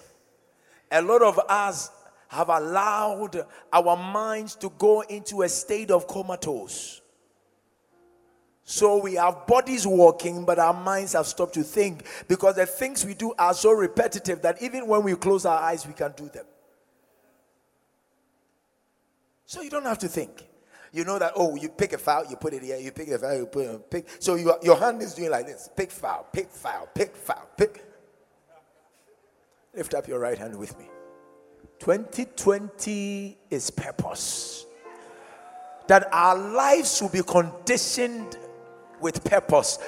a 0.91 1.01
lot 1.01 1.23
of 1.23 1.39
us 1.49 1.89
have 2.27 2.49
allowed 2.49 3.45
our 3.73 3.97
minds 3.97 4.55
to 4.55 4.69
go 4.77 5.01
into 5.01 5.41
a 5.41 5.49
state 5.49 5.89
of 5.89 6.07
comatose. 6.07 7.01
So 8.63 8.97
we 8.97 9.15
have 9.15 9.45
bodies 9.47 9.85
walking, 9.85 10.45
but 10.45 10.57
our 10.57 10.73
minds 10.73 11.13
have 11.13 11.27
stopped 11.27 11.53
to 11.55 11.63
think 11.63 12.05
because 12.27 12.55
the 12.55 12.65
things 12.65 13.05
we 13.05 13.13
do 13.13 13.33
are 13.37 13.53
so 13.53 13.71
repetitive 13.71 14.41
that 14.41 14.61
even 14.61 14.87
when 14.87 15.03
we 15.03 15.15
close 15.15 15.45
our 15.45 15.59
eyes, 15.61 15.85
we 15.85 15.93
can 15.93 16.13
do 16.15 16.29
them. 16.29 16.45
So 19.45 19.61
you 19.61 19.69
don't 19.69 19.83
have 19.83 19.99
to 19.99 20.07
think. 20.07 20.45
You 20.95 21.03
know 21.03 21.19
that, 21.19 21.33
oh, 21.35 21.57
you 21.57 21.67
pick 21.67 21.91
a 21.91 21.97
file, 21.97 22.25
you 22.29 22.37
put 22.37 22.53
it 22.53 22.63
here, 22.63 22.77
you 22.77 22.89
pick 22.89 23.09
a 23.09 23.19
file, 23.19 23.35
you 23.35 23.47
put 23.47 23.65
it, 23.65 23.89
pick. 23.89 24.07
So 24.19 24.35
you, 24.35 24.53
your 24.63 24.77
hand 24.77 25.01
is 25.01 25.13
doing 25.13 25.29
like 25.29 25.45
this 25.45 25.69
pick 25.75 25.91
file, 25.91 26.25
pick 26.31 26.49
file, 26.49 26.87
pick 26.95 27.13
file, 27.13 27.49
pick. 27.57 27.83
Lift 29.75 29.93
up 29.93 30.07
your 30.07 30.19
right 30.19 30.37
hand 30.37 30.57
with 30.57 30.79
me. 30.79 30.85
2020 31.79 33.37
is 33.49 33.69
purpose. 33.71 34.65
That 35.87 36.07
our 36.13 36.37
lives 36.37 37.01
will 37.01 37.09
be 37.09 37.23
conditioned 37.23 38.37
with 39.01 39.21
purpose. 39.25 39.79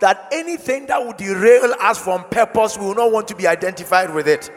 That 0.00 0.26
anything 0.32 0.86
that 0.86 1.06
would 1.06 1.16
derail 1.16 1.76
us 1.80 2.02
from 2.02 2.24
purpose, 2.24 2.76
we 2.76 2.86
will 2.86 2.96
not 2.96 3.12
want 3.12 3.28
to 3.28 3.36
be 3.36 3.46
identified 3.46 4.12
with 4.12 4.26
it. 4.26 4.50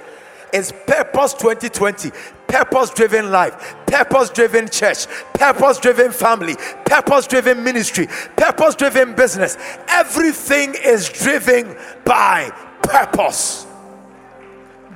It's 0.54 0.72
purpose 0.72 1.34
2020, 1.34 2.12
purpose 2.48 2.90
driven 2.92 3.32
life, 3.32 3.76
purpose 3.86 4.30
driven 4.30 4.70
church, 4.70 5.08
purpose 5.34 5.78
driven 5.78 6.12
family, 6.12 6.56
purpose 6.86 7.28
driven 7.28 7.64
ministry, 7.64 8.08
purpose 8.36 8.76
driven 8.76 9.16
business. 9.16 9.58
Everything 9.88 10.76
is 10.84 11.10
driven 11.10 11.78
by 12.06 12.52
purpose. 12.82 13.68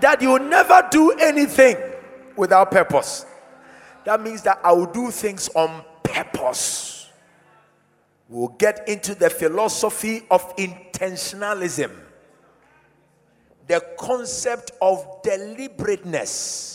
That 0.01 0.21
you 0.21 0.29
will 0.29 0.39
never 0.39 0.87
do 0.91 1.11
anything 1.11 1.77
without 2.35 2.71
purpose. 2.71 3.25
That 4.05 4.21
means 4.21 4.41
that 4.43 4.59
I 4.63 4.73
will 4.73 4.91
do 4.91 5.11
things 5.11 5.49
on 5.55 5.83
purpose. 6.03 7.09
We'll 8.29 8.49
get 8.49 8.87
into 8.87 9.15
the 9.15 9.29
philosophy 9.29 10.23
of 10.31 10.55
intentionalism, 10.55 11.91
the 13.67 13.83
concept 13.97 14.71
of 14.81 15.21
deliberateness 15.23 16.73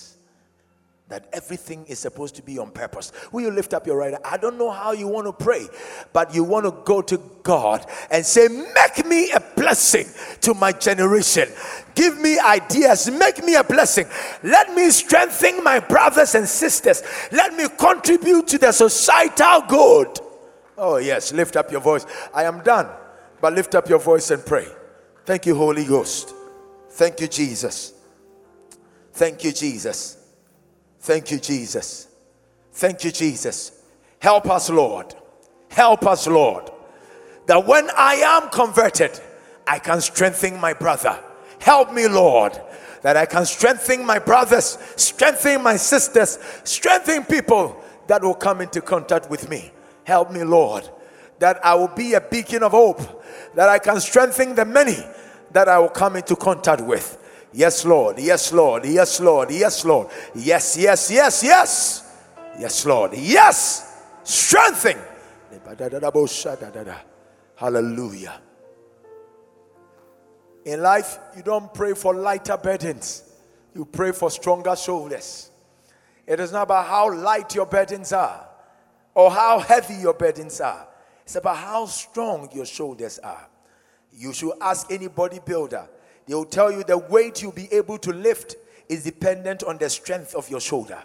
that 1.08 1.26
everything 1.32 1.86
is 1.86 1.98
supposed 1.98 2.36
to 2.36 2.42
be 2.42 2.58
on 2.58 2.70
purpose. 2.70 3.12
Will 3.32 3.40
you 3.40 3.50
lift 3.50 3.72
up 3.72 3.86
your 3.86 3.96
right? 3.96 4.14
I 4.24 4.36
don't 4.36 4.58
know 4.58 4.70
how 4.70 4.92
you 4.92 5.08
want 5.08 5.26
to 5.26 5.32
pray, 5.32 5.66
but 6.12 6.34
you 6.34 6.44
want 6.44 6.66
to 6.66 6.74
go 6.84 7.00
to 7.00 7.18
God 7.42 7.86
and 8.10 8.24
say, 8.24 8.48
Make 8.48 9.06
me 9.06 9.30
a 9.32 9.40
blessing 9.56 10.06
to 10.42 10.52
my 10.52 10.72
generation. 10.72 11.48
Give 11.94 12.20
me 12.20 12.38
ideas. 12.38 13.10
Make 13.10 13.42
me 13.42 13.54
a 13.54 13.64
blessing. 13.64 14.06
Let 14.42 14.74
me 14.74 14.90
strengthen 14.90 15.64
my 15.64 15.80
brothers 15.80 16.34
and 16.34 16.46
sisters. 16.46 17.02
Let 17.32 17.54
me 17.54 17.66
contribute 17.78 18.46
to 18.48 18.58
the 18.58 18.72
societal 18.72 19.62
good. 19.66 20.18
Oh, 20.76 20.98
yes. 20.98 21.32
Lift 21.32 21.56
up 21.56 21.72
your 21.72 21.80
voice. 21.80 22.04
I 22.34 22.44
am 22.44 22.62
done, 22.62 22.86
but 23.40 23.54
lift 23.54 23.74
up 23.74 23.88
your 23.88 23.98
voice 23.98 24.30
and 24.30 24.44
pray. 24.44 24.66
Thank 25.24 25.46
you, 25.46 25.54
Holy 25.54 25.86
Ghost. 25.86 26.34
Thank 26.98 27.20
you, 27.20 27.28
Jesus. 27.28 27.92
Thank 29.12 29.44
you, 29.44 29.52
Jesus. 29.52 30.16
Thank 30.98 31.30
you, 31.30 31.38
Jesus. 31.38 32.08
Thank 32.72 33.04
you, 33.04 33.12
Jesus. 33.12 33.84
Help 34.18 34.50
us, 34.50 34.68
Lord. 34.68 35.14
Help 35.70 36.04
us, 36.04 36.26
Lord. 36.26 36.72
That 37.46 37.64
when 37.68 37.88
I 37.96 38.14
am 38.14 38.50
converted, 38.50 39.12
I 39.64 39.78
can 39.78 40.00
strengthen 40.00 40.58
my 40.58 40.72
brother. 40.72 41.16
Help 41.60 41.92
me, 41.92 42.08
Lord, 42.08 42.60
that 43.02 43.16
I 43.16 43.26
can 43.26 43.46
strengthen 43.46 44.04
my 44.04 44.18
brothers, 44.18 44.76
strengthen 44.96 45.62
my 45.62 45.76
sisters, 45.76 46.40
strengthen 46.64 47.22
people 47.26 47.80
that 48.08 48.22
will 48.22 48.34
come 48.34 48.60
into 48.60 48.80
contact 48.80 49.30
with 49.30 49.48
me. 49.48 49.70
Help 50.02 50.32
me, 50.32 50.42
Lord, 50.42 50.90
that 51.38 51.64
I 51.64 51.76
will 51.76 51.94
be 51.94 52.14
a 52.14 52.20
beacon 52.20 52.64
of 52.64 52.72
hope, 52.72 53.24
that 53.54 53.68
I 53.68 53.78
can 53.78 54.00
strengthen 54.00 54.56
the 54.56 54.64
many 54.64 54.96
that 55.52 55.68
I 55.68 55.78
will 55.78 55.88
come 55.88 56.16
into 56.16 56.36
contact 56.36 56.82
with. 56.82 57.16
Yes, 57.52 57.84
Lord. 57.84 58.18
Yes, 58.18 58.52
Lord. 58.52 58.84
Yes, 58.84 59.20
Lord. 59.20 59.50
Yes, 59.50 59.84
Lord. 59.84 60.08
Yes, 60.34 60.76
yes, 60.76 61.10
yes, 61.10 61.42
yes. 61.42 62.16
Yes, 62.58 62.86
Lord. 62.86 63.12
Yes. 63.14 64.04
Strengthen. 64.24 64.98
Hallelujah. 67.56 68.40
In 70.64 70.82
life, 70.82 71.18
you 71.36 71.42
don't 71.42 71.72
pray 71.72 71.94
for 71.94 72.14
lighter 72.14 72.56
burdens, 72.58 73.22
you 73.74 73.86
pray 73.86 74.12
for 74.12 74.30
stronger 74.30 74.76
shoulders. 74.76 75.50
It 76.26 76.40
is 76.40 76.52
not 76.52 76.64
about 76.64 76.86
how 76.86 77.14
light 77.14 77.54
your 77.54 77.64
burdens 77.64 78.12
are 78.12 78.46
or 79.14 79.30
how 79.30 79.60
heavy 79.60 79.94
your 79.94 80.12
burdens 80.12 80.60
are, 80.60 80.86
it's 81.22 81.36
about 81.36 81.56
how 81.56 81.86
strong 81.86 82.50
your 82.52 82.66
shoulders 82.66 83.18
are. 83.18 83.48
You 84.18 84.32
should 84.32 84.54
ask 84.60 84.90
any 84.90 85.08
bodybuilder, 85.08 85.86
they 86.26 86.34
will 86.34 86.44
tell 86.44 86.72
you 86.72 86.82
the 86.82 86.98
weight 86.98 87.40
you'll 87.40 87.52
be 87.52 87.72
able 87.72 87.98
to 87.98 88.12
lift 88.12 88.56
is 88.88 89.04
dependent 89.04 89.62
on 89.62 89.78
the 89.78 89.88
strength 89.88 90.34
of 90.34 90.50
your 90.50 90.60
shoulder. 90.60 90.98